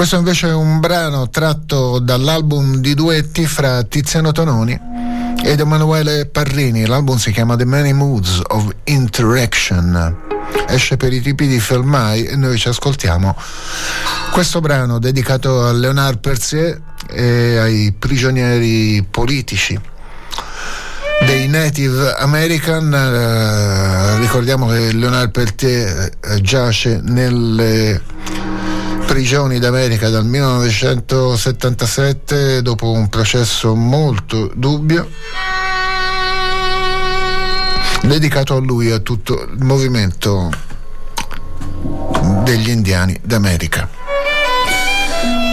Questo 0.00 0.16
invece 0.16 0.48
è 0.48 0.54
un 0.54 0.80
brano 0.80 1.28
tratto 1.28 1.98
dall'album 1.98 2.76
di 2.76 2.94
duetti 2.94 3.44
fra 3.44 3.82
Tiziano 3.82 4.32
Tononi 4.32 4.72
ed 5.44 5.60
Emanuele 5.60 6.24
Parrini. 6.24 6.86
L'album 6.86 7.18
si 7.18 7.30
chiama 7.32 7.54
The 7.54 7.66
Many 7.66 7.92
Moods 7.92 8.40
of 8.46 8.74
Interaction. 8.84 10.16
Esce 10.68 10.96
per 10.96 11.12
i 11.12 11.20
tipi 11.20 11.46
di 11.46 11.60
Felmai 11.60 12.24
e 12.24 12.34
noi 12.34 12.56
ci 12.56 12.68
ascoltiamo 12.68 13.36
questo 14.30 14.60
brano 14.60 14.98
dedicato 14.98 15.66
a 15.66 15.72
Leonard 15.72 16.18
Percier 16.20 16.80
e 17.10 17.58
ai 17.58 17.92
prigionieri 17.92 19.06
politici 19.08 19.78
dei 21.26 21.46
Native 21.46 22.14
American. 22.14 22.90
Eh, 22.90 24.18
ricordiamo 24.18 24.66
che 24.68 24.92
Leonard 24.92 25.30
Peltier 25.30 26.10
eh, 26.20 26.40
giace 26.40 27.00
nelle 27.02 28.09
prigioni 29.20 29.58
d'America 29.58 30.08
dal 30.08 30.24
1977 30.24 32.62
dopo 32.62 32.90
un 32.90 33.10
processo 33.10 33.74
molto 33.74 34.50
dubbio 34.54 35.10
dedicato 38.00 38.56
a 38.56 38.60
lui 38.60 38.88
e 38.88 38.92
a 38.92 38.98
tutto 39.00 39.42
il 39.42 39.62
movimento 39.62 40.48
degli 42.44 42.70
indiani 42.70 43.20
d'America. 43.22 43.86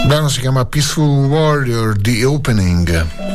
Il 0.00 0.06
brano 0.06 0.30
si 0.30 0.40
chiama 0.40 0.64
Peaceful 0.64 1.26
Warrior, 1.26 1.94
The 2.00 2.24
Opening. 2.24 3.27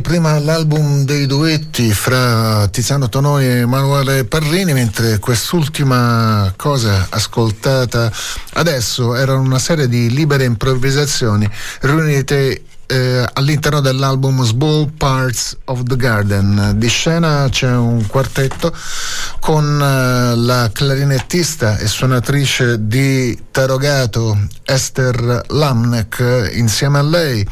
Prima 0.00 0.38
l'album 0.38 1.04
dei 1.04 1.26
duetti 1.26 1.92
fra 1.92 2.66
Tiziano 2.68 3.08
Tonoi 3.08 3.44
e 3.44 3.56
Emanuele 3.58 4.24
Parrini, 4.24 4.72
mentre 4.72 5.18
quest'ultima 5.18 6.52
cosa 6.56 7.06
ascoltata 7.10 8.10
adesso 8.54 9.14
era 9.14 9.34
una 9.34 9.58
serie 9.58 9.88
di 9.88 10.10
libere 10.10 10.44
improvvisazioni 10.44 11.48
riunite 11.82 12.62
eh, 12.86 13.26
all'interno 13.32 13.80
dell'album 13.80 14.42
Small 14.42 14.90
Parts 14.96 15.56
of 15.64 15.82
the 15.84 15.96
Garden. 15.96 16.74
Di 16.76 16.88
scena 16.88 17.48
c'è 17.50 17.70
un 17.70 18.06
quartetto 18.06 18.74
con 19.40 19.80
eh, 19.80 20.36
la 20.36 20.70
clarinettista 20.72 21.78
e 21.78 21.86
suonatrice 21.86 22.86
di 22.86 23.38
Tarogato 23.50 24.38
Esther 24.64 25.44
Lamnek 25.48 26.52
insieme 26.54 26.98
a 26.98 27.02
lei, 27.02 27.46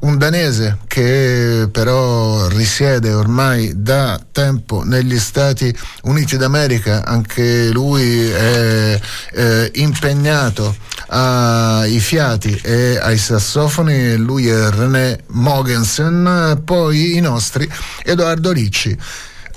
un 0.00 0.16
danese 0.16 0.78
che 0.86 1.68
però 1.70 2.48
risiede 2.48 3.12
ormai 3.12 3.72
da 3.76 4.20
tempo 4.32 4.82
negli 4.84 5.18
Stati 5.18 5.74
Uniti 6.02 6.36
d'America, 6.36 7.04
anche 7.04 7.70
lui 7.70 8.28
è 8.30 9.00
eh, 9.32 9.70
impegnato 9.74 10.74
ai 11.08 11.98
fiati 11.98 12.58
e 12.62 12.98
ai 13.00 13.18
sassofoni, 13.18 14.16
lui 14.16 14.48
è 14.48 14.70
René 14.70 15.20
Mogensen, 15.28 16.62
poi 16.64 17.16
i 17.16 17.20
nostri 17.20 17.68
Edoardo 18.04 18.52
Ricci 18.52 18.96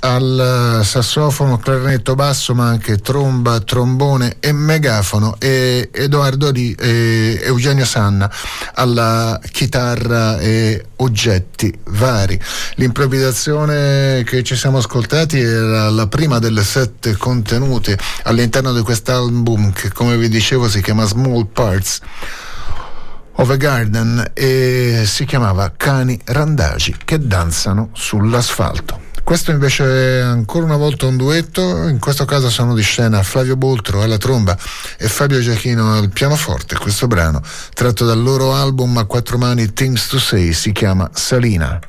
al 0.04 0.82
sassofono, 0.84 1.58
clarinetto 1.58 2.14
basso, 2.16 2.54
ma 2.54 2.68
anche 2.68 2.98
tromba, 2.98 3.62
trombone 3.62 4.36
e 4.40 4.52
megafono 4.52 5.38
e 5.40 5.90
Edoardo 5.92 6.52
Di 6.52 6.76
e 6.78 7.40
Eugenio 7.42 7.86
Sanna 7.86 8.30
alla 8.74 9.40
chitarra 9.50 10.40
e 10.40 10.88
oggetti 10.98 11.74
vari. 11.86 12.40
L'improvvisazione 12.76 14.24
che 14.26 14.44
ci 14.44 14.56
siamo 14.56 14.80
ascoltati 14.80 15.40
era 15.40 15.90
la 15.90 16.08
prima 16.08 16.40
delle 16.40 16.64
sette 16.64 17.16
contenute 17.16 17.98
all'interno 18.24 18.74
di 18.74 18.82
quest'album 18.82 19.72
che 19.72 19.90
come 19.92 20.18
vi 20.18 20.28
dicevo 20.28 20.68
si 20.68 20.82
chiama 20.82 21.06
Small 21.06 21.48
Parts 21.52 22.00
of 23.36 23.50
a 23.50 23.56
Garden 23.56 24.32
e 24.34 25.04
si 25.06 25.26
chiamava 25.26 25.72
Cani 25.76 26.20
randagi 26.26 26.96
che 27.06 27.26
danzano 27.26 27.90
sull'asfalto. 27.94 28.93
Questo 29.24 29.52
invece 29.52 29.86
è 29.86 30.20
ancora 30.20 30.66
una 30.66 30.76
volta 30.76 31.06
un 31.06 31.16
duetto, 31.16 31.88
in 31.88 31.98
questo 31.98 32.26
caso 32.26 32.50
sono 32.50 32.76
di 32.76 32.82
scena 32.82 33.24
Flavio 33.24 33.56
Boltro 33.56 34.04
alla 34.04 34.18
tromba 34.18 34.56
e 34.98 35.08
Fabio 35.08 35.40
Giachino 35.40 35.94
al 35.94 36.10
pianoforte. 36.10 36.78
Questo 36.78 37.08
brano, 37.08 37.42
tratto 37.74 38.06
dal 38.06 38.22
loro 38.22 38.54
album 38.54 38.98
a 38.98 39.06
quattro 39.06 39.38
mani 39.38 39.72
Things 39.72 40.08
to 40.08 40.20
Say, 40.20 40.52
si 40.52 40.72
chiama 40.74 41.10
Salina. 41.14 41.80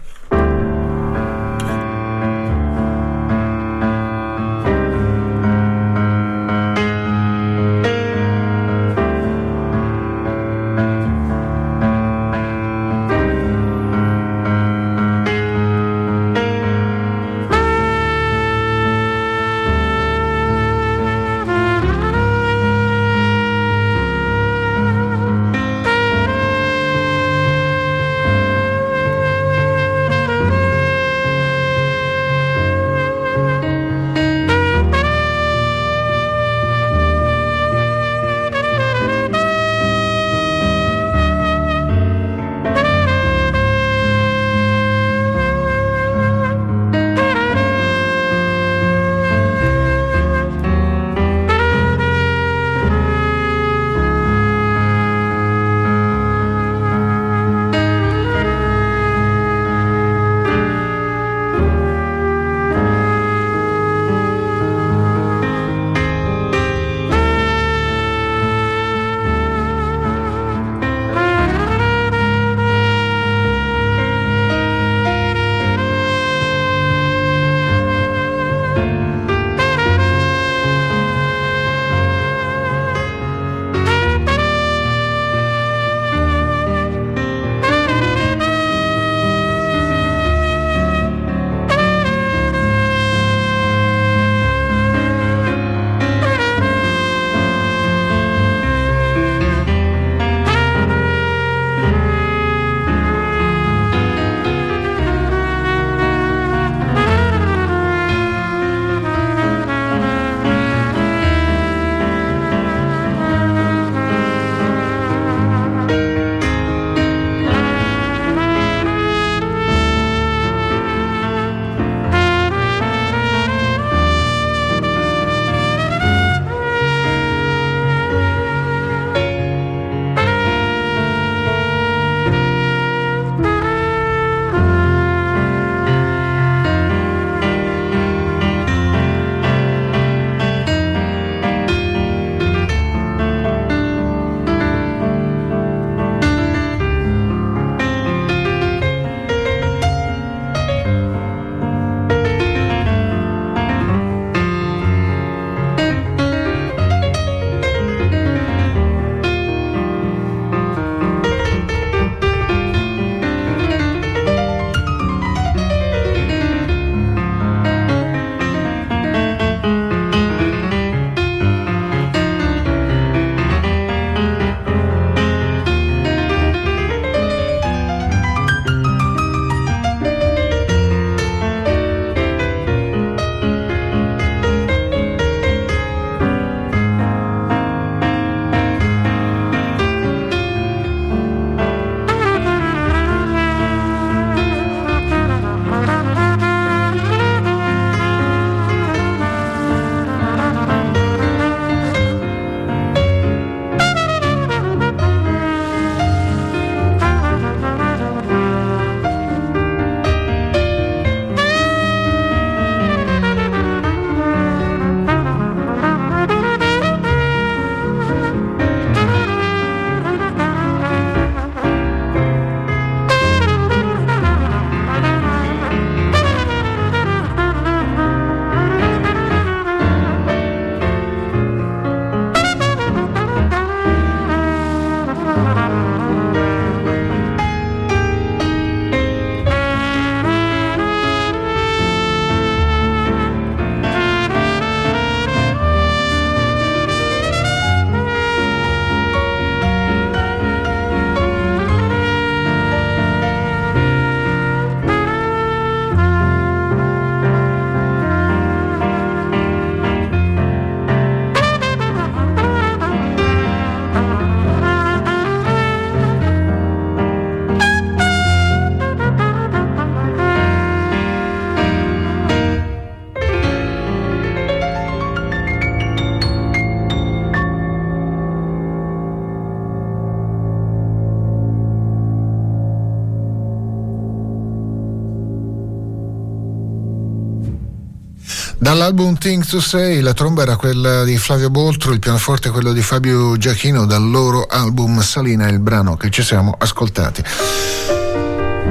Dall'album 288.75 289.17
Things 289.17 289.47
to 289.51 289.61
Say 289.61 290.01
la 290.01 290.15
tromba 290.15 290.43
era 290.43 290.57
quella 290.57 291.05
di 291.05 291.17
Flavio 291.17 291.49
Boltro, 291.49 291.93
il 291.93 292.01
pianoforte 292.01 292.51
quello 292.51 292.73
di 292.73 292.83
Fabio 292.83 293.37
Giachino, 293.37 293.87
dal 293.87 294.03
loro 294.03 294.47
album 294.47 295.01
Salina, 295.01 295.47
il 295.47 295.61
brano 295.61 295.97
che 295.97 296.11
ci 296.11 296.25
siamo 296.25 296.53
ascoltati. 296.59 297.23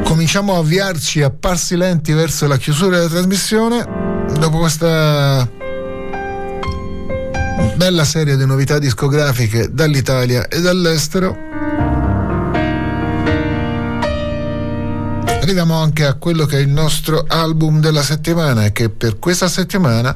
Cominciamo 0.04 0.56
a 0.56 0.58
avviarci 0.58 1.22
a 1.22 1.30
passi 1.30 1.78
lenti 1.78 2.12
verso 2.12 2.48
la 2.48 2.58
chiusura 2.58 2.98
della 2.98 3.08
trasmissione. 3.08 3.88
Dopo 4.38 4.58
questa 4.58 5.50
bella 7.78 8.04
serie 8.04 8.36
di 8.36 8.46
novità 8.46 8.80
discografiche 8.80 9.70
dall'Italia 9.72 10.50
e 10.50 10.60
dall'estero, 10.60 11.43
arriviamo 15.44 15.76
anche 15.76 16.06
a 16.06 16.14
quello 16.14 16.46
che 16.46 16.58
è 16.58 16.62
il 16.62 16.70
nostro 16.70 17.26
album 17.28 17.82
della 17.82 18.02
settimana 18.02 18.72
che 18.72 18.90
per 18.90 19.20
questa 19.20 19.50
settimana 19.50 20.16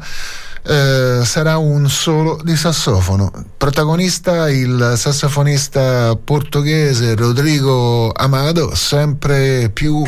eh, 0.63 1.19
sarà 1.23 1.57
un 1.57 1.89
solo 1.89 2.39
di 2.43 2.55
sassofono. 2.55 3.31
Protagonista 3.57 4.49
il 4.49 4.93
sassofonista 4.95 6.15
portoghese 6.15 7.13
Rodrigo 7.15 8.11
Amado, 8.13 8.73
sempre 8.73 9.69
più 9.69 10.01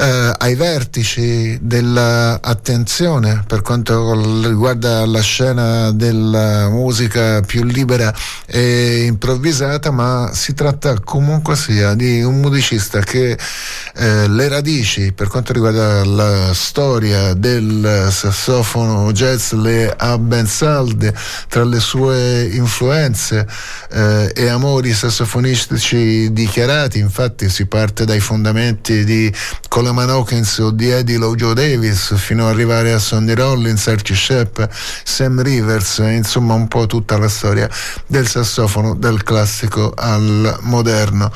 eh, 0.00 0.34
ai 0.38 0.54
vertici 0.54 1.58
dell'attenzione 1.60 3.44
per 3.46 3.60
quanto 3.60 4.42
riguarda 4.46 5.04
la 5.04 5.20
scena 5.20 5.92
della 5.92 6.70
musica 6.70 7.42
più 7.42 7.64
libera 7.64 8.12
e 8.46 9.04
improvvisata, 9.04 9.90
ma 9.90 10.30
si 10.32 10.54
tratta 10.54 10.98
comunque 11.00 11.54
sia 11.54 11.94
di 11.94 12.22
un 12.22 12.40
musicista 12.40 13.00
che 13.00 13.36
eh, 14.00 14.28
le 14.28 14.48
radici 14.48 15.12
per 15.12 15.28
quanto 15.28 15.52
riguarda 15.52 16.02
la 16.06 16.54
storia 16.54 17.34
del 17.34 18.08
sassofono 18.10 19.12
jazz 19.12 19.52
le 19.52 19.94
ha 19.94 20.16
ben 20.16 20.46
salde 20.46 21.14
tra 21.48 21.64
le 21.64 21.78
sue 21.80 22.48
influenze 22.50 23.46
eh, 23.92 24.32
e 24.34 24.48
amori 24.48 24.94
sassofonistici 24.94 26.32
dichiarati, 26.32 26.98
infatti 26.98 27.50
si 27.50 27.66
parte 27.66 28.06
dai 28.06 28.20
fondamenti 28.20 29.04
di 29.04 29.30
Coleman 29.68 30.08
Hawkins 30.08 30.56
o 30.60 30.70
di 30.70 30.88
Eddie 30.88 31.18
Joe 31.18 31.52
Davis 31.52 32.16
fino 32.16 32.44
ad 32.44 32.54
arrivare 32.54 32.94
a 32.94 32.98
Sonny 32.98 33.34
Rollins, 33.34 33.86
Archie 33.86 34.16
Shepp, 34.16 34.62
Sam 35.04 35.42
Rivers, 35.42 35.98
insomma 35.98 36.54
un 36.54 36.68
po' 36.68 36.86
tutta 36.86 37.18
la 37.18 37.28
storia 37.28 37.68
del 38.06 38.26
sassofono 38.26 38.94
dal 38.94 39.22
classico 39.22 39.92
al 39.94 40.56
moderno. 40.62 41.30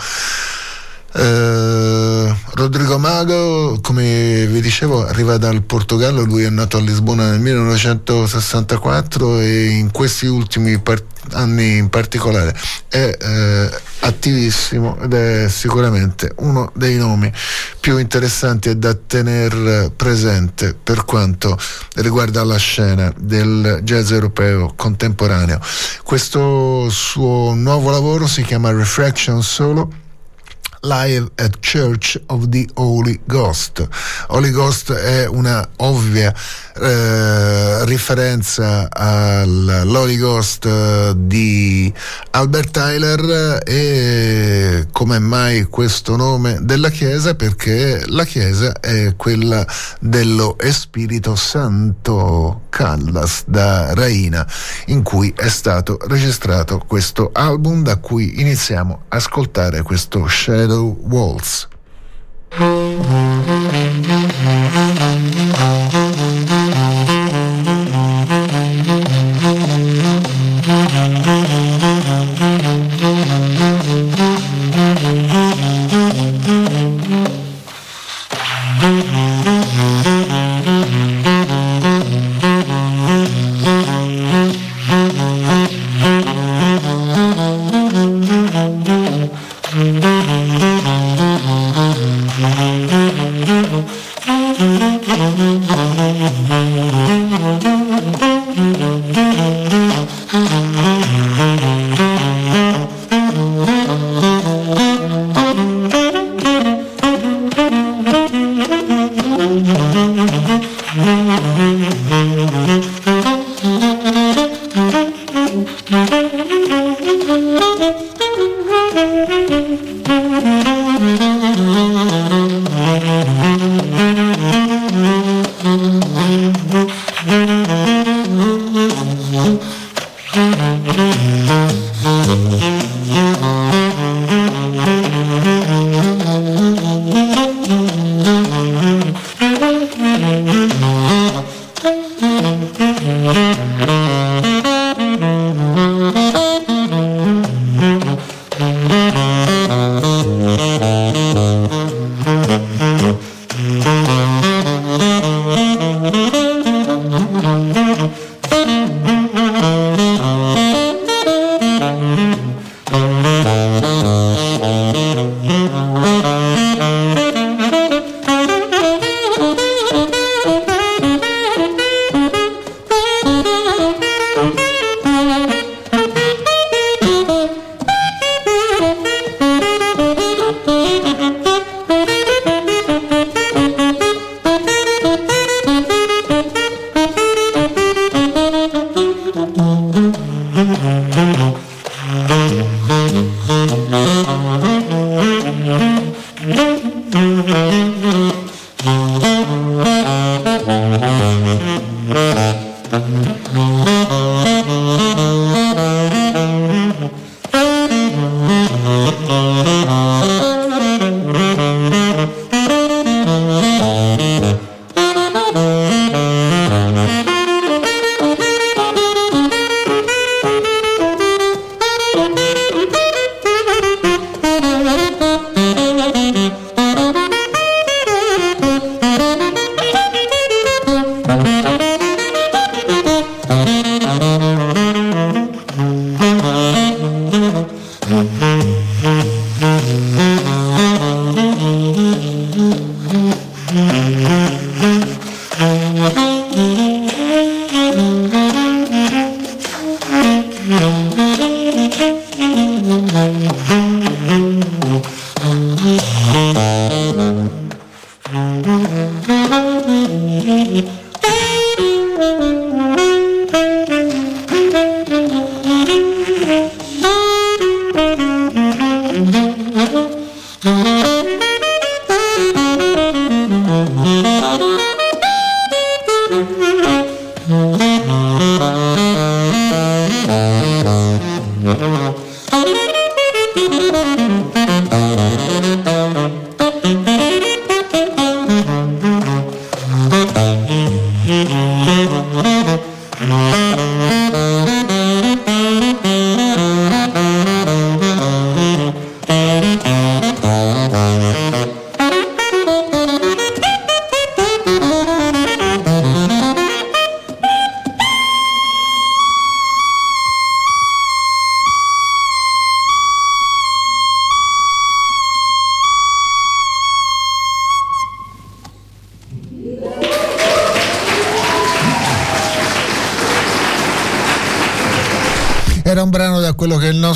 Eh, 1.16 2.34
Rodrigo 2.54 2.98
Mago, 2.98 3.78
come 3.80 4.46
vi 4.46 4.60
dicevo, 4.60 5.06
arriva 5.06 5.36
dal 5.36 5.62
Portogallo, 5.62 6.24
lui 6.24 6.42
è 6.42 6.50
nato 6.50 6.76
a 6.76 6.80
Lisbona 6.80 7.30
nel 7.30 7.38
1964 7.38 9.38
e 9.38 9.66
in 9.66 9.92
questi 9.92 10.26
ultimi 10.26 10.76
part- 10.80 11.14
anni 11.32 11.76
in 11.76 11.88
particolare 11.88 12.54
è 12.88 13.16
eh, 13.18 13.70
attivissimo 14.00 14.98
ed 15.00 15.14
è 15.14 15.48
sicuramente 15.48 16.32
uno 16.38 16.70
dei 16.74 16.96
nomi 16.96 17.32
più 17.80 17.96
interessanti 17.98 18.68
e 18.68 18.76
da 18.76 18.94
tenere 18.94 19.90
presente 19.94 20.74
per 20.74 21.04
quanto 21.04 21.56
riguarda 21.94 22.44
la 22.44 22.56
scena 22.56 23.12
del 23.16 23.80
jazz 23.84 24.10
europeo 24.10 24.72
contemporaneo. 24.74 25.60
Questo 26.02 26.88
suo 26.90 27.54
nuovo 27.54 27.90
lavoro 27.90 28.26
si 28.26 28.42
chiama 28.42 28.72
Refraction 28.72 29.42
Solo 29.42 30.02
Live 30.84 31.30
at 31.36 31.60
Church 31.60 32.20
of 32.26 32.48
the 32.48 32.68
Holy 32.74 33.18
Ghost. 33.24 33.88
Holy 34.28 34.50
Ghost 34.50 34.92
è 34.92 35.26
una 35.26 35.66
ovvia 35.76 36.32
eh, 36.76 37.84
riferenza 37.86 38.88
all'Holy 38.90 40.18
Ghost 40.18 40.66
eh, 40.66 41.14
di 41.16 41.92
Albert 42.32 42.70
Tyler 42.70 43.62
e 43.64 44.86
come 44.92 45.18
mai 45.18 45.64
questo 45.64 46.16
nome 46.16 46.58
della 46.60 46.90
chiesa? 46.90 47.34
Perché 47.34 48.02
la 48.06 48.24
chiesa 48.24 48.78
è 48.80 49.14
quella 49.16 49.66
dello 50.00 50.56
Spirito 50.70 51.34
Santo 51.34 52.62
Callas 52.68 53.44
da 53.46 53.94
Raina 53.94 54.46
in 54.86 55.02
cui 55.02 55.32
è 55.34 55.48
stato 55.48 55.96
registrato 56.08 56.82
questo 56.86 57.30
album 57.32 57.82
da 57.82 57.96
cui 57.96 58.40
iniziamo 58.40 59.04
a 59.08 59.16
ascoltare 59.16 59.82
questo 59.82 60.26
Shadow 60.28 60.73
Shadow 60.74 60.96
Waltz. 60.98 61.68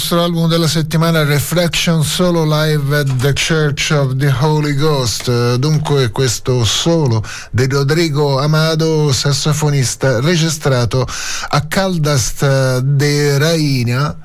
Nostro 0.09 0.23
album 0.23 0.49
della 0.49 0.69
settimana 0.69 1.23
Reflection 1.23 2.03
Solo 2.03 2.45
Live 2.45 2.97
at 2.97 3.17
the 3.17 3.35
Church 3.35 3.91
of 3.91 4.17
the 4.17 4.35
Holy 4.41 4.73
Ghost. 4.73 5.57
Dunque 5.57 6.11
questo 6.13 6.65
solo 6.65 7.23
di 7.51 7.67
Rodrigo 7.67 8.41
Amado, 8.41 9.13
sassofonista, 9.13 10.21
registrato 10.21 11.07
a 11.49 11.61
Caldas 11.67 12.79
de 12.81 13.37
Raina 13.37 14.17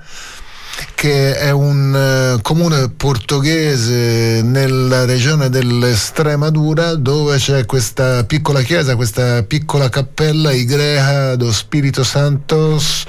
che 0.96 1.36
è 1.36 1.52
un 1.52 2.36
uh, 2.38 2.42
comune 2.42 2.90
portoghese 2.90 4.42
nella 4.42 5.06
regione 5.06 5.50
dell'Estremadura 5.50 6.96
dove 6.96 7.38
c'è 7.38 7.66
questa 7.66 8.24
piccola 8.24 8.62
chiesa, 8.62 8.96
questa 8.96 9.44
piccola 9.44 9.90
cappella 9.90 10.52
Igreja 10.54 11.36
do 11.36 11.52
Spirito 11.52 12.04
Santos 12.04 13.04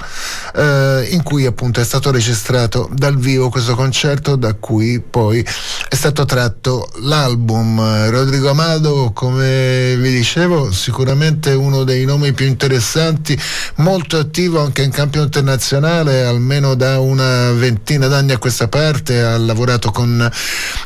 in 1.11 1.23
cui 1.23 1.47
appunto 1.47 1.81
è 1.81 1.85
stato 1.85 2.11
registrato 2.11 2.89
dal 2.93 3.17
vivo 3.17 3.49
questo 3.49 3.75
concerto 3.75 4.37
da 4.37 4.55
cui 4.55 5.01
poi 5.01 5.45
è 5.89 5.95
stato 5.95 6.25
tratto 6.25 6.91
l'album. 7.01 8.11
Rodrigo 8.11 8.51
Amado, 8.51 9.13
come 9.13 9.97
vi 9.97 10.11
dicevo, 10.11 10.73
sicuramente 10.73 11.53
uno 11.53 11.85
dei 11.85 12.05
nomi 12.05 12.33
più 12.33 12.47
interessanti, 12.47 13.39
molto 13.77 14.19
attivo 14.19 14.61
anche 14.61 14.83
in 14.83 14.91
campo 14.91 15.21
internazionale, 15.21 16.25
almeno 16.25 16.75
da 16.75 16.99
una 17.01 17.51
ventina 17.53 18.07
d'anni 18.07 18.33
a 18.33 18.39
questa 18.39 18.69
parte 18.69 19.23
ha 19.23 19.37
lavorato 19.37 19.91
con 19.91 20.31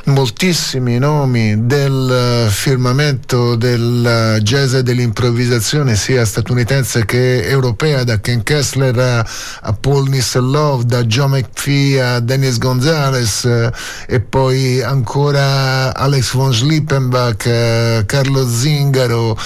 moltissimi 0.08 0.98
nomi 0.98 1.66
del 1.66 2.46
firmamento 2.50 3.56
del 3.56 4.38
jazz 4.42 4.74
e 4.74 4.82
dell'improvvisazione 4.82 5.96
sia 5.96 6.24
statunitense 6.24 7.04
che 7.04 7.46
europea, 7.48 8.04
da 8.04 8.20
Ken 8.20 8.42
Kessler 8.42 9.24
a, 9.60 9.72
Paul 9.72 10.08
Nisselov, 10.08 10.82
da 10.82 11.04
Joe 11.04 11.28
McPhee 11.28 12.00
a 12.00 12.20
Dennis 12.20 12.58
Gonzalez 12.58 13.44
eh, 13.44 13.70
e 14.06 14.20
poi 14.20 14.82
ancora 14.82 15.94
Alex 15.94 16.32
von 16.34 16.52
Schlippenbach, 16.52 17.46
eh, 17.46 18.02
Carlo 18.06 18.48
Zingaro 18.48 19.38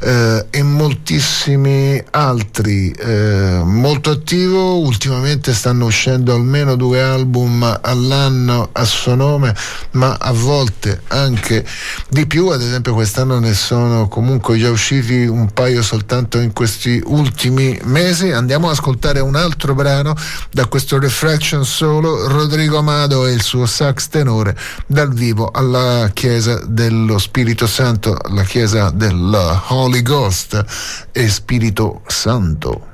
eh, 0.00 0.46
e 0.50 0.62
moltissimi 0.62 2.02
altri. 2.10 2.90
Eh, 2.90 3.60
molto 3.64 4.10
attivo, 4.10 4.78
ultimamente 4.78 5.54
stanno 5.54 5.86
uscendo 5.86 6.34
almeno 6.34 6.74
due 6.74 7.00
album 7.00 7.78
all'anno 7.82 8.70
a 8.72 8.84
suo 8.84 9.14
nome, 9.14 9.54
ma 10.00 10.16
a 10.18 10.32
volte 10.32 11.02
anche 11.08 11.62
di 12.08 12.26
più, 12.26 12.48
ad 12.48 12.62
esempio 12.62 12.94
quest'anno 12.94 13.38
ne 13.38 13.52
sono 13.52 14.08
comunque 14.08 14.56
già 14.56 14.70
usciti 14.70 15.26
un 15.26 15.52
paio 15.52 15.82
soltanto 15.82 16.38
in 16.38 16.54
questi 16.54 17.02
ultimi 17.04 17.78
mesi. 17.84 18.30
Andiamo 18.30 18.68
ad 18.68 18.72
ascoltare 18.72 19.20
un 19.20 19.36
altro 19.36 19.74
brano 19.74 20.14
da 20.50 20.64
questo 20.64 20.98
Refraction 20.98 21.66
solo, 21.66 22.26
Rodrigo 22.28 22.78
Amado 22.78 23.26
e 23.26 23.32
il 23.32 23.42
suo 23.42 23.66
sax 23.66 24.08
tenore 24.08 24.56
dal 24.86 25.12
vivo 25.12 25.50
alla 25.52 26.10
Chiesa 26.14 26.58
dello 26.64 27.18
Spirito 27.18 27.66
Santo, 27.66 28.16
la 28.30 28.44
Chiesa 28.44 28.88
del 28.88 29.60
Holy 29.68 30.00
Ghost 30.00 30.64
e 31.12 31.28
Spirito 31.28 32.00
Santo. 32.06 32.88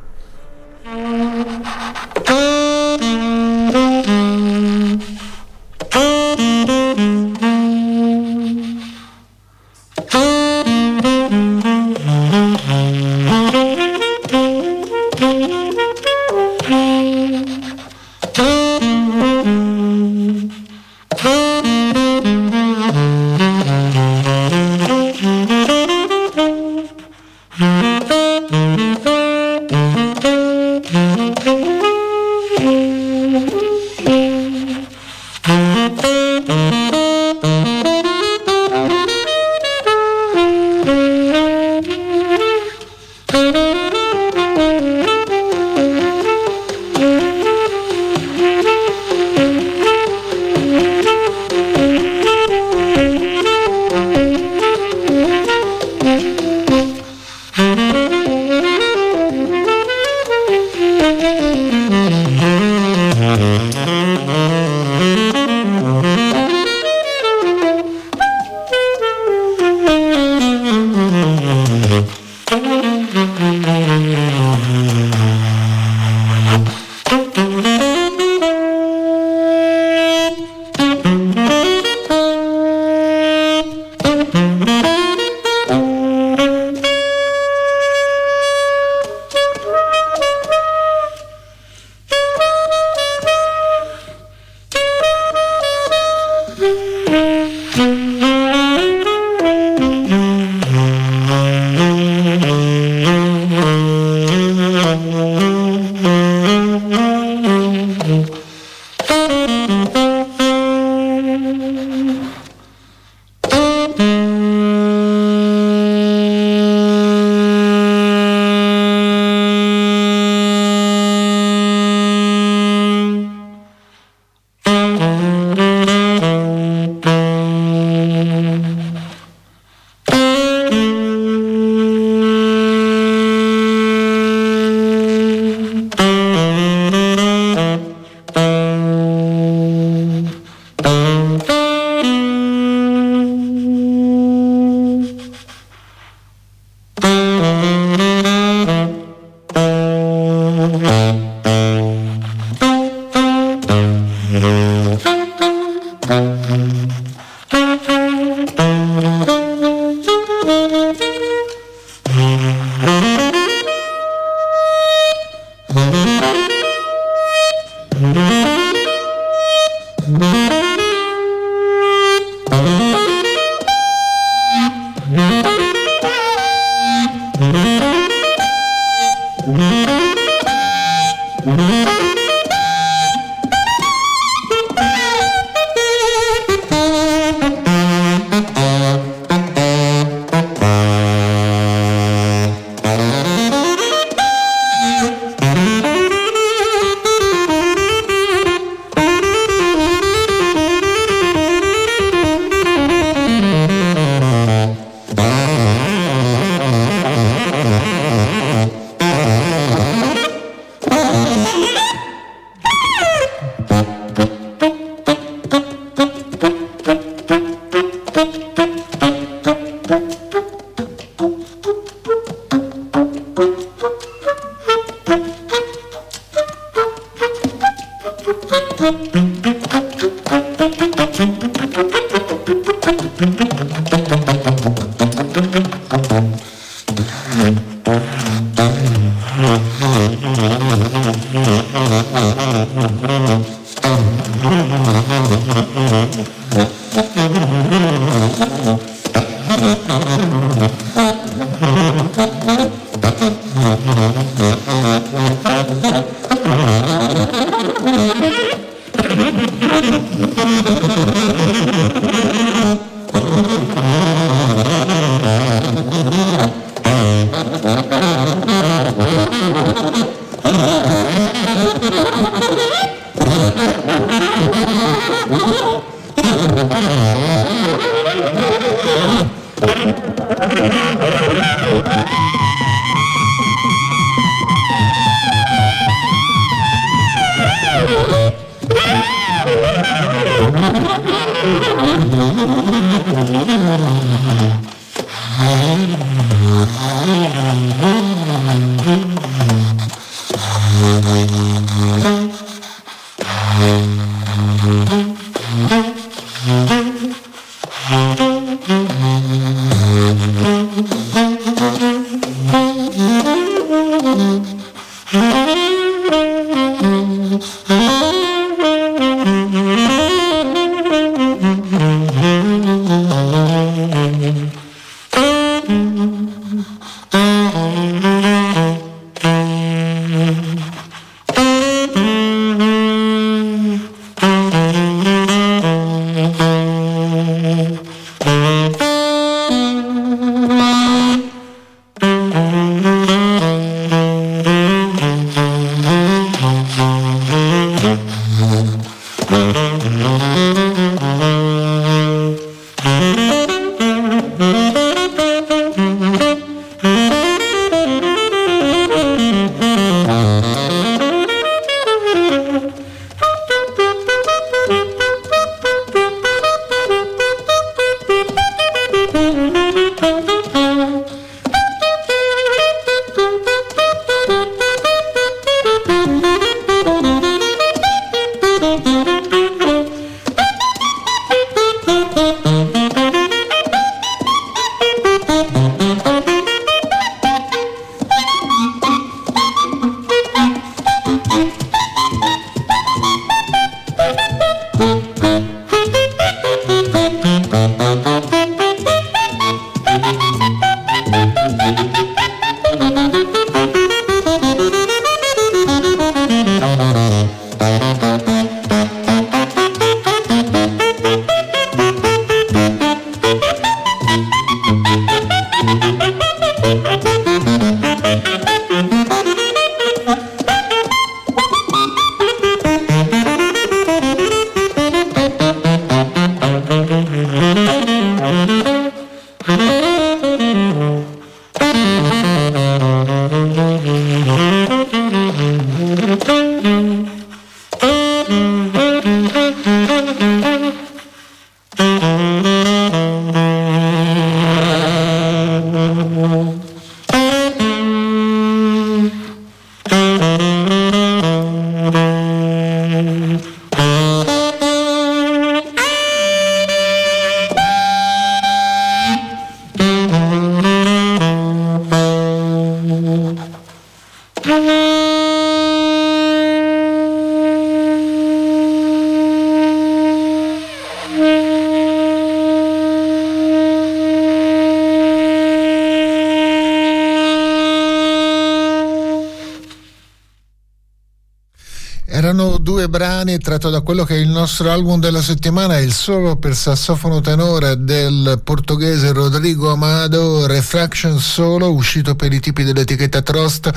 Brani 483.26 483.38
tratto 483.38 483.70
da 483.70 483.80
quello 483.80 484.04
che 484.04 484.14
è 484.14 484.18
il 484.18 484.28
nostro 484.28 484.70
album 484.70 485.00
della 485.00 485.20
settimana, 485.20 485.78
il 485.78 485.92
solo 485.92 486.36
per 486.36 486.54
sassofono 486.54 487.20
tenore 487.20 487.82
del 487.82 488.40
portoghese 488.42 489.12
Rodrigo 489.12 489.70
Amado, 489.72 490.46
Refraction 490.46 491.18
Solo, 491.18 491.72
uscito 491.72 492.14
per 492.14 492.32
i 492.32 492.38
tipi 492.38 492.62
dell'etichetta 492.62 493.22
Trust. 493.22 493.70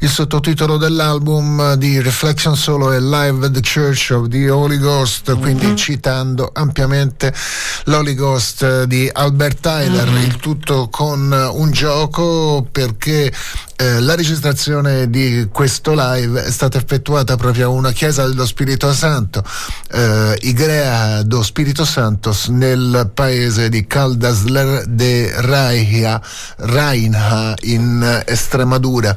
Il 0.00 0.08
sottotitolo 0.08 0.76
dell'album 0.76 1.74
di 1.74 2.00
Reflection 2.00 2.54
Solo 2.54 2.92
è 2.92 3.00
Live 3.00 3.46
at 3.46 3.52
the 3.52 3.60
Church 3.60 4.10
of 4.12 4.28
the 4.28 4.48
Holy 4.48 4.78
Ghost, 4.78 5.36
quindi 5.38 5.66
mm-hmm. 5.66 5.76
citando 5.76 6.50
ampiamente 6.52 7.34
l'Holy 7.84 8.14
Ghost 8.14 8.84
di 8.84 9.10
Albert 9.12 9.60
Tyler, 9.60 10.08
mm-hmm. 10.08 10.22
il 10.22 10.36
tutto 10.36 10.88
con 10.88 11.32
un 11.54 11.70
gioco 11.72 12.66
perché 12.70 13.32
eh, 13.82 14.00
la 14.00 14.14
registrazione 14.14 15.10
di 15.10 15.48
questo 15.50 15.92
live 15.96 16.44
è 16.44 16.50
stata 16.52 16.78
effettuata 16.78 17.34
proprio 17.34 17.66
a 17.66 17.68
una 17.70 17.90
chiesa 17.90 18.24
dello 18.28 18.46
Spirito 18.46 18.92
Santo, 18.92 19.42
eh, 19.90 20.38
Igrea 20.42 21.22
do 21.22 21.42
Spirito 21.42 21.84
Santos, 21.84 22.46
nel 22.46 23.10
paese 23.12 23.68
di 23.68 23.84
Caldasler 23.84 24.84
de 24.86 25.32
Raia, 25.40 26.22
Rainha 26.58 27.54
in 27.62 28.22
Estremadura. 28.24 29.16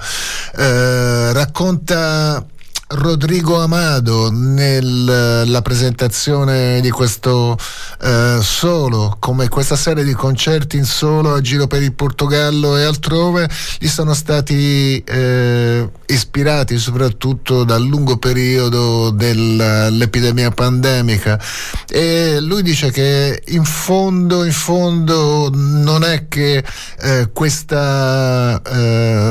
Eh, 0.55 1.31
racconta 1.31 2.43
Rodrigo 2.87 3.61
Amado 3.61 4.31
nella 4.31 5.61
presentazione 5.61 6.81
di 6.81 6.89
questo 6.89 7.57
eh, 8.05 8.37
solo, 8.43 9.17
come 9.19 9.49
questa 9.49 9.75
serie 9.75 10.03
di 10.03 10.13
concerti 10.13 10.77
in 10.77 10.85
solo 10.85 11.33
a 11.33 11.41
giro 11.41 11.65
per 11.65 11.81
il 11.81 11.93
Portogallo 11.93 12.77
e 12.77 12.83
altrove, 12.83 13.49
gli 13.79 13.87
sono 13.87 14.13
stati 14.13 15.03
eh, 15.03 15.89
ispirati 16.05 16.77
soprattutto 16.77 17.63
dal 17.63 17.83
lungo 17.83 18.17
periodo 18.17 19.09
dell'epidemia 19.09 20.51
pandemica. 20.51 21.41
E 21.89 22.39
lui 22.41 22.61
dice 22.61 22.91
che 22.91 23.41
in 23.47 23.63
fondo, 23.63 24.43
in 24.43 24.51
fondo 24.51 25.49
non 25.51 26.03
è 26.03 26.27
che 26.27 26.63
eh, 26.99 27.29
questa 27.33 28.61
eh, 28.61 29.24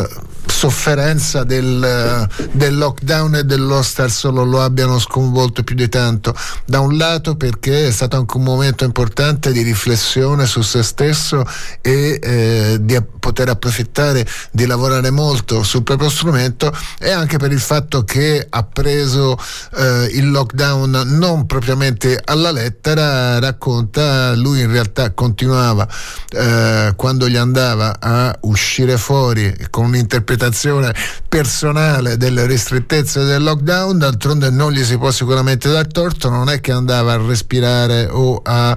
sofferenza 0.64 1.44
del, 1.44 2.26
del, 2.52 2.78
lockdown 2.78 3.34
e 3.34 3.44
dell'hostel 3.44 4.10
solo 4.10 4.44
lo 4.44 4.62
abbiano 4.62 4.98
sconvolto 4.98 5.62
più 5.62 5.74
di 5.74 5.90
tanto. 5.90 6.34
Da 6.64 6.80
un 6.80 6.96
lato 6.96 7.36
perché 7.36 7.88
è 7.88 7.90
stato 7.90 8.16
anche 8.16 8.38
un 8.38 8.44
momento 8.44 8.84
importante 8.84 9.52
di 9.52 9.60
riflessione 9.60 10.46
su 10.46 10.62
se 10.62 10.82
stesso 10.82 11.44
e 11.82 12.18
eh, 12.22 12.78
di 12.80 12.94
poter 13.34 13.48
approfittare 13.48 14.24
di 14.52 14.64
lavorare 14.64 15.10
molto 15.10 15.64
sul 15.64 15.82
proprio 15.82 16.08
strumento 16.08 16.72
e 17.00 17.10
anche 17.10 17.36
per 17.36 17.50
il 17.50 17.58
fatto 17.58 18.04
che 18.04 18.46
ha 18.48 18.62
preso 18.62 19.36
eh, 19.76 20.08
il 20.12 20.30
lockdown 20.30 21.02
non 21.18 21.46
propriamente 21.46 22.20
alla 22.24 22.52
lettera, 22.52 23.40
racconta, 23.40 24.36
lui 24.36 24.60
in 24.60 24.70
realtà 24.70 25.10
continuava 25.10 25.88
eh, 26.30 26.92
quando 26.94 27.28
gli 27.28 27.36
andava 27.36 27.96
a 27.98 28.36
uscire 28.42 28.96
fuori 28.96 29.52
con 29.68 29.86
un'interpretazione 29.86 30.94
personale 31.28 32.16
delle 32.16 32.46
ristrettezze 32.46 33.24
del 33.24 33.42
lockdown, 33.42 33.98
d'altronde 33.98 34.50
non 34.50 34.70
gli 34.70 34.84
si 34.84 34.96
può 34.96 35.10
sicuramente 35.10 35.68
dar 35.72 35.88
torto, 35.88 36.28
non 36.30 36.48
è 36.48 36.60
che 36.60 36.70
andava 36.70 37.14
a 37.14 37.26
respirare 37.26 38.06
o 38.08 38.40
a 38.44 38.76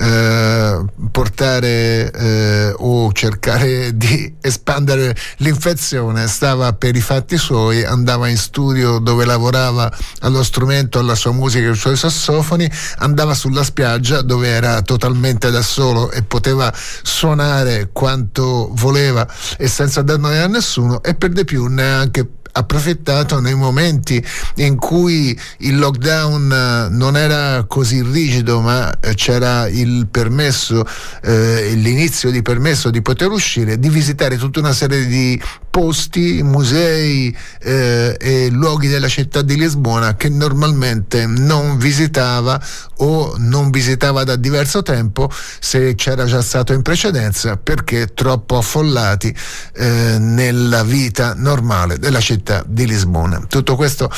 eh, 0.00 0.84
portare 1.10 2.10
eh, 2.10 2.74
o 2.78 3.12
cercare 3.12 3.94
di 3.96 4.34
espandere 4.40 5.14
l'infezione, 5.38 6.26
stava 6.26 6.72
per 6.72 6.96
i 6.96 7.00
fatti 7.00 7.36
suoi, 7.36 7.84
andava 7.84 8.28
in 8.28 8.38
studio 8.38 8.98
dove 8.98 9.24
lavorava 9.26 9.92
allo 10.20 10.42
strumento, 10.42 10.98
alla 10.98 11.14
sua 11.14 11.32
musica 11.32 11.66
e 11.66 11.70
ai 11.70 11.76
suoi 11.76 11.96
sassofoni, 11.96 12.70
andava 12.98 13.34
sulla 13.34 13.62
spiaggia 13.62 14.22
dove 14.22 14.48
era 14.48 14.80
totalmente 14.82 15.50
da 15.50 15.62
solo 15.62 16.10
e 16.10 16.22
poteva 16.22 16.72
suonare 17.02 17.90
quanto 17.92 18.70
voleva 18.72 19.26
e 19.58 19.68
senza 19.68 20.02
dar 20.02 20.18
a 20.20 20.46
nessuno 20.46 21.02
e 21.02 21.14
per 21.14 21.30
di 21.30 21.44
più 21.44 21.66
neanche 21.66 22.39
approfittato 22.52 23.40
nei 23.40 23.54
momenti 23.54 24.24
in 24.56 24.76
cui 24.76 25.38
il 25.58 25.78
lockdown 25.78 26.52
eh, 26.52 26.88
non 26.94 27.16
era 27.16 27.64
così 27.66 28.02
rigido 28.02 28.60
ma 28.60 28.92
eh, 29.00 29.14
c'era 29.14 29.68
il 29.68 30.08
permesso, 30.10 30.84
eh, 31.22 31.72
l'inizio 31.74 32.30
di 32.30 32.42
permesso 32.42 32.90
di 32.90 33.02
poter 33.02 33.30
uscire, 33.30 33.78
di 33.78 33.88
visitare 33.88 34.36
tutta 34.36 34.60
una 34.60 34.72
serie 34.72 35.06
di 35.06 35.40
posti, 35.70 36.42
musei 36.42 37.34
eh, 37.62 38.16
e 38.18 38.48
luoghi 38.50 38.88
della 38.88 39.08
città 39.08 39.42
di 39.42 39.56
Lisbona 39.56 40.16
che 40.16 40.28
normalmente 40.28 41.26
non 41.26 41.78
visitava 41.78 42.60
o 42.98 43.34
non 43.38 43.70
visitava 43.70 44.24
da 44.24 44.36
diverso 44.36 44.82
tempo 44.82 45.30
se 45.60 45.94
c'era 45.94 46.24
già 46.24 46.42
stato 46.42 46.72
in 46.72 46.82
precedenza 46.82 47.56
perché 47.56 48.12
troppo 48.12 48.58
affollati 48.58 49.34
eh, 49.74 50.16
nella 50.18 50.82
vita 50.82 51.34
normale 51.36 51.98
della 51.98 52.20
città 52.20 52.64
di 52.66 52.86
Lisbona. 52.86 53.44
Tutto 53.48 53.76
questo 53.76 54.10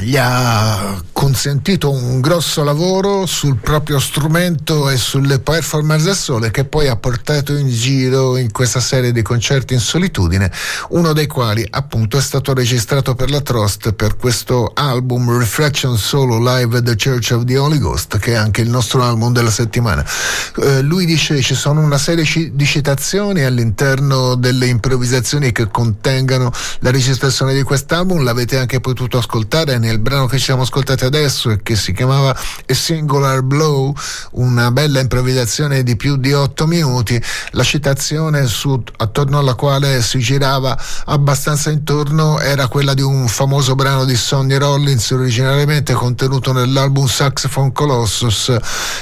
gli 0.00 0.16
ha 0.16 0.98
consentito 1.12 1.90
un 1.90 2.20
grosso 2.20 2.64
lavoro 2.64 3.26
sul 3.26 3.56
proprio 3.56 3.98
strumento 3.98 4.88
e 4.88 4.96
sulle 4.96 5.38
performance 5.38 6.06
da 6.06 6.14
sole 6.14 6.50
che 6.50 6.64
poi 6.64 6.88
ha 6.88 6.96
portato 6.96 7.54
in 7.54 7.68
giro 7.68 8.36
in 8.38 8.50
questa 8.50 8.80
serie 8.80 9.12
di 9.12 9.20
concerti 9.20 9.74
in 9.74 9.80
solitudine, 9.80 10.50
uno 10.90 11.12
dei 11.12 11.26
quali 11.26 11.66
appunto 11.68 12.16
è 12.16 12.20
stato 12.20 12.54
registrato 12.54 13.14
per 13.14 13.30
la 13.30 13.42
Trust 13.42 13.92
per 13.92 14.16
questo 14.16 14.70
album 14.74 15.36
Reflection 15.36 15.98
Solo 15.98 16.38
Live 16.38 16.78
at 16.78 16.84
the 16.84 16.96
Church 16.96 17.32
of 17.32 17.44
the 17.44 17.58
Holy 17.58 17.78
Ghost, 17.78 18.18
che 18.18 18.32
è 18.32 18.36
anche 18.36 18.62
il 18.62 18.70
nostro 18.70 19.02
album 19.02 19.32
della 19.32 19.50
settimana. 19.50 20.04
Eh, 20.56 20.80
lui 20.80 21.04
dice 21.04 21.40
ci 21.42 21.54
sono 21.54 21.80
una 21.80 21.98
serie 21.98 22.24
di 22.52 22.64
citazioni 22.64 23.42
all'interno 23.42 24.34
delle 24.36 24.66
improvvisazioni 24.66 25.52
che 25.52 25.68
contengano 25.68 26.50
la 26.80 26.90
registrazione 26.90 27.54
di 27.54 27.62
quest'album, 27.62 28.22
l'avete 28.22 28.56
anche 28.56 28.80
potuto 28.80 29.18
ascoltare 29.18 29.78
nel 29.78 29.89
brano 29.98 30.26
che 30.26 30.38
ci 30.38 30.44
siamo 30.44 30.62
ascoltati 30.62 31.04
adesso 31.04 31.50
e 31.50 31.60
che 31.62 31.74
si 31.74 31.92
chiamava 31.92 32.30
A 32.30 32.74
Singular 32.74 33.42
Blow, 33.42 33.94
una 34.32 34.70
bella 34.70 35.00
improvvisazione 35.00 35.82
di 35.82 35.96
più 35.96 36.16
di 36.16 36.32
otto 36.32 36.66
minuti, 36.66 37.20
la 37.50 37.64
citazione 37.64 38.46
su, 38.46 38.82
attorno 38.98 39.38
alla 39.38 39.54
quale 39.54 40.02
si 40.02 40.18
girava 40.18 40.78
abbastanza 41.06 41.70
intorno 41.70 42.38
era 42.38 42.68
quella 42.68 42.94
di 42.94 43.02
un 43.02 43.26
famoso 43.28 43.74
brano 43.74 44.04
di 44.04 44.16
Sonny 44.16 44.56
Rollins 44.56 45.10
originariamente 45.10 45.92
contenuto 45.92 46.52
nell'album 46.52 47.06
Saxophone 47.06 47.72
Colossus 47.72 48.56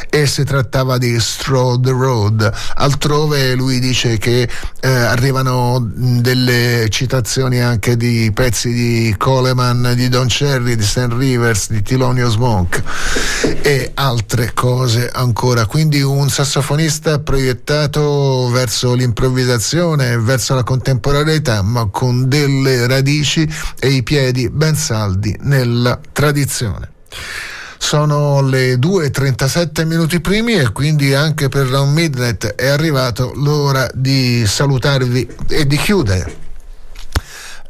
e 0.09 0.27
si 0.27 0.45
trattava 0.45 0.99
di 0.99 1.19
Stroll 1.21 1.81
the 1.81 1.91
Road. 1.91 2.51
Altrove 2.75 3.55
lui 3.55 3.81
dice 3.81 4.19
che 4.19 4.49
eh, 4.81 4.89
arrivano 4.89 5.81
delle 5.83 6.87
citazioni 6.89 7.61
anche 7.61 7.97
di 7.97 8.31
pezzi 8.33 8.73
di 8.73 9.15
Coleman, 9.19 9.93
di 9.95 10.09
Don 10.09 10.27
Cherry, 10.27 10.68
di 10.77 10.83
St. 10.83 11.09
Rivers, 11.11 11.71
di 11.71 11.83
Thelonious 11.83 12.37
Monk 12.37 12.83
e 13.63 13.93
altre 13.95 14.53
cose 14.55 15.09
ancora. 15.13 15.67
Quindi 15.67 16.03
un 16.03 16.29
sassofonista 16.29 17.21
proiettato 17.21 18.49
verso 18.51 18.95
l'improvvisazione, 18.95 20.19
verso 20.19 20.55
la 20.55 20.63
contemporaneità, 20.63 21.63
ma 21.63 21.87
con 21.91 22.29
delle 22.29 22.87
radici 22.87 23.49
e 23.79 23.89
i 23.89 24.03
piedi 24.03 24.49
ben 24.51 24.75
saldi 24.75 25.37
nella 25.43 25.99
tradizione. 26.13 26.93
Sono 27.79 28.43
le 28.43 28.75
2.37 28.75 29.87
minuti 29.87 30.21
primi 30.21 30.55
e 30.55 30.73
quindi 30.73 31.15
anche 31.15 31.49
per 31.49 31.67
Round 31.69 31.95
Midnight 31.95 32.47
è 32.55 32.67
arrivato 32.67 33.33
l'ora 33.37 33.89
di 33.95 34.45
salutarvi 34.47 35.29
e 35.49 35.67
di 35.67 35.77
chiudere. 35.77 36.48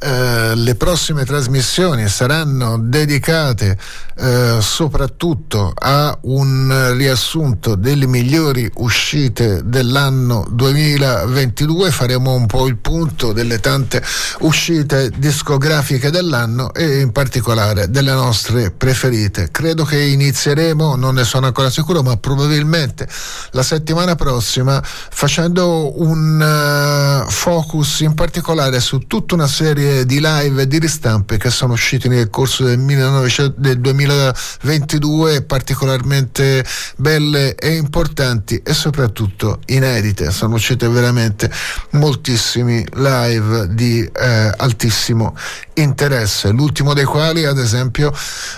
Eh, 0.00 0.54
le 0.54 0.74
prossime 0.76 1.24
trasmissioni 1.24 2.06
saranno 2.08 2.78
dedicate 2.78 3.76
eh, 4.20 4.58
soprattutto 4.60 5.72
a 5.72 6.18
un 6.22 6.92
riassunto 6.96 7.76
delle 7.76 8.08
migliori 8.08 8.68
uscite 8.78 9.60
dell'anno 9.64 10.44
2022 10.50 11.92
faremo 11.92 12.34
un 12.34 12.46
po' 12.46 12.66
il 12.66 12.78
punto 12.78 13.32
delle 13.32 13.60
tante 13.60 14.02
uscite 14.40 15.12
discografiche 15.16 16.10
dell'anno 16.10 16.74
e 16.74 16.98
in 16.98 17.12
particolare 17.12 17.90
delle 17.90 18.12
nostre 18.12 18.72
preferite. 18.72 19.50
Credo 19.52 19.84
che 19.84 20.00
inizieremo 20.02 20.96
non 20.96 21.14
ne 21.14 21.22
sono 21.22 21.46
ancora 21.46 21.70
sicuro 21.70 22.02
ma 22.02 22.16
probabilmente 22.16 23.06
la 23.52 23.62
settimana 23.62 24.16
prossima 24.16 24.82
facendo 24.82 26.00
un 26.02 27.24
uh, 27.24 27.30
focus 27.30 28.00
in 28.00 28.14
particolare 28.14 28.80
su 28.80 29.06
tutta 29.06 29.34
una 29.34 29.46
serie 29.46 30.04
di 30.04 30.18
live 30.20 30.62
e 30.62 30.66
di 30.66 30.80
ristampe 30.80 31.36
che 31.36 31.50
sono 31.50 31.74
usciti 31.74 32.08
nel 32.08 32.30
corso 32.30 32.64
del, 32.64 32.78
1900, 32.78 33.54
del 33.60 33.78
2022 33.78 34.06
2022 34.08 35.42
particolarmente 35.42 36.64
belle 36.96 37.54
e 37.54 37.74
importanti 37.74 38.60
e 38.64 38.72
soprattutto 38.72 39.60
inedite. 39.66 40.30
Sono 40.30 40.54
uscite 40.54 40.88
veramente 40.88 41.50
moltissimi 41.90 42.84
live 42.94 43.74
di 43.74 44.00
eh, 44.00 44.52
altissimo 44.56 45.36
interesse. 45.74 46.50
L'ultimo 46.50 46.94
dei 46.94 47.04
quali, 47.04 47.44
ad 47.44 47.58
esempio, 47.58 48.12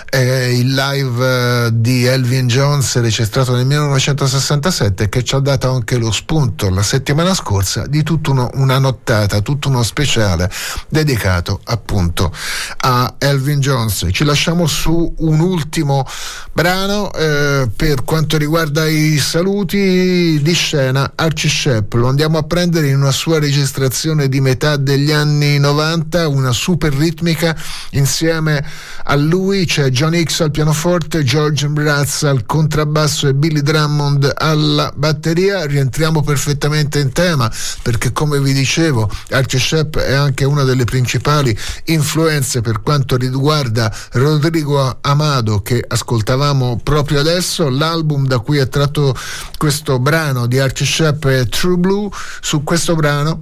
è 0.09 0.17
il 0.17 0.73
live 0.73 1.65
eh, 1.65 1.69
di 1.73 2.05
Elvin 2.05 2.47
Jones 2.47 2.99
registrato 2.99 3.55
nel 3.55 3.65
1967 3.65 5.09
che 5.09 5.23
ci 5.23 5.35
ha 5.35 5.39
dato 5.39 5.71
anche 5.71 5.97
lo 5.97 6.11
spunto 6.11 6.69
la 6.69 6.83
settimana 6.83 7.33
scorsa 7.33 7.85
di 7.87 8.03
tutta 8.03 8.49
una 8.53 8.79
nottata, 8.79 9.41
tutto 9.41 9.69
uno 9.69 9.83
speciale 9.83 10.49
dedicato 10.87 11.59
appunto 11.65 12.33
a 12.77 13.15
Elvin 13.17 13.59
Jones. 13.59 14.07
Ci 14.11 14.23
lasciamo 14.23 14.67
su 14.67 15.13
un 15.17 15.40
ultimo 15.41 16.05
brano 16.53 17.11
eh, 17.13 17.69
per 17.75 18.03
quanto 18.03 18.37
riguarda 18.37 18.87
i 18.87 19.17
saluti 19.17 20.39
di 20.41 20.53
scena 20.53 21.13
Archie 21.15 21.49
Shepp 21.49 21.93
lo 21.93 22.07
andiamo 22.07 22.37
a 22.37 22.43
prendere 22.43 22.87
in 22.87 22.97
una 22.97 23.11
sua 23.11 23.39
registrazione 23.39 24.29
di 24.29 24.41
metà 24.41 24.77
degli 24.77 25.11
anni 25.11 25.57
90 25.59 26.27
una 26.27 26.51
super 26.51 26.93
ritmica 26.93 27.55
insieme 27.91 28.63
a 29.03 29.15
lui. 29.15 29.65
C'è 29.65 29.89
John 29.89 30.13
Hicks 30.13 30.41
al 30.41 30.51
pianoforte 30.51 31.23
George 31.23 31.67
Mraz 31.67 32.23
al 32.23 32.45
contrabbasso 32.45 33.27
e 33.27 33.33
Billy 33.33 33.61
Drummond 33.61 34.31
alla 34.35 34.91
batteria. 34.95 35.65
Rientriamo 35.65 36.21
perfettamente 36.21 36.99
in 36.99 37.11
tema 37.11 37.51
perché 37.81 38.11
come 38.11 38.39
vi 38.39 38.53
dicevo 38.53 39.09
Archie 39.31 39.59
Shepp 39.59 39.97
è 39.97 40.13
anche 40.13 40.45
una 40.45 40.63
delle 40.63 40.85
principali 40.85 41.57
influenze 41.85 42.61
per 42.61 42.81
quanto 42.81 43.15
riguarda 43.17 43.93
Rodrigo 44.11 44.97
Amado 45.31 45.61
che 45.61 45.81
ascoltava 45.87 45.99
ascoltavamo 46.21 46.81
proprio 46.83 47.21
adesso, 47.21 47.69
l'album 47.69 48.27
da 48.27 48.39
cui 48.39 48.57
è 48.57 48.67
tratto 48.67 49.15
questo 49.57 49.97
brano 49.97 50.45
di 50.45 50.59
Archie 50.59 50.85
Shepp 50.85 51.25
True 51.49 51.77
Blue, 51.77 52.09
su 52.41 52.63
questo 52.63 52.95
brano 52.95 53.41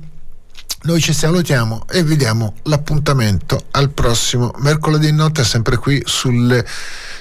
noi 0.83 1.01
ci 1.01 1.13
salutiamo 1.13 1.85
e 1.89 2.03
vi 2.03 2.15
diamo 2.15 2.53
l'appuntamento 2.63 3.65
al 3.71 3.89
prossimo 3.89 4.51
mercoledì 4.59 5.11
notte, 5.11 5.43
sempre 5.43 5.77
qui 5.77 6.01
sulle 6.05 6.63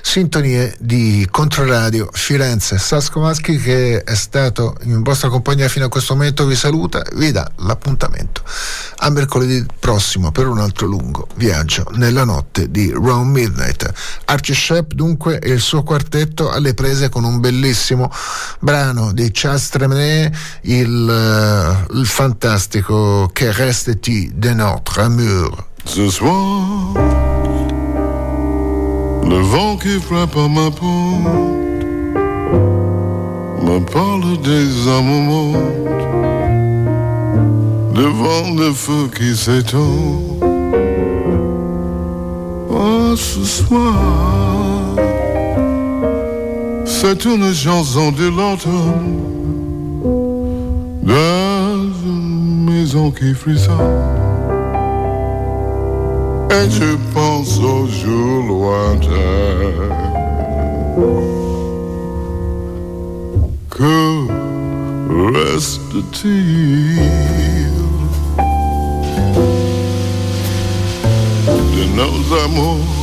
sintonie 0.08 0.74
di 0.80 1.28
Controradio 1.30 2.08
Firenze. 2.10 2.78
Sasco 2.78 3.20
Maschi 3.20 3.58
che 3.58 4.02
è 4.02 4.14
stato 4.14 4.74
in 4.84 5.02
vostra 5.02 5.28
compagnia 5.28 5.68
fino 5.68 5.84
a 5.84 5.90
questo 5.90 6.14
momento 6.14 6.46
vi 6.46 6.56
saluta, 6.56 7.04
vi 7.12 7.30
dà 7.30 7.46
l'appuntamento 7.56 8.42
a 9.00 9.10
mercoledì 9.10 9.66
prossimo 9.78 10.32
per 10.32 10.48
un 10.48 10.60
altro 10.60 10.86
lungo 10.86 11.26
viaggio 11.34 11.86
nella 11.96 12.24
notte 12.24 12.70
di 12.70 12.90
Round 12.90 13.30
Midnight. 13.30 13.92
Archie 14.24 14.54
Shep 14.54 14.94
dunque 14.94 15.40
e 15.40 15.50
il 15.50 15.60
suo 15.60 15.82
quartetto 15.82 16.48
alle 16.48 16.72
prese 16.72 17.10
con 17.10 17.24
un 17.24 17.38
bellissimo 17.38 18.10
brano 18.60 19.12
di 19.12 19.28
Charles 19.30 19.68
Tremenet, 19.68 20.34
il, 20.62 21.86
il 21.92 22.06
fantastico 22.06 23.28
Che 23.30 23.52
reste-t-il 23.52 24.32
de 24.32 24.54
notre 24.54 25.02
amour. 25.02 25.66
Ce 25.84 26.10
soir 26.10 27.57
Le 29.28 29.40
vent 29.40 29.76
qui 29.76 30.00
frappe 30.00 30.36
à 30.36 30.48
ma 30.48 30.70
porte 30.70 31.84
me 33.62 33.78
parle 33.80 34.38
des 34.38 34.88
âmes 34.88 35.52
devant 37.94 38.54
le 38.56 38.72
feu 38.72 39.10
qui 39.14 39.36
s'étend. 39.36 40.22
Oh, 42.70 43.14
ce 43.16 43.44
soir, 43.44 43.94
c'est 46.86 47.24
une 47.26 47.52
chanson 47.52 48.10
de 48.12 48.28
l'automne 48.28 49.28
dans 51.02 51.82
une 52.06 52.64
maison 52.64 53.10
qui 53.10 53.34
frissonne. 53.34 54.27
Et 56.50 56.70
je 56.70 56.96
pense 57.12 57.58
aux 57.58 57.86
jours 57.86 58.42
lointains 58.48 59.08
Que 63.70 64.26
reste-t-il 65.34 66.96
De 71.74 71.84
nos 71.96 72.18
amours 72.44 72.96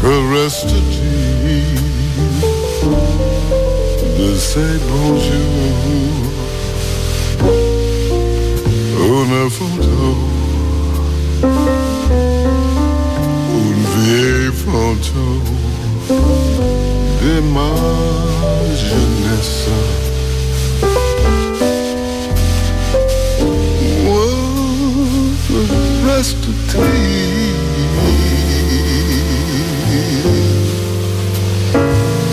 Que 0.00 0.14
reste-t-il 0.34 1.74
De 4.16 4.30
ces 4.36 4.78
bons 4.88 5.16
jours 5.18 6.30
Une 9.02 9.50
photo 9.50 9.90
une 9.90 10.39
un 11.42 11.48
vieil 13.96 14.50
de 17.22 17.40
ma 17.54 17.72
jeunesse. 18.76 19.68
Moi, 24.04 24.28
je 25.48 25.58
reste 26.10 26.48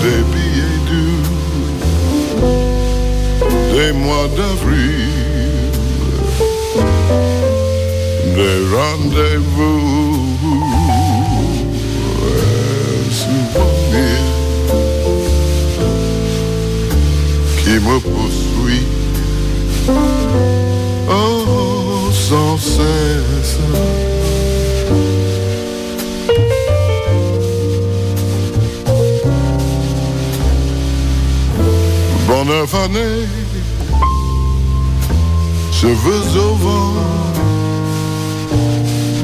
des 0.03 0.21
billets 0.31 0.81
durs 0.89 1.31
des 3.73 3.91
mois 3.93 4.27
d'avril. 4.35 5.06
Des 8.37 8.59
rendez-vous 8.71 10.37
souvenirs 13.09 14.27
qui 17.63 17.73
me 17.87 17.99
poursuit 17.99 18.85
oh, 21.09 22.09
sans 22.11 22.57
cesse. 22.57 23.57
Bonne 32.27 32.51
année, 32.51 33.25
cheveux 35.71 36.39
au 36.39 36.53
vent 36.55 37.36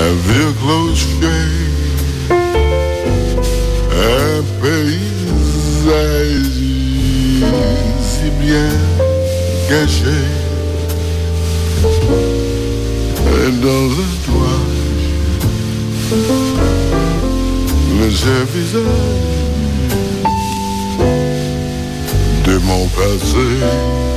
versículos 0.00 0.98
cheios 0.98 2.30
a 3.92 4.42
paisagens 4.60 5.10
si 8.00 8.28
bien 8.40 8.72
caché 9.68 10.20
Et 13.42 13.50
dans 13.62 13.88
un 13.90 14.12
toit 14.24 14.64
le 17.98 18.08
visage 18.08 19.30
de 22.46 22.58
mon 22.58 22.86
passé. 22.88 24.09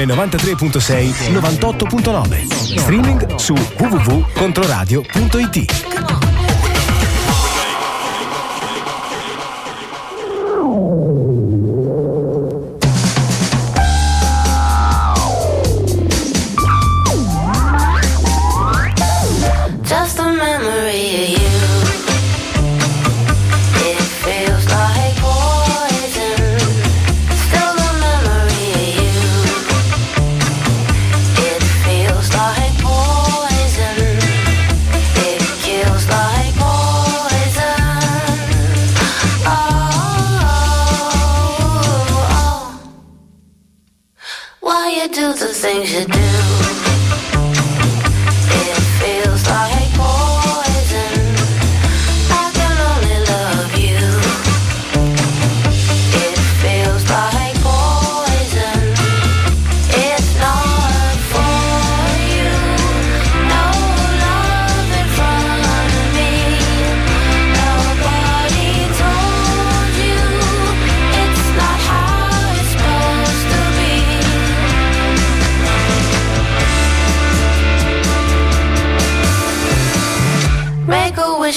FM 0.00 0.14
93.6 0.14 1.32
98.9 1.32 2.78
Streaming 2.78 3.18
su 3.38 3.54
www.controradio.it 3.54 6.19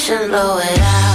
And 0.10 0.30
blow 0.30 0.58
it 0.58 0.80
out. 0.80 1.13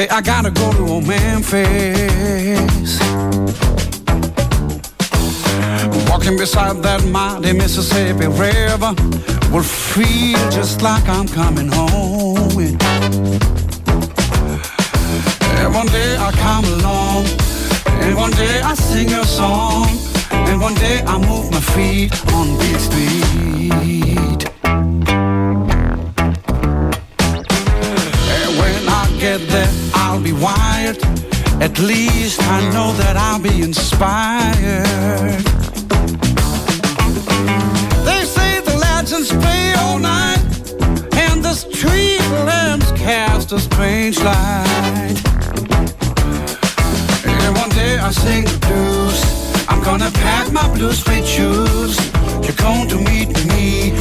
One 0.00 0.08
I 0.08 0.22
gotta 0.22 0.50
go 0.50 0.72
to 0.72 0.92
old 0.92 1.06
Memphis. 1.06 3.00
Walking 6.08 6.38
beside 6.38 6.82
that 6.82 7.04
mighty 7.04 7.52
Mississippi 7.52 8.26
River 8.26 8.94
will 9.52 9.62
feel 9.62 10.38
just 10.50 10.80
like 10.80 11.06
I'm 11.06 11.28
coming 11.28 11.68
home. 11.68 12.78
And 15.60 15.74
one 15.74 15.88
day 15.88 16.16
I 16.16 16.32
come 16.32 16.64
along, 16.64 17.26
and 18.02 18.16
one 18.16 18.30
day 18.30 18.60
I 18.62 18.72
sing 18.74 19.12
a 19.12 19.24
song, 19.24 19.86
and 20.30 20.62
one 20.62 20.74
day 20.76 21.02
I 21.06 21.18
move 21.18 21.50
my 21.50 21.60
feet 21.60 22.10
on 22.32 22.58
Beat 22.58 22.80
Street. 22.80 24.09
At 31.60 31.78
least 31.78 32.42
I 32.42 32.62
know 32.72 32.92
that 32.94 33.16
I'll 33.18 33.38
be 33.38 33.62
inspired. 33.62 35.44
They 38.06 38.24
say 38.24 38.60
the 38.60 38.76
legends 38.78 39.30
play 39.30 39.74
all 39.74 39.98
night, 39.98 40.40
and 41.12 41.44
the 41.44 41.52
street 41.52 42.20
lamps 42.48 42.90
cast 42.92 43.52
a 43.52 43.60
strange 43.60 44.18
light. 44.20 45.18
And 47.26 47.56
one 47.56 47.70
day 47.70 47.98
I 47.98 48.10
sing 48.10 48.44
the 48.44 48.58
blues. 48.66 49.20
I'm 49.68 49.82
gonna 49.82 50.10
pack 50.10 50.50
my 50.52 50.66
blue 50.74 50.92
suede 50.92 51.26
shoes. 51.26 51.94
You're 52.42 52.56
going 52.56 52.88
to 52.88 52.96
meet 52.96 53.28
me 53.52 53.92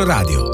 Controradio. 0.00 0.49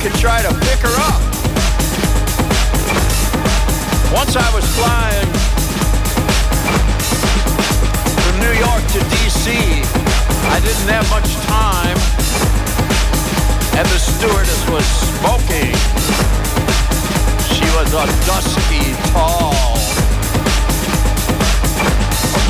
Could 0.00 0.14
try 0.14 0.40
to 0.40 0.48
pick 0.64 0.78
her 0.80 0.96
up. 1.12 1.20
Once 4.14 4.34
I 4.34 4.48
was 4.56 4.64
flying 4.72 5.28
from 8.16 8.34
New 8.40 8.54
York 8.56 8.80
to 8.96 9.00
DC, 9.12 9.52
I 10.48 10.56
didn't 10.64 10.88
have 10.88 11.04
much 11.12 11.28
time, 11.44 11.98
and 13.76 13.86
the 13.92 14.00
stewardess 14.00 14.62
was 14.72 14.86
smoking. 15.20 15.76
She 17.52 17.68
was 17.76 17.92
a 17.92 18.06
dusky, 18.24 18.96
tall 19.12 19.52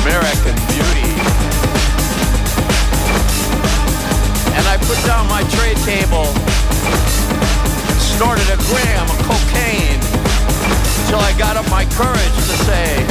American 0.03 0.55
beauty. 0.71 1.11
And 4.55 4.63
I 4.71 4.77
put 4.87 5.03
down 5.05 5.27
my 5.27 5.43
tray 5.51 5.75
table 5.83 6.31
snorted 8.21 8.53
a 8.53 8.59
gram 8.69 9.09
of 9.09 9.17
cocaine 9.25 9.97
until 9.97 11.17
I 11.25 11.33
got 11.41 11.57
up 11.57 11.65
my 11.73 11.89
courage 11.97 12.37
to 12.37 12.55
say, 12.69 13.01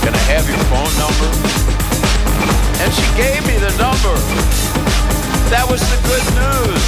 Can 0.00 0.16
I 0.16 0.24
have 0.32 0.48
your 0.48 0.56
phone 0.72 0.88
number? 0.96 1.28
And 2.80 2.88
she 2.96 3.04
gave 3.12 3.44
me 3.44 3.60
the 3.60 3.68
number. 3.76 4.16
That 5.52 5.68
was 5.68 5.84
the 5.84 6.00
good 6.08 6.24
news. 6.32 6.84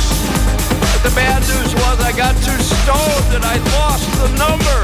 But 0.89 1.05
the 1.05 1.12
bad 1.12 1.44
news 1.44 1.76
was 1.84 2.00
I 2.00 2.16
got 2.16 2.32
too 2.40 2.56
stoned 2.64 3.36
and 3.36 3.44
I 3.44 3.60
lost 3.76 4.08
the 4.24 4.32
number. 4.40 4.81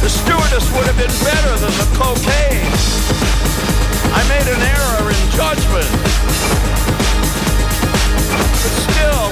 The 0.00 0.08
stewardess 0.08 0.64
would 0.72 0.88
have 0.88 0.96
been 0.96 1.16
better 1.20 1.54
than 1.60 1.74
the 1.84 1.88
cocaine. 2.00 2.72
I 4.08 4.24
made 4.24 4.48
an 4.48 4.62
error 4.72 5.12
in 5.12 5.20
judgment. 5.36 6.93
But 8.62 8.72
still, 8.86 9.26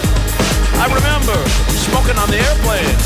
I 0.83 0.87
remember 0.91 1.39
smoking 1.87 2.19
on 2.19 2.29
the 2.31 2.39
airplane. 2.39 2.97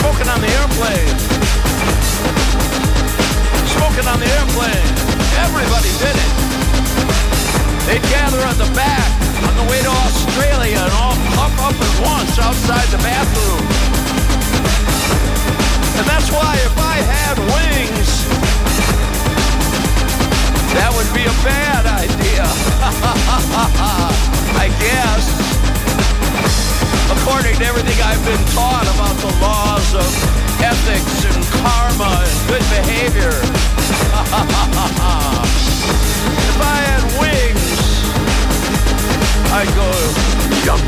Smoking 0.00 0.28
on 0.28 0.40
the 0.40 0.50
airplane. 0.60 1.14
Smoking 3.74 4.06
on 4.08 4.18
the 4.18 4.30
airplane. 4.38 4.86
Everybody 5.44 5.90
did 6.02 6.16
it. 6.16 6.32
They'd 7.86 8.02
gather 8.10 8.38
at 8.38 8.56
the 8.56 8.70
back 8.74 9.10
on 9.48 9.56
the 9.56 9.66
way 9.70 9.82
to 9.82 9.88
Australia 9.88 10.78
and 10.78 10.92
all 10.92 11.16
puff 11.34 11.54
up 11.60 11.74
at 11.74 11.94
once 12.04 12.38
outside 12.38 12.88
the 12.88 12.98
bathroom. 12.98 13.99
And 16.00 16.08
that's 16.08 16.32
why 16.32 16.56
if 16.64 16.72
I 16.80 16.96
had 17.04 17.36
wings, 17.36 18.24
that 20.72 20.88
would 20.96 21.12
be 21.12 21.28
a 21.28 21.36
bad 21.44 21.84
idea. 21.84 22.40
I 24.56 24.72
guess. 24.80 25.28
According 27.20 27.60
to 27.60 27.66
everything 27.68 28.00
I've 28.00 28.24
been 28.24 28.40
taught 28.56 28.88
about 28.96 29.12
the 29.20 29.28
laws 29.44 29.92
of 29.92 30.08
ethics 30.64 31.20
and 31.28 31.36
karma 31.60 32.24
and 32.24 32.36
good 32.48 32.64
behavior. 32.72 33.36
if 36.48 36.56
I 36.64 36.80
had 36.80 37.04
wings, 37.20 37.76
I'd 39.52 39.68
go 39.76 39.84
yum 40.64 40.80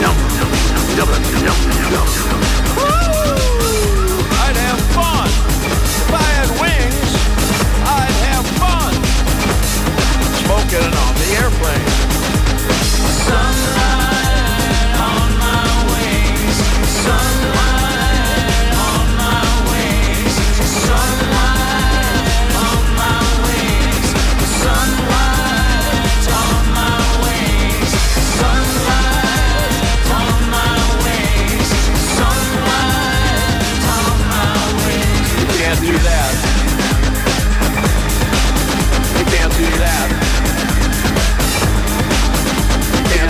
yum 0.00 0.16
yum 0.40 0.48
yum 0.96 1.12
yum 1.44 1.60
yum. 1.92 2.08
Woo! 2.80 3.18
Sunlight 10.70 10.94
on 10.94 11.14
the 11.14 11.30
airplane 11.36 11.88
Sunrise 13.26 14.16
on 15.10 15.30
my 15.38 15.64
wings. 15.90 16.56
Sunlight 17.04 17.67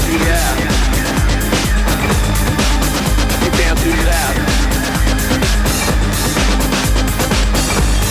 You 0.08 0.16
can't 3.52 3.78
do 3.84 3.92
that. 4.08 4.32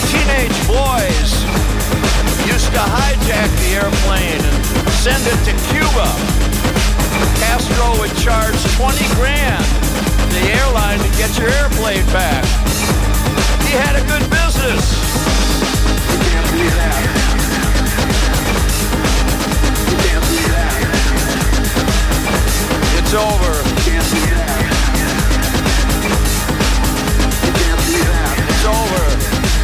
Teenage 0.05 0.59
boys 0.69 1.31
used 2.45 2.69
to 2.73 2.83
hijack 2.85 3.49
the 3.65 3.81
airplane 3.81 4.41
and 4.45 4.89
send 5.01 5.25
it 5.25 5.39
to 5.49 5.53
Cuba. 5.73 6.09
Castro 7.41 7.97
would 7.99 8.15
charge 8.17 8.61
20 8.77 9.07
grand 9.15 9.65
the 10.37 10.53
airline 10.53 10.99
to 10.99 11.09
get 11.17 11.35
your 11.39 11.49
airplane 11.49 12.05
back. 12.13 12.45
He 13.65 13.73
had 13.73 13.95
a 13.95 14.05
good 14.05 14.29
business. 14.29 14.93
You 16.13 16.19
can't 16.29 16.51
do 16.51 16.69
that. 16.77 17.46
it's 23.07 23.15
over. 23.15 23.53
It's 28.49 28.65
over 28.65 29.03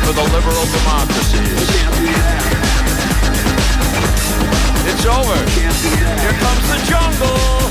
for 0.06 0.14
the 0.14 0.24
liberal 0.32 0.66
democracies. 0.72 1.68
It's 4.88 5.06
over. 5.06 5.36
Here 6.22 6.34
comes 6.40 6.68
the 6.70 6.78
jungle. 6.88 7.64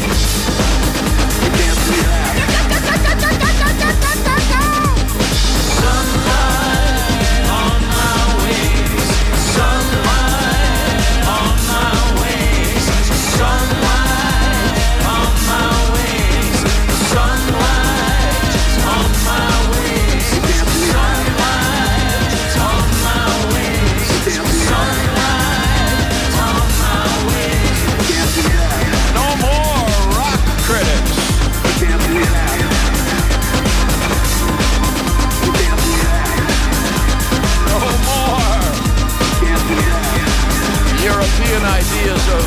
million 41.53 41.69
ideas 41.69 42.29
of 42.33 42.45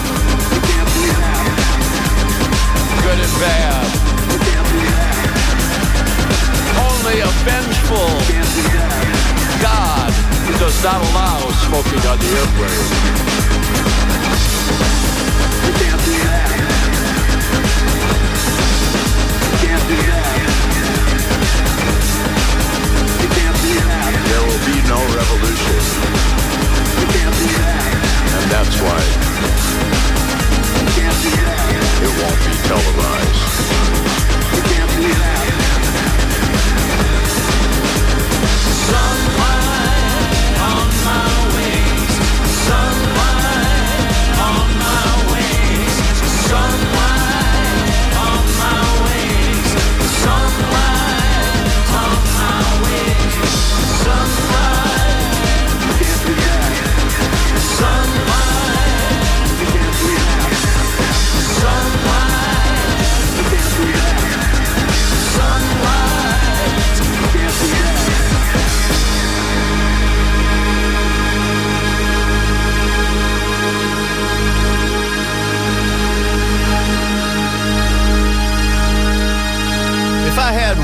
good 3.03 3.19
and 3.22 3.35
bad. 3.40 3.85
Only 6.90 7.19
a 7.22 7.30
vengeful 7.45 8.09
God 9.61 10.11
does 10.59 10.84
not 10.84 11.01
allow 11.06 11.40
smoking 11.67 12.01
on 12.09 12.17
the 12.17 12.30
airplane. 12.40 12.88
Can't 19.61 19.85
There 24.30 24.43
will 24.48 24.64
be 24.66 24.77
no 24.90 25.00
revolution. 25.14 25.77
You 27.00 27.08
can't 27.14 27.35
do 27.35 27.48
that. 27.58 28.05
That's 28.50 28.80
why 28.82 29.02
it 32.02 32.12
won't 32.22 32.40
be 32.46 32.54
televised. 32.68 32.96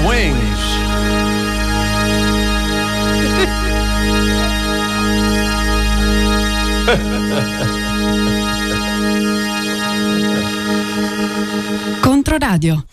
Wings, 0.06 0.62
Controradio. 12.02 12.91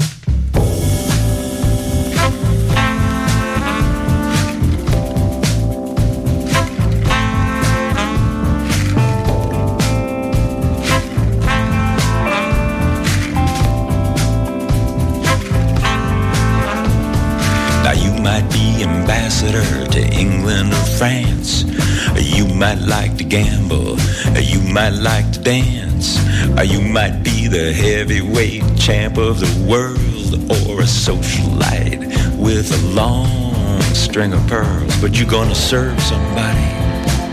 Gamble. 23.28 23.98
You 24.40 24.60
might 24.72 24.94
like 24.94 25.30
to 25.32 25.40
dance. 25.40 26.18
Or 26.58 26.64
you 26.64 26.80
might 26.80 27.22
be 27.22 27.46
the 27.46 27.72
heavyweight 27.72 28.76
champ 28.78 29.18
of 29.18 29.40
the 29.40 29.66
world 29.68 30.34
or 30.50 30.80
a 30.80 30.84
socialite 30.84 32.00
with 32.38 32.72
a 32.72 32.86
long 32.94 33.80
string 33.94 34.32
of 34.32 34.46
pearls. 34.46 34.96
But 35.00 35.18
you're 35.18 35.30
gonna 35.30 35.54
serve 35.54 36.00
somebody. 36.00 36.68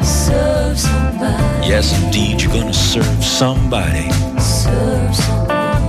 Serve 0.03 0.77
somebody. 0.77 1.67
Yes, 1.67 1.93
indeed, 2.03 2.41
you're 2.41 2.53
gonna 2.53 2.73
serve 2.73 3.23
somebody. 3.23 4.09
Serve 4.39 5.15
somebody. 5.15 5.85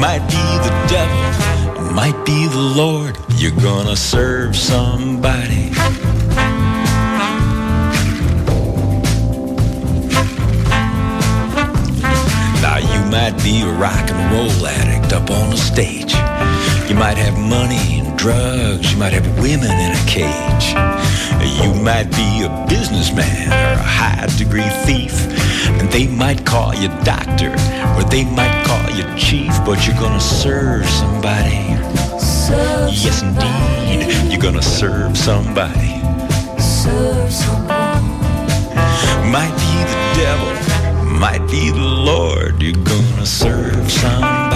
Might 0.00 0.24
be 0.28 0.44
the 0.66 0.74
devil, 0.88 1.92
might 1.92 2.24
be 2.24 2.46
the 2.46 2.56
Lord. 2.56 3.16
You're 3.36 3.60
gonna 3.60 3.96
serve 3.96 4.56
somebody. 4.56 5.72
Might 13.18 13.42
be 13.42 13.62
a 13.62 13.72
rock 13.72 14.08
and 14.12 14.32
roll 14.32 14.66
addict 14.66 15.12
up 15.12 15.28
on 15.28 15.50
the 15.50 15.56
stage. 15.56 16.12
You 16.88 16.94
might 16.94 17.18
have 17.18 17.36
money 17.36 17.98
and 17.98 18.16
drugs. 18.16 18.92
You 18.92 18.96
might 18.96 19.12
have 19.12 19.26
women 19.40 19.72
in 19.84 19.90
a 19.90 20.04
cage. 20.06 20.66
You 21.62 21.74
might 21.82 22.08
be 22.14 22.28
a 22.46 22.50
businessman 22.68 23.48
or 23.50 23.80
a 23.80 23.90
high 24.00 24.26
degree 24.38 24.70
thief. 24.86 25.14
And 25.80 25.90
they 25.90 26.06
might 26.06 26.46
call 26.46 26.72
you 26.76 26.88
doctor 27.02 27.50
or 27.96 28.04
they 28.04 28.24
might 28.24 28.56
call 28.68 28.88
you 28.96 29.04
chief, 29.18 29.52
but 29.66 29.84
you're 29.84 30.00
gonna 30.04 30.20
serve 30.20 30.86
somebody. 30.88 31.74
Serve 32.20 32.90
Yes, 33.04 33.22
indeed, 33.22 34.30
you're 34.30 34.40
gonna 34.48 34.62
serve 34.62 35.18
somebody. 35.18 35.94
Serve 36.60 37.32
somebody. 37.32 38.06
Might 39.36 39.54
be 39.58 39.67
the 39.67 39.67
devil, 39.67 39.67
might 41.18 41.44
be 41.50 41.70
the 41.70 41.78
Lord. 41.80 42.62
You're 42.62 42.84
gonna 42.84 43.26
serve 43.26 43.90
somebody. 43.90 44.47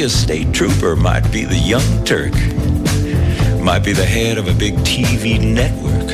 Be 0.00 0.06
a 0.06 0.08
state 0.08 0.50
trooper, 0.54 0.96
might 0.96 1.30
be 1.30 1.44
the 1.44 1.58
young 1.58 2.04
Turk, 2.04 2.32
might 3.60 3.84
be 3.84 3.92
the 3.92 4.06
head 4.06 4.38
of 4.38 4.48
a 4.48 4.54
big 4.54 4.74
TV 4.76 5.38
network. 5.38 6.08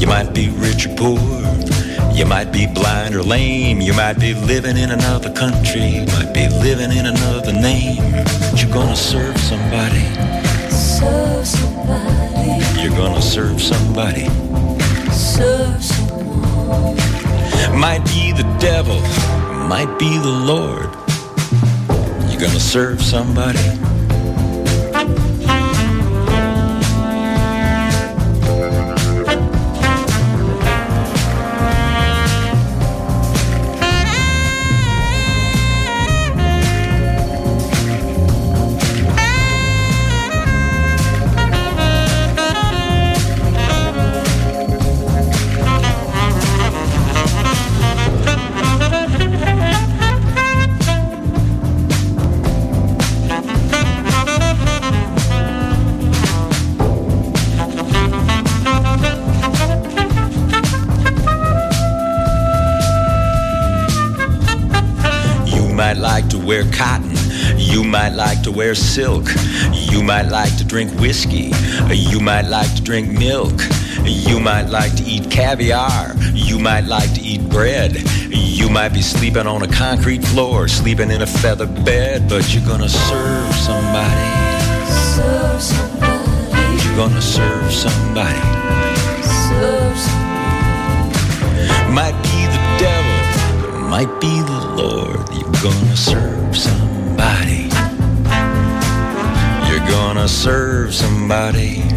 You 0.00 0.06
might 0.06 0.32
be 0.32 0.48
rich 0.50 0.86
or 0.86 0.94
poor, 0.94 1.18
you 2.14 2.24
might 2.26 2.52
be 2.52 2.68
blind 2.68 3.16
or 3.16 3.24
lame, 3.24 3.80
you 3.80 3.92
might 3.94 4.20
be 4.20 4.34
living 4.34 4.76
in 4.76 4.92
another 4.92 5.32
country, 5.32 5.86
you 5.86 6.06
might 6.06 6.32
be 6.32 6.48
living 6.62 6.92
in 6.92 7.06
another 7.06 7.52
name. 7.52 8.12
But 8.12 8.62
you're 8.62 8.72
gonna 8.72 8.94
serve 8.94 9.36
somebody, 9.38 10.04
Serve 10.70 11.44
somebody. 11.44 12.80
you're 12.80 12.96
gonna 12.96 13.22
serve 13.22 13.60
somebody. 13.60 14.26
Serve 15.10 15.82
someone. 15.82 16.96
Might 17.76 18.04
be 18.04 18.30
the 18.30 18.46
devil, 18.60 19.00
might 19.66 19.98
be 19.98 20.16
the 20.18 20.36
Lord. 20.52 20.99
Gonna 22.40 22.58
serve 22.58 23.02
somebody. 23.02 23.89
Might 68.10 68.16
like 68.16 68.42
to 68.42 68.50
wear 68.50 68.74
silk. 68.74 69.28
You 69.72 70.02
might 70.02 70.30
like 70.30 70.56
to 70.56 70.64
drink 70.64 70.90
whiskey. 70.98 71.52
You 71.94 72.18
might 72.18 72.46
like 72.46 72.74
to 72.74 72.82
drink 72.82 73.08
milk. 73.16 73.52
You 74.02 74.40
might 74.40 74.64
like 74.64 74.96
to 74.96 75.04
eat 75.04 75.30
caviar. 75.30 76.16
You 76.34 76.58
might 76.58 76.86
like 76.86 77.14
to 77.14 77.20
eat 77.20 77.48
bread. 77.48 78.02
You 78.30 78.68
might 78.68 78.88
be 78.88 79.00
sleeping 79.00 79.46
on 79.46 79.62
a 79.62 79.68
concrete 79.68 80.24
floor, 80.24 80.66
sleeping 80.66 81.12
in 81.12 81.22
a 81.22 81.26
feather 81.26 81.66
bed, 81.66 82.28
but 82.28 82.52
you're 82.52 82.66
gonna 82.66 82.88
serve 82.88 83.54
somebody. 83.54 84.30
Serve 85.14 85.62
somebody. 85.62 86.82
You're 86.82 86.96
gonna 86.96 87.22
serve 87.22 87.72
somebody. 87.72 88.40
Serve 89.22 89.98
somebody. 90.08 91.68
Might 91.94 92.18
be 92.24 92.38
the 92.54 92.62
devil, 92.82 93.88
might 93.88 94.20
be 94.20 94.40
the 94.42 94.60
Lord. 94.82 95.28
You're 95.32 95.62
gonna 95.62 95.96
serve 95.96 96.56
somebody. 96.56 96.79
Gonna 99.90 100.28
serve 100.28 100.94
somebody. 100.94 101.89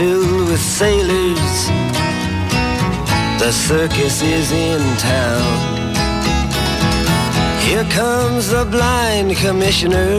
Filled 0.00 0.48
with 0.48 0.58
sailors. 0.58 1.56
The 3.38 3.52
circus 3.52 4.22
is 4.22 4.50
in 4.50 4.80
town. 4.96 5.92
Here 7.66 7.84
comes 8.00 8.48
the 8.48 8.64
blind 8.64 9.36
commissioner. 9.36 10.12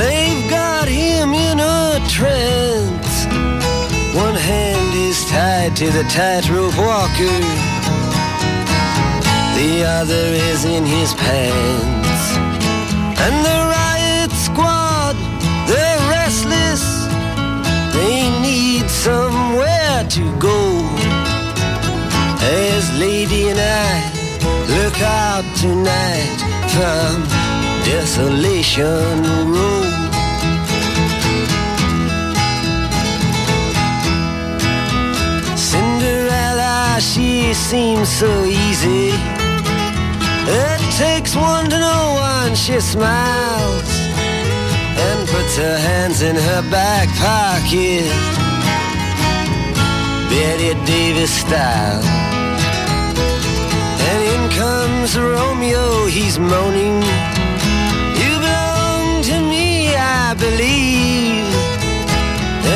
They've 0.00 0.44
got 0.48 0.88
him 0.88 1.34
in 1.34 1.60
a 1.60 2.00
trance. 2.16 3.16
One 4.24 4.38
hand 4.52 4.90
is 5.08 5.18
tied 5.26 5.76
to 5.76 5.86
the 5.98 6.04
tightrope 6.04 6.78
walker. 6.78 7.38
The 9.60 9.84
other 9.98 10.26
is 10.48 10.64
in 10.64 10.86
his 10.86 11.12
pants. 11.12 12.24
And 13.24 13.34
the 13.44 13.67
to 20.10 20.38
go. 20.38 20.80
As 22.40 22.98
Lady 22.98 23.50
and 23.50 23.60
I 23.60 23.92
look 24.78 24.98
out 25.02 25.44
tonight 25.56 26.38
from 26.72 27.22
Desolation 27.84 29.22
Road. 29.52 29.92
Cinderella, 35.58 36.98
she 37.00 37.52
seems 37.52 38.08
so 38.08 38.44
easy. 38.44 39.10
It 40.50 40.80
takes 40.96 41.36
one 41.36 41.68
to 41.68 41.78
know 41.78 42.14
one, 42.14 42.54
she 42.54 42.80
smiles 42.80 43.90
and 45.06 45.28
puts 45.28 45.56
her 45.56 45.76
hands 45.76 46.22
in 46.22 46.34
her 46.34 46.62
back 46.70 47.08
pocket. 47.18 48.37
Betty 50.38 50.72
Davis 50.86 51.32
style. 51.32 52.00
And 54.10 54.20
in 54.34 54.42
comes 54.56 55.18
Romeo, 55.18 56.06
he's 56.06 56.38
moaning. 56.38 57.02
You 58.22 58.32
belong 58.46 59.22
to 59.30 59.36
me, 59.52 59.96
I 59.96 60.34
believe. 60.38 61.50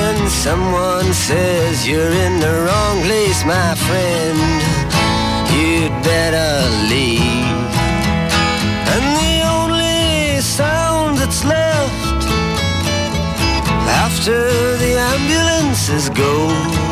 And 0.03 0.29
someone 0.29 1.13
says 1.13 1.87
you're 1.87 2.15
in 2.27 2.41
the 2.41 2.55
wrong 2.67 2.97
place, 3.07 3.45
my 3.45 3.71
friend. 3.87 4.39
You'd 5.55 5.95
better 6.03 6.53
leave. 6.93 7.71
And 8.93 9.05
the 9.23 9.35
only 9.57 10.41
sound 10.41 11.17
that's 11.17 11.45
left 11.45 12.27
after 14.05 14.39
the 14.83 14.93
ambulances 15.15 16.11
go 16.11 16.92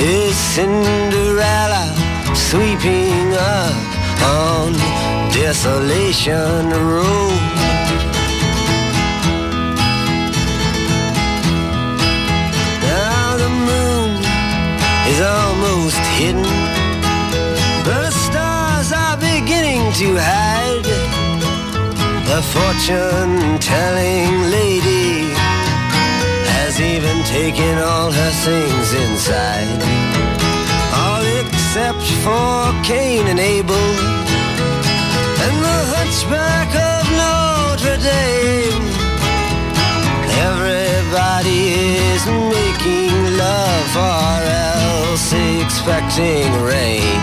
is 0.00 0.36
Cinderella 0.36 1.92
sweeping 2.34 3.34
up 3.34 3.74
on 4.22 4.72
Desolation 5.32 6.70
Road. 6.70 7.40
Now 12.82 13.36
the 13.42 13.50
moon 13.50 14.10
is 15.10 15.20
almost 15.20 15.98
hidden. 16.18 16.42
The 17.84 18.10
stars 18.10 18.92
are 18.92 19.16
beginning 19.16 19.92
to 19.94 20.16
hide. 20.16 20.86
The 22.30 22.40
fortune 22.54 23.58
telling 23.58 24.50
lady 24.50 25.47
even 26.80 27.24
taken 27.24 27.78
all 27.78 28.12
her 28.12 28.32
things 28.46 28.92
inside. 28.92 29.82
All 30.94 31.24
except 31.40 32.06
for 32.22 32.70
Cain 32.84 33.26
and 33.26 33.40
Abel 33.40 33.88
and 35.44 35.56
the 35.66 35.80
hunchback 35.94 36.70
of 36.94 37.02
Notre 37.18 37.98
Dame. 37.98 38.86
Everybody 40.46 41.74
is 42.14 42.22
making 42.26 43.14
love 43.36 43.92
or 43.96 44.38
else 44.46 45.32
expecting 45.62 46.46
rain. 46.62 47.18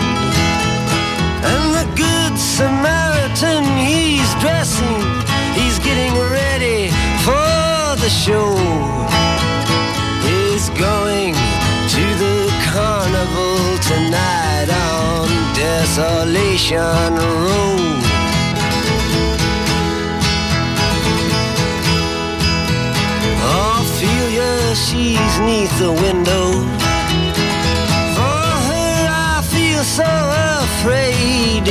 And 1.48 1.64
the 1.78 1.86
good 1.96 2.38
Samaritan, 2.38 3.64
he's 3.78 4.30
dressing, 4.44 5.00
he's 5.54 5.78
getting 5.78 6.12
ready 6.28 6.90
for 7.24 7.96
the 8.02 8.10
show. 8.10 9.15
Going 10.78 11.32
to 11.32 12.04
the 12.22 12.52
carnival 12.70 13.78
tonight 13.80 14.68
on 14.68 15.26
Desolation 15.54 16.76
Road. 16.76 18.04
Ophelia, 23.40 24.74
she's 24.74 25.40
neath 25.40 25.72
the 25.78 25.92
window. 25.92 26.52
For 28.14 28.44
her, 28.68 29.08
I 29.08 29.42
feel 29.48 29.82
so 29.82 30.12
afraid. 30.60 31.64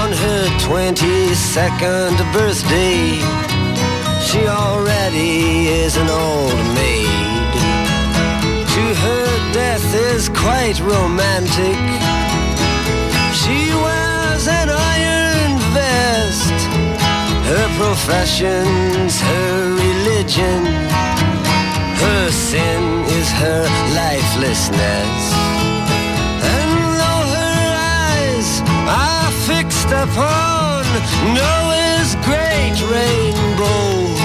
On 0.00 0.10
her 0.10 0.48
22nd 0.66 2.16
birthday, 2.32 3.20
she 4.20 4.48
already 4.48 5.68
is 5.68 5.96
an 5.96 6.10
old 6.10 6.56
maid. 6.74 7.31
To 8.72 8.94
her, 9.04 9.52
death 9.52 9.94
is 9.94 10.30
quite 10.30 10.80
romantic. 10.80 11.76
She 13.36 13.68
wears 13.84 14.48
an 14.48 14.70
iron 14.70 15.58
vest. 15.76 16.58
Her 17.50 17.68
profession's 17.76 19.20
her 19.20 19.74
religion. 19.74 20.64
Her 22.00 22.30
sin 22.30 23.04
is 23.20 23.28
her 23.42 23.62
lifelessness. 24.00 25.20
And 26.56 26.72
though 26.98 27.24
her 27.36 27.64
eyes 28.08 28.48
are 28.88 29.30
fixed 29.50 29.92
upon 30.04 30.86
Noah's 31.36 32.16
great 32.24 32.78
rainbow, 32.88 34.16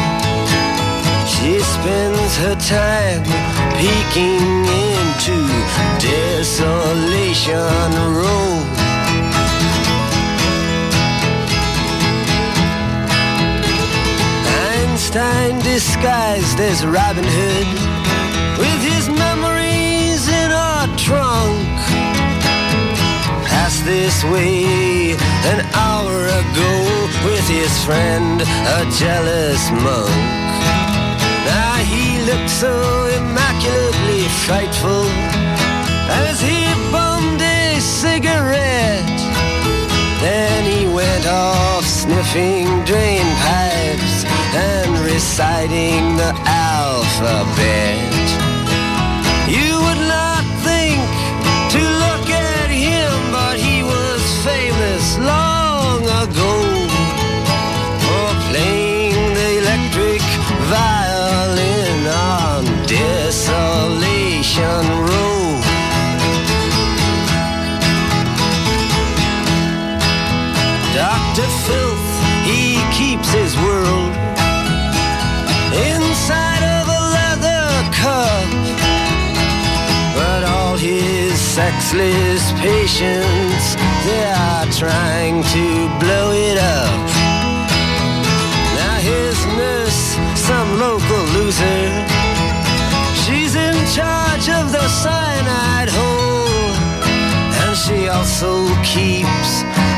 she 1.28 1.60
spends 1.60 2.38
her 2.38 2.56
time 2.56 3.57
peeking 3.78 4.66
into 4.98 5.38
Desolation 6.02 7.94
Row. 8.18 8.50
Einstein 14.74 15.60
disguised 15.60 16.60
as 16.60 16.86
Robin 16.88 17.24
Hood 17.24 17.70
with 18.58 18.82
his 18.82 19.10
memories 19.10 20.28
in 20.28 20.50
a 20.52 20.92
trunk. 20.98 21.62
Passed 23.46 23.86
this 23.86 24.24
way 24.24 25.14
an 25.52 25.60
hour 25.76 26.16
ago 26.42 26.74
with 27.26 27.48
his 27.48 27.72
friend, 27.86 28.42
a 28.42 28.90
jealous 28.98 29.70
monk. 29.70 30.47
Now 31.48 31.76
he 31.76 32.20
looked 32.30 32.50
so 32.50 32.74
immaculately 33.20 34.28
frightful 34.46 35.06
as 36.26 36.42
he 36.42 36.60
bummed 36.92 37.42
a 37.42 37.80
cigarette. 37.80 39.20
Then 40.20 40.60
he 40.72 40.86
went 40.94 41.26
off 41.26 41.86
sniffing 41.86 42.68
drain 42.84 43.28
pipes 43.48 44.26
and 44.54 44.90
reciting 45.06 46.18
the 46.18 46.34
alphabet. 46.46 48.17
Road. 64.60 65.62
Dr. 70.96 71.48
Filth, 71.66 72.10
he 72.44 72.82
keeps 72.92 73.30
his 73.30 73.56
world 73.58 74.14
inside 75.78 76.64
of 76.78 76.88
a 76.88 77.02
leather 77.18 77.68
cup. 77.94 78.50
But 80.16 80.44
all 80.44 80.76
his 80.76 81.40
sexless 81.40 82.52
patients, 82.54 83.76
they 84.08 84.26
are 84.26 84.66
trying 84.72 85.44
to 85.44 85.66
blow 86.00 86.32
it 86.32 86.58
up. 86.58 87.06
Now 88.74 88.98
his 89.06 89.38
nurse, 89.56 90.18
some 90.36 90.80
local 90.80 91.24
loser, 91.36 92.06
she's 93.24 93.54
in 93.54 93.76
charge 93.94 94.27
of 94.68 94.74
the 94.74 94.88
cyanide 94.90 95.90
hole. 95.90 96.74
And 97.62 97.78
she 97.78 98.08
also 98.08 98.68
keeps 98.84 99.52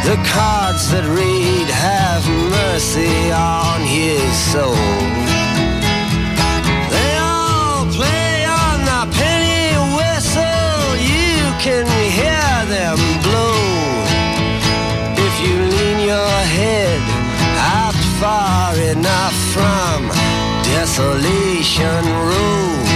the 0.05 0.17
cards 0.33 0.91
that 0.91 1.05
read, 1.19 1.67
Have 1.69 2.25
mercy 2.57 3.31
on 3.31 3.81
his 3.81 4.29
soul. 4.51 4.75
They 6.93 7.11
all 7.17 7.85
play 7.97 8.45
on 8.45 8.77
the 8.91 9.03
penny 9.17 9.73
whistle. 9.97 10.81
You 11.17 11.41
can 11.65 11.85
hear 12.19 12.53
them 12.75 12.97
blow. 13.25 13.57
If 15.27 15.35
you 15.45 15.55
lean 15.73 15.99
your 16.13 16.35
head 16.57 17.01
out 17.77 17.97
far 18.21 18.75
enough 18.93 19.37
from 19.53 19.97
Desolation 20.63 22.03
Road. 22.29 22.88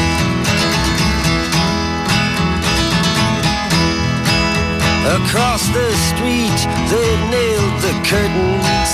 Across 5.26 5.68
the 5.70 5.90
street, 6.10 6.60
they've 6.92 7.24
nailed 7.32 7.78
the 7.82 7.96
curtains. 8.06 8.90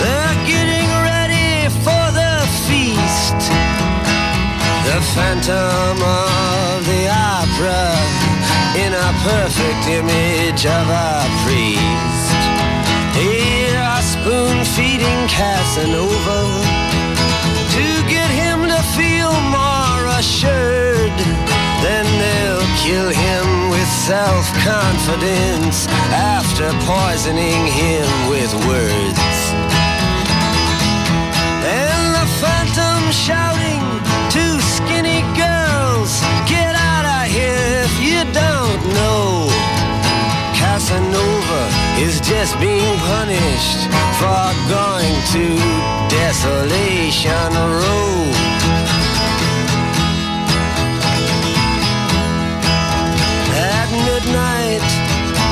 They're 0.00 0.38
getting 0.46 0.88
ready 1.04 1.68
for 1.84 2.04
the 2.20 2.34
feast. 2.66 3.40
The 4.88 5.00
phantom 5.14 5.96
of 6.00 6.86
the 6.86 7.04
opera 7.10 7.84
in 8.84 8.92
a 8.92 9.10
perfect 9.22 9.82
image 9.88 10.64
of 10.66 10.86
a 10.88 11.26
priest. 11.44 12.40
Here, 13.18 13.78
a 13.78 14.02
spoon 14.02 14.64
feeding 14.74 15.20
Casanova 15.28 16.40
to 17.74 17.86
get 18.08 18.30
him 18.30 18.68
to 18.72 18.80
feel 18.96 19.32
more 19.50 20.02
assured. 20.18 21.18
Then 21.82 22.06
they'll 22.20 22.68
kill 22.82 23.10
him 23.10 23.63
with 24.04 24.12
self 24.12 24.52
confidence 24.64 25.86
after 26.12 26.70
poisoning 26.84 27.66
him 27.66 28.06
with 28.28 28.52
words. 28.66 29.52
And 31.64 32.14
the 32.14 32.26
phantom 32.40 33.12
shouting 33.12 33.82
to 34.30 34.60
skinny 34.60 35.22
girls, 35.36 36.20
Get 36.48 36.74
out 36.74 37.04
of 37.04 37.30
here 37.30 37.84
if 37.84 37.94
you 38.00 38.24
don't 38.32 38.82
know. 38.94 39.48
Casanova 40.54 41.62
is 41.98 42.20
just 42.20 42.58
being 42.60 42.98
punished 42.98 43.80
for 44.20 44.52
going 44.68 45.16
to 45.32 45.56
Desolation 46.08 47.52
Road. 47.54 48.53
Midnight, 54.24 54.82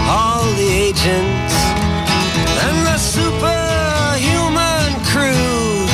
all 0.09 0.44
the 0.57 0.68
agents 0.68 1.55
and 2.65 2.76
the 2.86 2.99
superhuman 2.99 4.92
crew 5.10 5.86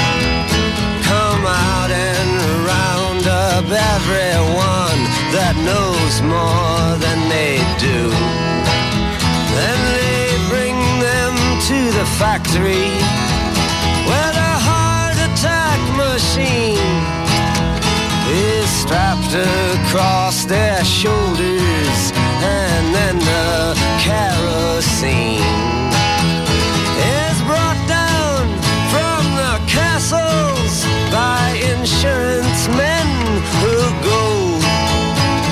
come 1.02 1.44
out 1.46 1.90
and 1.90 2.28
round 2.66 3.26
up 3.26 3.64
everyone 3.64 5.00
that 5.34 5.54
knows 5.66 6.22
more 6.22 6.98
than 7.02 7.18
they 7.28 7.58
do. 7.78 8.10
Then 9.56 9.80
they 9.98 10.28
bring 10.48 10.76
them 11.00 11.34
to 11.68 11.78
the 11.98 12.06
factory 12.18 12.90
where 14.06 14.32
the 14.32 14.54
heart 14.68 15.18
attack 15.28 15.80
machine 15.96 16.78
is 18.30 18.68
strapped 18.68 19.34
across 19.34 20.44
their 20.44 20.84
shoulders 20.84 22.17
and 22.42 22.94
then 22.94 23.18
the 23.18 23.74
kerosene 23.98 25.42
is 27.22 27.36
brought 27.42 27.80
down 27.88 28.46
from 28.92 29.22
the 29.34 29.54
castles 29.66 30.84
by 31.10 31.58
insurance 31.74 32.68
men 32.68 33.08
who 33.60 33.76
go 34.06 34.58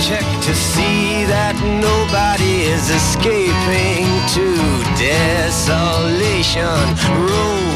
check 0.00 0.26
to 0.42 0.55
see 0.55 1.24
that 1.24 1.56
nobody 1.82 2.70
is 2.70 2.90
escaping 2.90 4.06
to 4.34 4.47
desolation 4.94 6.86
road 7.26 7.66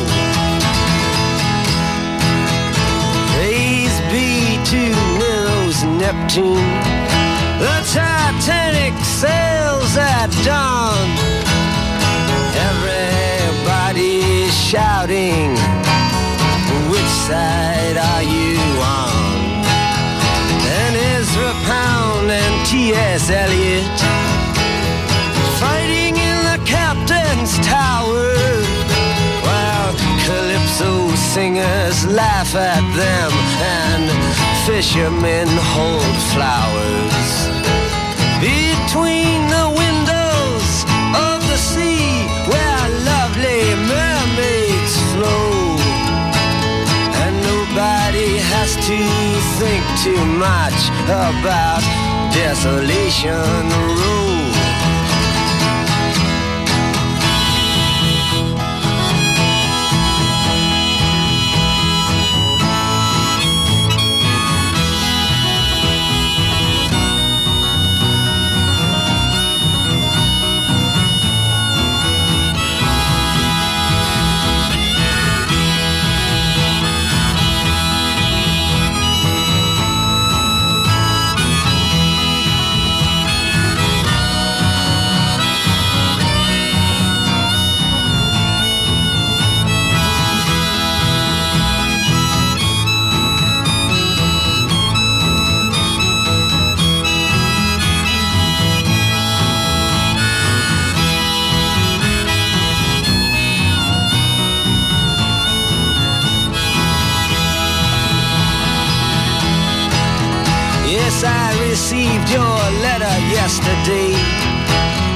Praise 3.35 4.01
be 4.13 4.63
to 4.71 4.83
Nero's 5.19 5.83
Neptune. 5.85 7.10
The 7.61 7.77
Titanic 7.93 8.97
sails 9.05 9.95
at 9.99 10.31
dawn. 10.47 11.09
Everybody's 12.71 14.55
shouting, 14.57 15.53
which 16.89 17.13
side 17.29 17.99
are 17.99 18.23
you 18.23 18.57
on? 18.81 19.61
And 20.73 20.97
Ezra 20.97 21.53
Pound 21.69 22.31
and 22.31 22.67
T.S. 22.67 23.29
Eliot 23.29 24.01
fighting 25.61 26.17
in 26.17 26.37
the 26.49 26.59
captain's 26.65 27.59
tower 27.61 28.33
while 29.45 29.93
calypso 30.25 31.15
singers 31.35 32.07
laugh 32.07 32.55
at 32.55 32.81
them 32.97 33.33
and 33.61 34.09
fishermen 34.65 35.49
hold 35.75 36.17
flowers 36.33 37.50
to 48.77 48.99
think 49.59 49.85
too 50.03 50.25
much 50.39 50.91
about 51.07 51.83
desolation 52.33 53.69
road 53.99 54.20
yesterday. 113.51 114.12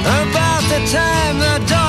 About 0.03 0.61
the 0.67 0.79
time 0.91 1.39
the 1.39 1.65
dawn 1.69 1.84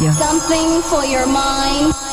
Radio. 0.00 0.14
Something 0.14 0.80
for 0.80 1.04
your 1.04 1.26
mind. 1.26 2.09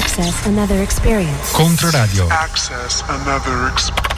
Access 0.00 0.46
another 0.46 0.82
experience. 0.82 1.52
Controradio. 1.52 2.26
Access 2.30 3.02
another 3.06 3.68
experience. 3.68 4.09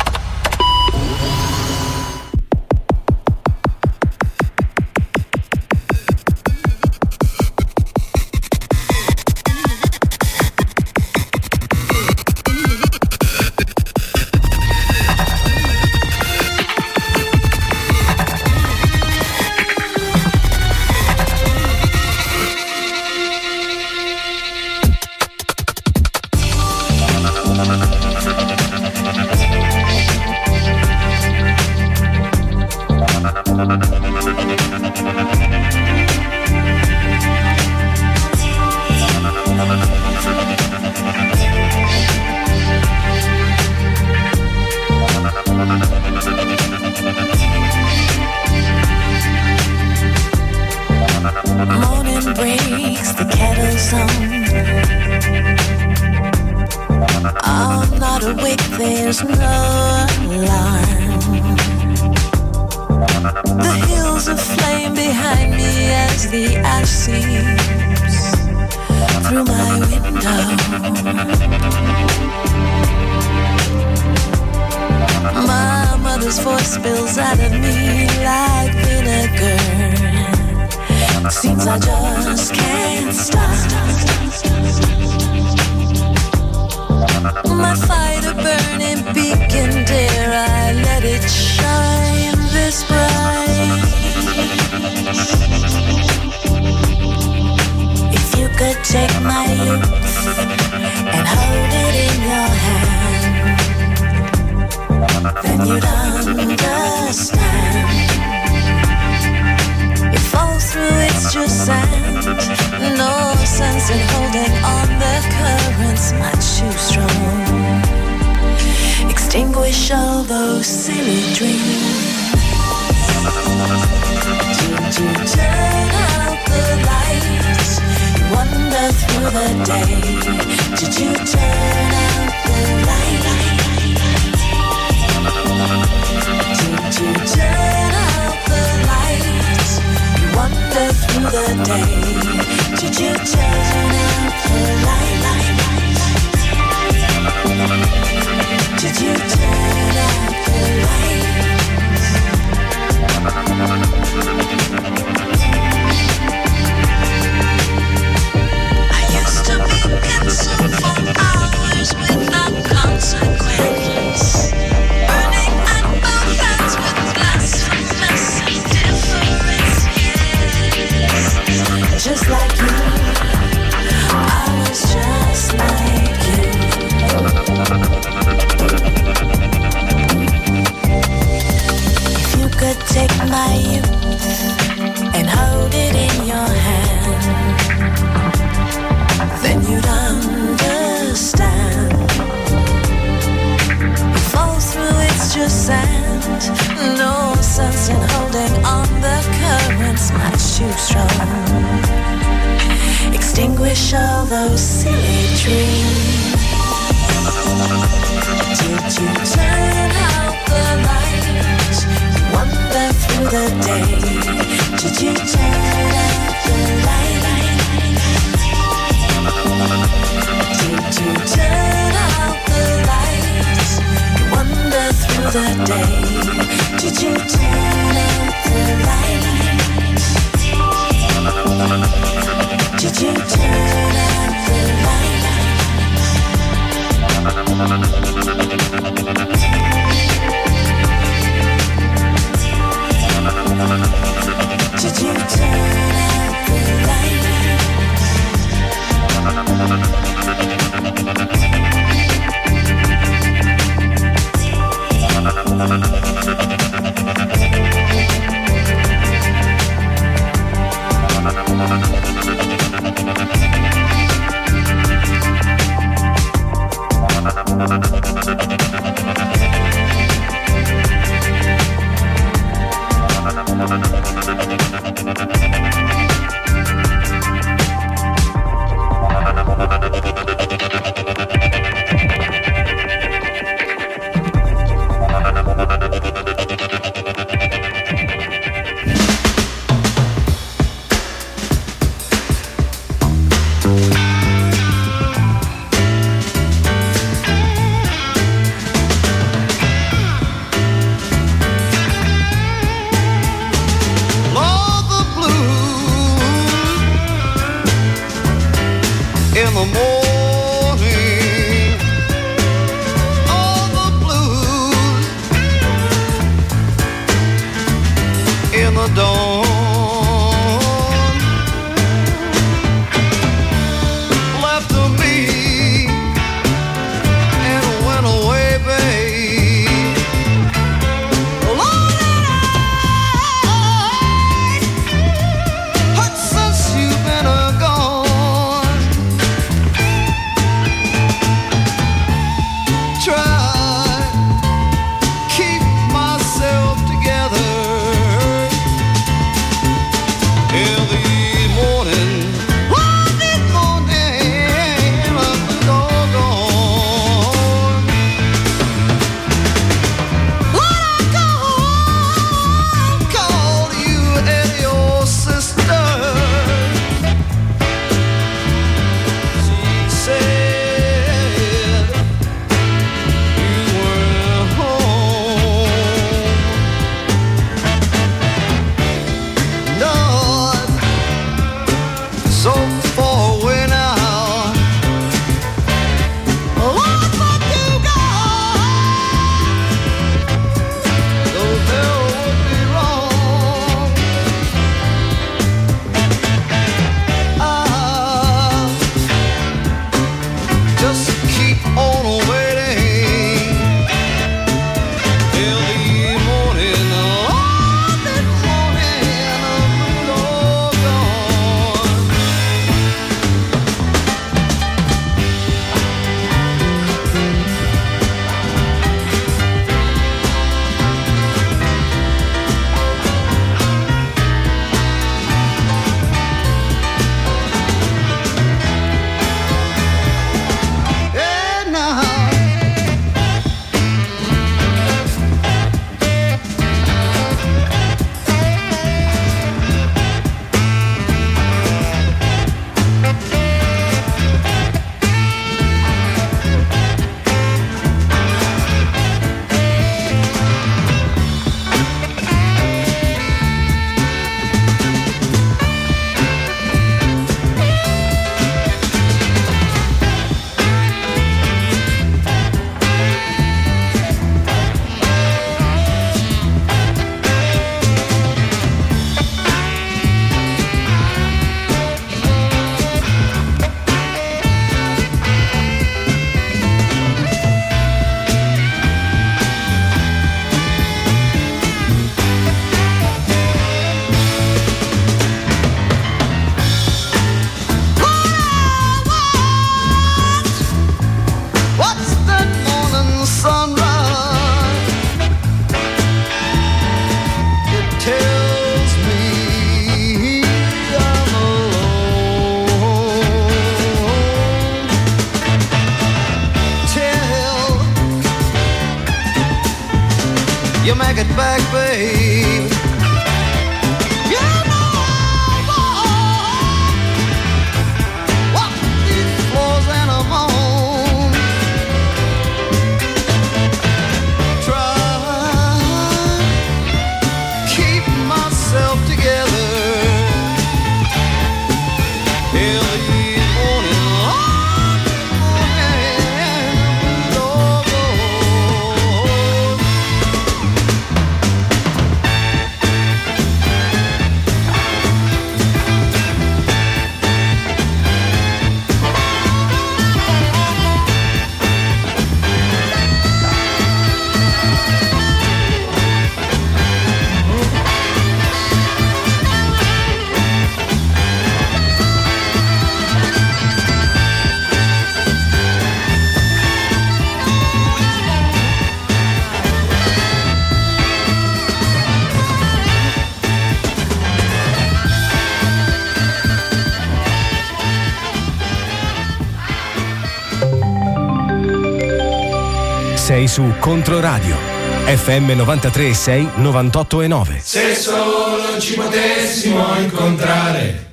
Sei 583.42 583.48
su 583.48 583.74
Controradio. 583.80 584.56
FM 585.04 585.50
93.6 585.50 586.50
98.9. 586.58 587.60
Se 587.60 587.96
solo 587.96 588.78
ci 588.78 588.94
potessimo 588.94 589.98
incontrare, 589.98 591.06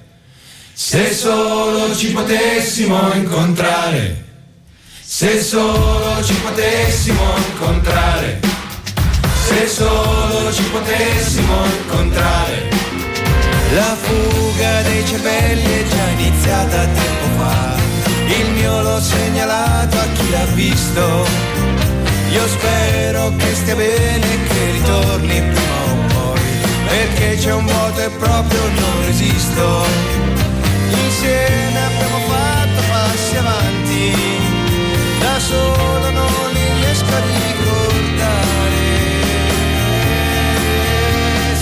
se 0.71 1.11
solo 1.11 1.95
ci 1.95 2.11
potessimo 2.11 3.11
incontrare, 3.13 4.25
se 5.01 5.41
solo 5.41 6.23
ci 6.23 6.35
potessimo 6.35 7.23
incontrare, 7.51 8.39
se 9.47 9.67
solo 9.67 10.53
ci 10.53 10.63
potessimo 10.65 11.65
incontrare. 11.65 12.69
La 13.73 13.97
fuga 13.99 14.81
dei 14.83 15.03
cervelli 15.03 15.79
è 15.79 15.83
già 15.87 16.07
iniziata 16.09 16.85
tempo 16.85 17.25
fa. 17.37 17.75
Il 18.27 18.51
mio 18.51 18.81
l'ho 18.83 18.99
segnalato 19.01 19.97
a 19.97 20.05
chi 20.13 20.29
l'ha 20.29 20.45
visto. 20.53 21.68
Io 22.31 22.47
spero 22.47 23.33
che 23.37 23.55
stia 23.55 23.75
bene 23.75 24.33
e 24.33 24.43
che 24.47 24.71
ritorni 24.71 25.41
prima 25.41 25.81
o 25.91 25.95
poi. 26.13 26.41
Perché 26.87 27.37
c'è 27.37 27.53
un 27.53 27.65
vuoto 27.65 27.99
e 28.01 28.09
proprio 28.09 28.61
non 28.67 29.05
resisto. 29.05 29.83
Insieme 30.89 31.85
abbiamo 31.85 32.19
fatto 32.27 32.81
passi 32.87 33.35
avanti. 33.35 34.13
Da 35.19 35.39
solo 35.39 36.09
non 36.11 36.51
li 36.53 36.73
riesco 36.81 37.13
a 37.15 37.19
ricordare. 37.19 38.77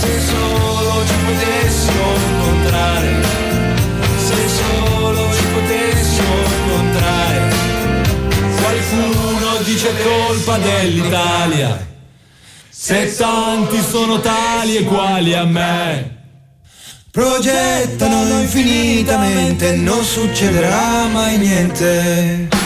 Se 0.00 0.20
solo 0.20 1.06
ci 1.06 1.14
potessimo 1.24 2.14
incontrare, 2.28 3.22
se 4.18 4.48
solo 4.48 5.32
ci 5.32 5.44
potessimo 5.54 6.34
incontrare, 6.44 7.56
Qualcuno 8.60 9.27
dice 9.68 9.92
colpa 10.02 10.56
dell'Italia, 10.56 11.86
se 12.70 13.14
tanti 13.14 13.78
sono 13.82 14.18
tali 14.18 14.76
e 14.76 14.84
quali 14.84 15.34
a 15.34 15.44
me. 15.44 16.16
progettano 17.10 18.40
infinitamente, 18.40 19.72
non 19.72 20.02
succederà 20.02 21.06
mai 21.08 21.36
niente. 21.36 22.57